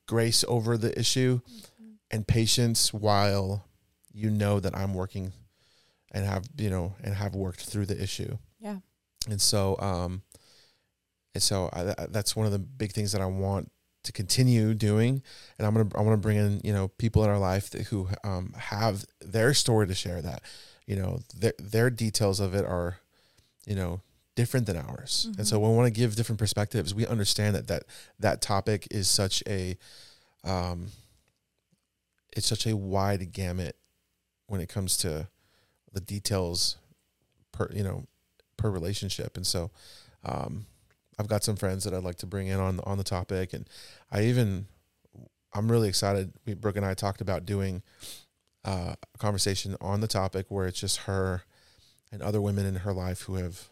grace 0.08 0.46
over 0.48 0.78
the 0.78 0.98
issue 0.98 1.42
mm-hmm. 1.42 1.92
and 2.12 2.26
patience 2.26 2.94
while 2.94 3.66
you 4.14 4.30
know 4.30 4.60
that 4.60 4.76
I'm 4.76 4.94
working 4.94 5.32
and 6.12 6.26
have 6.26 6.46
you 6.58 6.70
know 6.70 6.96
and 7.04 7.14
have 7.14 7.36
worked 7.36 7.62
through 7.62 7.86
the 7.86 8.02
issue. 8.02 8.38
Yeah. 8.60 8.78
And 9.30 9.42
so 9.42 9.78
um 9.80 10.24
and 11.36 11.44
so 11.44 11.70
I, 11.74 11.94
that's 12.10 12.36
one 12.36 12.46
of 12.46 12.52
the 12.52 12.60
big 12.60 12.92
things 12.92 13.12
that 13.12 13.22
I 13.22 13.26
want 13.26 13.72
to 14.04 14.12
continue 14.12 14.74
doing 14.74 15.22
and 15.58 15.68
I'm 15.68 15.74
gonna 15.74 15.90
I 15.96 16.02
want 16.02 16.14
to 16.14 16.22
bring 16.22 16.38
in 16.38 16.62
you 16.64 16.74
know 16.74 16.88
people 16.88 17.24
in 17.24 17.30
our 17.30 17.38
life 17.38 17.70
that, 17.72 17.88
who 17.88 18.08
um, 18.24 18.54
have 18.58 19.06
their 19.22 19.54
story 19.54 19.88
to 19.88 19.94
share 19.94 20.22
that 20.22 20.42
you 20.88 20.96
know 20.96 21.20
their 21.38 21.54
their 21.60 21.90
details 21.90 22.40
of 22.40 22.56
it 22.56 22.66
are 22.66 22.98
you 23.66 23.76
know 23.76 24.02
different 24.36 24.66
than 24.66 24.78
ours 24.78 25.28
and 25.38 25.46
so 25.46 25.60
we 25.60 25.68
want 25.68 25.86
to 25.86 26.00
give 26.00 26.16
different 26.16 26.40
perspectives 26.40 26.96
we 26.96 27.06
understand 27.06 27.56
that 27.56 27.68
that 27.68 27.84
that 28.20 28.42
topic 28.42 28.88
is 28.90 29.10
such 29.10 29.44
a 29.48 29.78
um 30.46 30.88
it's 32.32 32.48
such 32.48 32.66
a 32.66 32.76
wide 32.76 33.34
gamut 33.34 33.76
when 34.50 34.60
it 34.62 34.70
comes 34.70 34.98
to 34.98 35.28
the 35.94 36.02
details 36.02 36.78
per 37.52 37.70
you 37.74 37.84
know 37.84 38.06
per 38.58 38.70
relationship 38.70 39.38
and 39.38 39.48
so 39.48 39.72
um 40.26 40.66
I've 41.18 41.28
got 41.28 41.44
some 41.44 41.58
friends 41.58 41.84
that 41.84 41.94
I'd 41.94 42.04
like 42.04 42.16
to 42.20 42.26
bring 42.28 42.48
in 42.48 42.60
on 42.62 42.80
on 42.86 42.98
the 42.98 43.04
topic, 43.04 43.52
and 43.54 43.68
I 44.10 44.24
even 44.24 44.68
I'm 45.54 45.70
really 45.70 45.90
excited. 45.90 46.32
We, 46.46 46.54
Brooke 46.54 46.78
and 46.78 46.86
I 46.86 46.94
talked 46.94 47.20
about 47.20 47.46
doing 47.46 47.82
uh, 48.64 48.94
a 49.14 49.18
conversation 49.18 49.76
on 49.82 50.00
the 50.00 50.08
topic 50.08 50.46
where 50.48 50.66
it's 50.66 50.80
just 50.80 51.00
her 51.00 51.42
and 52.10 52.22
other 52.22 52.40
women 52.40 52.66
in 52.66 52.76
her 52.76 52.94
life 52.94 53.24
who 53.24 53.36
have, 53.36 53.68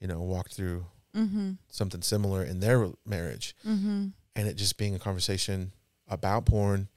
you 0.00 0.06
know, 0.06 0.20
walked 0.20 0.52
through 0.54 0.84
Mm-hmm. 1.16 1.52
something 1.68 2.02
similar 2.02 2.42
in 2.44 2.60
their 2.60 2.90
marriage, 3.06 3.54
Mm-hmm. 3.66 4.08
and 4.36 4.48
it 4.48 4.56
just 4.56 4.76
being 4.76 4.94
a 4.94 4.98
conversation 4.98 5.72
about 6.08 6.44
porn 6.44 6.88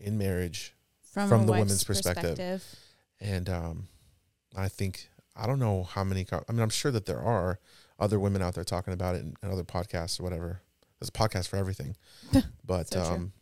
in 0.00 0.18
marriage 0.18 0.74
From, 1.12 1.28
From 1.28 1.42
a 1.42 1.46
the 1.46 1.52
women's 1.52 1.84
perspective. 1.84 2.64
and 3.20 3.48
um, 3.50 3.88
I 4.56 4.68
think 4.68 5.08
I 5.36 5.46
don't 5.46 5.58
know 5.58 5.82
how 5.84 6.04
many. 6.04 6.26
I 6.32 6.52
mean, 6.52 6.60
I'm 6.62 6.70
sure 6.70 6.90
that 6.90 7.06
there 7.06 7.20
are 7.20 7.58
other 7.98 8.18
women 8.18 8.42
out 8.42 8.54
there 8.54 8.64
talking 8.64 8.92
about 8.94 9.14
it 9.14 9.20
in, 9.22 9.34
in 9.42 9.50
other 9.50 9.62
podcasts 9.64 10.18
or 10.18 10.22
whatever. 10.24 10.62
There's 10.98 11.08
a 11.10 11.12
podcast 11.12 11.48
for 11.48 11.56
everything, 11.56 11.96
but 12.64 12.88
So 12.92 13.02
um, 13.02 13.32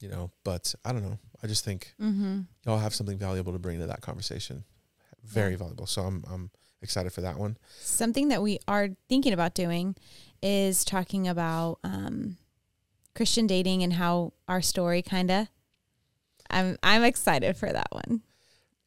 you 0.00 0.08
know, 0.08 0.30
but 0.44 0.74
I 0.84 0.92
don't 0.92 1.02
know. 1.02 1.18
I 1.42 1.46
just 1.46 1.64
think 1.64 1.94
Mm-hmm. 2.00 2.40
y'all 2.66 2.78
have 2.78 2.94
something 2.94 3.18
valuable 3.18 3.52
to 3.52 3.58
bring 3.58 3.78
to 3.78 3.86
that 3.86 4.00
conversation. 4.00 4.64
Very 5.22 5.52
Yeah. 5.52 5.58
valuable. 5.58 5.86
So 5.86 6.02
I'm 6.02 6.24
I'm 6.30 6.50
excited 6.82 7.12
for 7.12 7.20
that 7.20 7.38
one. 7.38 7.56
Something 7.80 8.28
that 8.28 8.42
we 8.42 8.58
are 8.66 8.88
thinking 9.08 9.32
about 9.32 9.54
doing 9.54 9.94
is 10.42 10.84
talking 10.84 11.28
about 11.28 11.78
um, 11.84 12.36
Christian 13.14 13.46
dating 13.46 13.82
and 13.82 13.92
how 13.94 14.32
our 14.48 14.60
story 14.60 15.00
kind 15.02 15.30
of. 15.30 15.46
I'm 16.54 16.78
I'm 16.82 17.02
excited 17.04 17.56
for 17.56 17.70
that 17.70 17.88
one. 17.90 18.22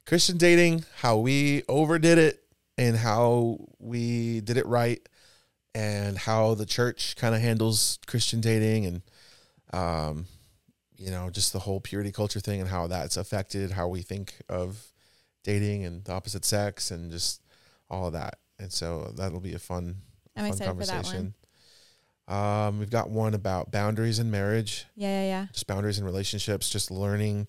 Christian 0.05 0.37
dating, 0.37 0.85
how 0.97 1.17
we 1.17 1.63
overdid 1.67 2.17
it 2.17 2.43
and 2.77 2.95
how 2.95 3.57
we 3.77 4.39
did 4.41 4.57
it 4.57 4.65
right 4.65 5.01
and 5.75 6.17
how 6.17 6.53
the 6.55 6.65
church 6.65 7.15
kind 7.17 7.35
of 7.35 7.41
handles 7.41 7.99
Christian 8.07 8.39
dating 8.39 8.85
and 8.85 9.01
um 9.73 10.25
you 10.95 11.11
know 11.11 11.29
just 11.29 11.51
the 11.51 11.59
whole 11.59 11.81
purity 11.81 12.11
culture 12.11 12.39
thing 12.39 12.61
and 12.61 12.69
how 12.69 12.87
that's 12.87 13.17
affected 13.17 13.71
how 13.71 13.87
we 13.89 14.01
think 14.01 14.35
of 14.47 14.93
dating 15.43 15.85
and 15.85 16.05
the 16.05 16.13
opposite 16.13 16.45
sex 16.45 16.89
and 16.91 17.11
just 17.11 17.41
all 17.89 18.07
of 18.07 18.13
that. 18.13 18.37
And 18.59 18.71
so 18.71 19.13
that'll 19.15 19.39
be 19.39 19.53
a 19.53 19.59
fun 19.59 19.97
I'm 20.35 20.45
fun 20.45 20.53
excited 20.53 20.77
for 20.77 20.85
that 20.85 20.93
one. 20.93 21.03
conversation. 21.03 21.33
Um 22.27 22.79
we've 22.79 22.89
got 22.89 23.09
one 23.09 23.33
about 23.33 23.71
boundaries 23.71 24.19
in 24.19 24.29
marriage, 24.31 24.85
Yeah, 24.95 25.21
yeah, 25.21 25.27
yeah. 25.27 25.45
just 25.53 25.67
boundaries 25.67 25.97
in 25.99 26.05
relationships, 26.05 26.69
just 26.69 26.91
learning 26.91 27.47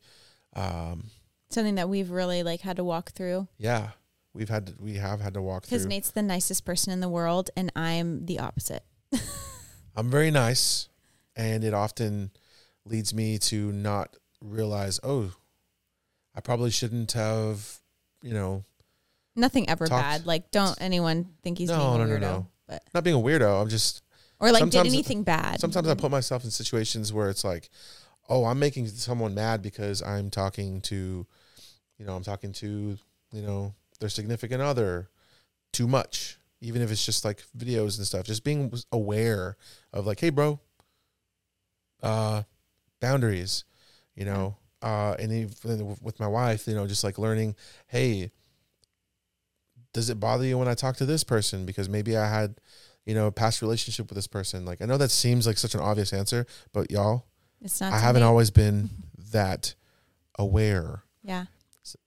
um 0.54 1.10
Something 1.50 1.76
that 1.76 1.88
we've 1.88 2.10
really 2.10 2.42
like 2.42 2.60
had 2.60 2.76
to 2.76 2.84
walk 2.84 3.10
through 3.12 3.48
yeah, 3.58 3.90
we've 4.34 4.48
had 4.50 4.66
to, 4.68 4.74
we 4.78 4.94
have 4.94 5.20
had 5.20 5.34
to 5.34 5.42
walk 5.42 5.64
through. 5.64 5.78
because. 5.78 5.86
Nate's 5.86 6.10
the 6.10 6.22
nicest 6.22 6.64
person 6.64 6.92
in 6.92 7.00
the 7.00 7.08
world, 7.08 7.50
and 7.56 7.72
I'm 7.74 8.26
the 8.26 8.38
opposite. 8.38 8.84
I'm 9.96 10.10
very 10.10 10.30
nice, 10.30 10.88
and 11.34 11.64
it 11.64 11.72
often 11.74 12.30
leads 12.84 13.12
me 13.14 13.38
to 13.38 13.72
not 13.72 14.16
realize, 14.42 15.00
oh, 15.02 15.32
I 16.36 16.40
probably 16.40 16.70
shouldn't 16.70 17.12
have, 17.12 17.78
you 18.22 18.32
know, 18.34 18.64
Nothing 19.34 19.68
ever 19.68 19.86
Talked- 19.86 20.02
bad. 20.02 20.26
Like, 20.26 20.50
don't 20.50 20.76
anyone 20.80 21.30
think 21.42 21.58
he's 21.58 21.68
No, 21.70 21.78
being 21.78 22.02
a 22.02 22.06
no, 22.06 22.06
no, 22.06 22.18
no. 22.18 22.46
But 22.68 22.82
not 22.92 23.04
being 23.04 23.16
a 23.16 23.18
weirdo. 23.20 23.62
I'm 23.62 23.68
just 23.68 24.02
or 24.40 24.52
like 24.52 24.70
did 24.70 24.86
anything 24.86 25.22
bad. 25.22 25.60
sometimes 25.60 25.88
I 25.88 25.94
put 25.94 26.10
myself 26.10 26.44
in 26.44 26.50
situations 26.50 27.12
where 27.12 27.28
it's 27.28 27.44
like, 27.44 27.68
oh, 28.28 28.44
I'm 28.44 28.58
making 28.58 28.86
someone 28.88 29.34
mad 29.34 29.62
because 29.62 30.02
I'm 30.02 30.30
talking 30.30 30.80
to, 30.82 31.26
you 31.98 32.06
know, 32.06 32.14
I'm 32.14 32.22
talking 32.22 32.52
to, 32.54 32.98
you 33.32 33.42
know, 33.42 33.74
their 34.00 34.08
significant 34.08 34.62
other 34.62 35.08
too 35.72 35.88
much, 35.88 36.38
even 36.60 36.82
if 36.82 36.90
it's 36.90 37.04
just 37.04 37.24
like 37.24 37.42
videos 37.56 37.98
and 37.98 38.06
stuff. 38.06 38.24
Just 38.24 38.44
being 38.44 38.72
aware 38.92 39.56
of 39.92 40.06
like, 40.06 40.20
hey, 40.20 40.30
bro, 40.30 40.60
uh, 42.02 42.42
boundaries, 43.00 43.64
you 44.14 44.24
know, 44.24 44.56
uh, 44.82 45.14
and 45.18 45.32
even 45.32 45.96
with 46.00 46.20
my 46.20 46.28
wife, 46.28 46.66
you 46.68 46.74
know, 46.74 46.86
just 46.86 47.04
like 47.04 47.18
learning, 47.18 47.56
hey, 47.88 48.30
does 49.92 50.10
it 50.10 50.20
bother 50.20 50.44
you 50.44 50.58
when 50.58 50.68
I 50.68 50.74
talk 50.74 50.96
to 50.96 51.06
this 51.06 51.24
person 51.24 51.66
because 51.66 51.88
maybe 51.88 52.16
I 52.16 52.28
had, 52.28 52.60
you 53.08 53.14
know, 53.14 53.26
a 53.26 53.32
past 53.32 53.60
relationship 53.62 54.08
with 54.08 54.14
this 54.16 54.26
person? 54.28 54.64
Like, 54.64 54.80
I 54.80 54.84
know 54.84 54.98
that 54.98 55.10
seems 55.10 55.46
like 55.46 55.58
such 55.58 55.74
an 55.74 55.80
obvious 55.80 56.12
answer, 56.12 56.46
but 56.72 56.90
y'all, 56.92 57.24
It's 57.60 57.80
not. 57.80 57.92
I 57.92 57.98
haven't 57.98 58.22
me. 58.22 58.26
always 58.28 58.50
been 58.52 58.90
that 59.32 59.74
aware 60.38 61.02
Yeah. 61.24 61.46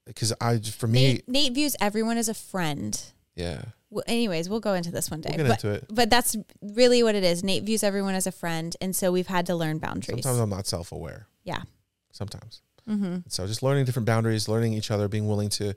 because 0.06 0.32
I, 0.40 0.60
for 0.60 0.88
me, 0.88 1.04
Nate, 1.14 1.28
Nate 1.28 1.54
views 1.54 1.76
everyone 1.82 2.18
as 2.18 2.30
a 2.30 2.34
friend. 2.34 2.98
yeah, 3.36 3.64
Well, 3.90 4.04
anyways, 4.08 4.48
we'll 4.48 4.60
go 4.62 4.74
into 4.76 4.92
this 4.92 5.10
one 5.12 5.22
day. 5.22 5.34
we'll 5.36 5.48
get 5.48 5.50
but, 5.50 5.64
into 5.64 5.76
it. 5.78 5.86
but 5.94 6.10
that's 6.10 6.36
really 6.62 7.04
what 7.04 7.16
it 7.16 7.24
is. 7.24 7.44
Nate 7.44 7.64
views 7.64 7.84
everyone 7.84 8.14
as 8.16 8.28
a 8.28 8.32
friend, 8.32 8.78
and 8.80 8.96
so 8.96 9.12
we've 9.12 9.28
had 9.28 9.46
to 9.48 9.56
learn 9.56 9.80
boundaries. 9.80 10.24
Sometimes 10.24 10.40
I'm 10.40 10.50
not 10.50 10.68
self 10.68 10.92
aware. 10.92 11.28
Yeah. 11.44 11.64
Sometimes. 12.12 12.62
mm-hmm. 12.88 13.18
So 13.28 13.48
just 13.48 13.64
learning 13.64 13.86
different 13.86 14.06
boundaries, 14.06 14.48
learning 14.48 14.74
each 14.74 14.92
other, 14.92 15.08
being 15.08 15.28
willing 15.28 15.50
to, 15.50 15.74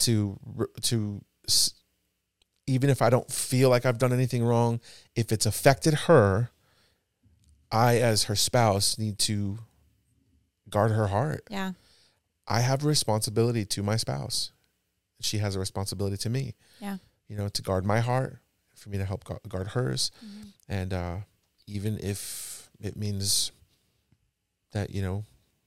to, 0.00 0.38
to, 0.82 1.24
even 2.70 2.88
if 2.88 3.02
I 3.02 3.10
don't 3.10 3.30
feel 3.30 3.68
like 3.68 3.84
I've 3.84 3.98
done 3.98 4.12
anything 4.12 4.44
wrong, 4.44 4.80
if 5.16 5.32
it's 5.32 5.44
affected 5.44 5.94
her, 6.06 6.50
I, 7.72 7.98
as 7.98 8.24
her 8.24 8.36
spouse, 8.36 8.96
need 8.96 9.18
to 9.20 9.58
guard 10.68 10.92
her 10.92 11.08
heart. 11.08 11.42
Yeah. 11.50 11.72
I 12.46 12.60
have 12.60 12.84
a 12.84 12.86
responsibility 12.88 13.64
to 13.64 13.82
my 13.82 13.96
spouse. 13.96 14.52
She 15.20 15.38
has 15.38 15.56
a 15.56 15.58
responsibility 15.58 16.16
to 16.18 16.30
me. 16.30 16.54
Yeah. 16.80 16.98
You 17.28 17.36
know, 17.36 17.48
to 17.48 17.62
guard 17.62 17.84
my 17.84 18.00
heart, 18.00 18.38
for 18.74 18.88
me 18.88 18.98
to 18.98 19.04
help 19.04 19.24
guard 19.48 19.68
hers. 19.68 20.10
Mm-hmm. 20.24 20.48
And 20.68 20.92
uh, 20.92 21.16
even 21.66 21.98
if 22.00 22.70
it 22.80 22.96
means 22.96 23.52
that, 24.72 24.90
you 24.90 25.02
know, 25.02 25.24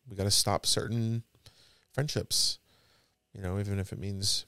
we 0.09 0.15
got 0.15 0.23
to 0.23 0.31
stop 0.31 0.65
certain 0.65 1.23
friendships, 1.93 2.59
you 3.35 3.41
know, 3.41 3.59
even 3.59 3.79
if 3.79 3.91
it 3.91 3.99
means 3.99 4.45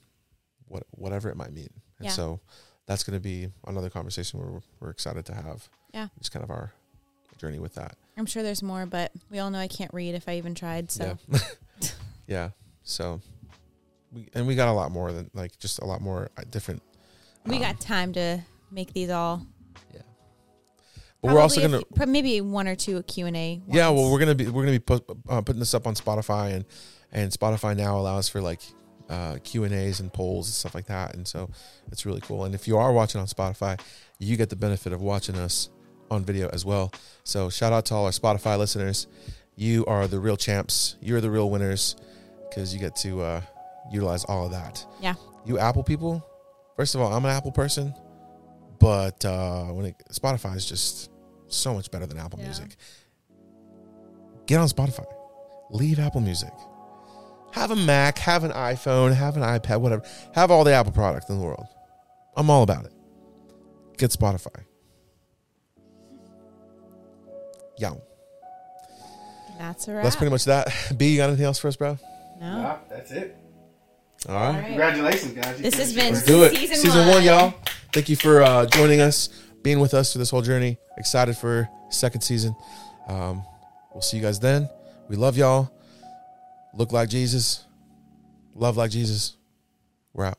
what 0.67 0.83
whatever 0.91 1.29
it 1.29 1.37
might 1.37 1.53
mean. 1.53 1.69
And 1.99 2.05
Yeah. 2.05 2.11
so 2.11 2.39
that's 2.85 3.03
going 3.03 3.15
to 3.15 3.21
be 3.21 3.49
another 3.67 3.89
conversation 3.89 4.39
we're, 4.39 4.61
we're 4.79 4.89
excited 4.89 5.25
to 5.27 5.33
have. 5.33 5.69
Yeah. 5.93 6.07
Just 6.19 6.31
kind 6.31 6.43
of 6.43 6.49
our 6.49 6.71
journey 7.37 7.59
with 7.59 7.75
that. 7.75 7.95
I'm 8.17 8.25
sure 8.25 8.43
there's 8.43 8.63
more, 8.63 8.85
but 8.85 9.11
we 9.29 9.39
all 9.39 9.49
know 9.49 9.59
I 9.59 9.67
can't 9.67 9.93
read 9.93 10.15
if 10.15 10.27
I 10.29 10.37
even 10.37 10.55
tried. 10.55 10.91
So 10.91 11.17
Yeah. 11.31 11.39
yeah. 12.27 12.49
So 12.83 13.21
we 14.11 14.29
and 14.33 14.47
we 14.47 14.55
got 14.55 14.69
a 14.69 14.73
lot 14.73 14.91
more 14.91 15.11
than 15.11 15.29
like 15.33 15.57
just 15.59 15.79
a 15.79 15.85
lot 15.85 16.01
more 16.01 16.29
uh, 16.37 16.43
different. 16.49 16.81
we 17.45 17.55
um, 17.57 17.61
got 17.61 17.79
time 17.81 18.13
to 18.13 18.39
make 18.71 18.93
these 18.93 19.09
all. 19.09 19.45
Yeah. 19.93 20.01
But 21.21 21.33
we're 21.33 21.41
also 21.41 21.61
gonna. 21.61 21.81
maybe 22.07 22.39
one 22.41 22.67
or 22.67 22.75
two 22.75 23.01
Q 23.03 23.25
and 23.25 23.35
A. 23.35 23.61
Yeah. 23.67 23.89
Well, 23.89 24.11
we're 24.11 24.19
gonna 24.19 24.35
be 24.35 24.47
we're 24.47 24.61
gonna 24.63 24.71
be 24.73 24.79
put, 24.79 25.03
uh, 25.27 25.41
putting 25.41 25.59
this 25.59 25.73
up 25.73 25.87
on 25.87 25.95
Spotify 25.95 26.53
and 26.53 26.65
and 27.11 27.31
Spotify 27.31 27.75
now 27.75 27.97
allows 27.97 28.29
for 28.29 28.41
like 28.41 28.61
uh, 29.09 29.37
Q 29.43 29.63
and 29.65 29.73
A's 29.73 29.99
and 29.99 30.11
polls 30.11 30.47
and 30.47 30.53
stuff 30.53 30.73
like 30.75 30.87
that, 30.87 31.13
and 31.15 31.27
so 31.27 31.49
it's 31.91 32.05
really 32.05 32.21
cool. 32.21 32.45
And 32.45 32.55
if 32.55 32.67
you 32.67 32.77
are 32.77 32.91
watching 32.91 33.21
on 33.21 33.27
Spotify, 33.27 33.79
you 34.19 34.35
get 34.37 34.49
the 34.49 34.55
benefit 34.55 34.93
of 34.93 35.01
watching 35.01 35.35
us 35.35 35.69
on 36.11 36.23
video 36.23 36.49
as 36.49 36.63
well. 36.65 36.91
So 37.23 37.49
shout 37.49 37.73
out 37.73 37.85
to 37.87 37.95
all 37.95 38.05
our 38.05 38.11
Spotify 38.11 38.57
listeners. 38.57 39.07
You 39.55 39.85
are 39.85 40.07
the 40.07 40.19
real 40.19 40.37
champs. 40.37 40.95
You're 41.01 41.21
the 41.21 41.31
real 41.31 41.49
winners 41.49 41.95
because 42.49 42.73
you 42.73 42.79
get 42.79 42.95
to 42.97 43.21
uh, 43.21 43.41
utilize 43.91 44.23
all 44.25 44.45
of 44.45 44.51
that. 44.51 44.85
Yeah. 45.01 45.15
You 45.45 45.59
Apple 45.59 45.83
people, 45.83 46.25
first 46.75 46.95
of 46.95 47.01
all, 47.01 47.13
I'm 47.13 47.23
an 47.25 47.31
Apple 47.31 47.51
person, 47.51 47.93
but 48.79 49.23
uh, 49.23 49.65
when 49.65 49.85
it, 49.87 49.95
Spotify 50.11 50.55
is 50.55 50.65
just 50.65 51.11
so 51.47 51.73
much 51.73 51.91
better 51.91 52.05
than 52.05 52.17
Apple 52.17 52.39
Yeah. 52.39 52.45
Music. 52.45 52.75
Get 54.47 54.59
on 54.59 54.67
Spotify. 54.67 55.05
Leave 55.71 55.99
Apple 55.99 56.21
Music. 56.21 56.51
Have 57.55 57.71
a 57.71 57.75
Mac, 57.75 58.17
have 58.19 58.43
an 58.43 58.51
iPhone, 58.51 59.13
have 59.13 59.37
an 59.37 59.43
iPad, 59.43 59.79
whatever. 59.79 60.03
Have 60.33 60.51
all 60.51 60.63
the 60.65 60.73
Apple 60.73 60.91
products 60.91 61.29
in 61.29 61.39
the 61.39 61.43
world. 61.45 61.65
I'm 62.35 62.49
all 62.49 62.63
about 62.63 62.85
it. 62.85 62.91
Get 63.97 64.11
Spotify. 64.11 64.65
Yeah, 67.77 67.93
That's 69.59 69.87
a 69.87 69.93
wrap. 69.93 70.03
that's 70.03 70.15
pretty 70.15 70.31
much 70.31 70.45
that. 70.45 70.67
B, 70.97 71.09
you 71.11 71.17
got 71.17 71.27
anything 71.29 71.45
else 71.45 71.59
for 71.59 71.67
us, 71.67 71.75
bro? 71.75 71.97
no. 72.39 72.61
Nah, 72.61 72.77
that's 72.89 73.11
it. 73.11 73.35
All 74.27 74.35
right. 74.35 74.53
right. 74.55 74.65
Congratulations, 74.67 75.33
guys. 75.33 75.57
You 75.57 75.63
This 75.63 75.75
has 75.75 75.93
been- 75.93 76.05
your 76.05 76.13
Let's 76.13 76.25
do 76.25 76.43
it. 76.43 76.55
Season 76.55 76.75
Season, 76.77 76.99
one. 77.07 77.09
one. 77.17 77.23
y'all. 77.23 77.53
Thank 77.93 78.09
you 78.09 78.15
for 78.15 78.41
uh, 78.41 78.65
joining 78.65 78.99
us, 79.01 79.29
being 79.61 79.79
with 79.79 79.93
us 79.93 80.11
through 80.11 80.19
this 80.19 80.29
whole 80.29 80.41
journey. 80.41 80.77
Excited 80.97 81.37
for 81.37 81.69
second 81.89 82.21
season. 82.21 82.55
Um, 83.07 83.43
we'll 83.93 84.01
see 84.01 84.17
you 84.17 84.23
guys 84.23 84.39
then. 84.39 84.69
We 85.09 85.15
love 85.15 85.37
y'all. 85.37 85.71
Look 86.75 86.91
like 86.91 87.09
Jesus. 87.09 87.65
Love 88.53 88.77
like 88.77 88.91
Jesus. 88.91 89.37
We're 90.13 90.25
out. 90.25 90.37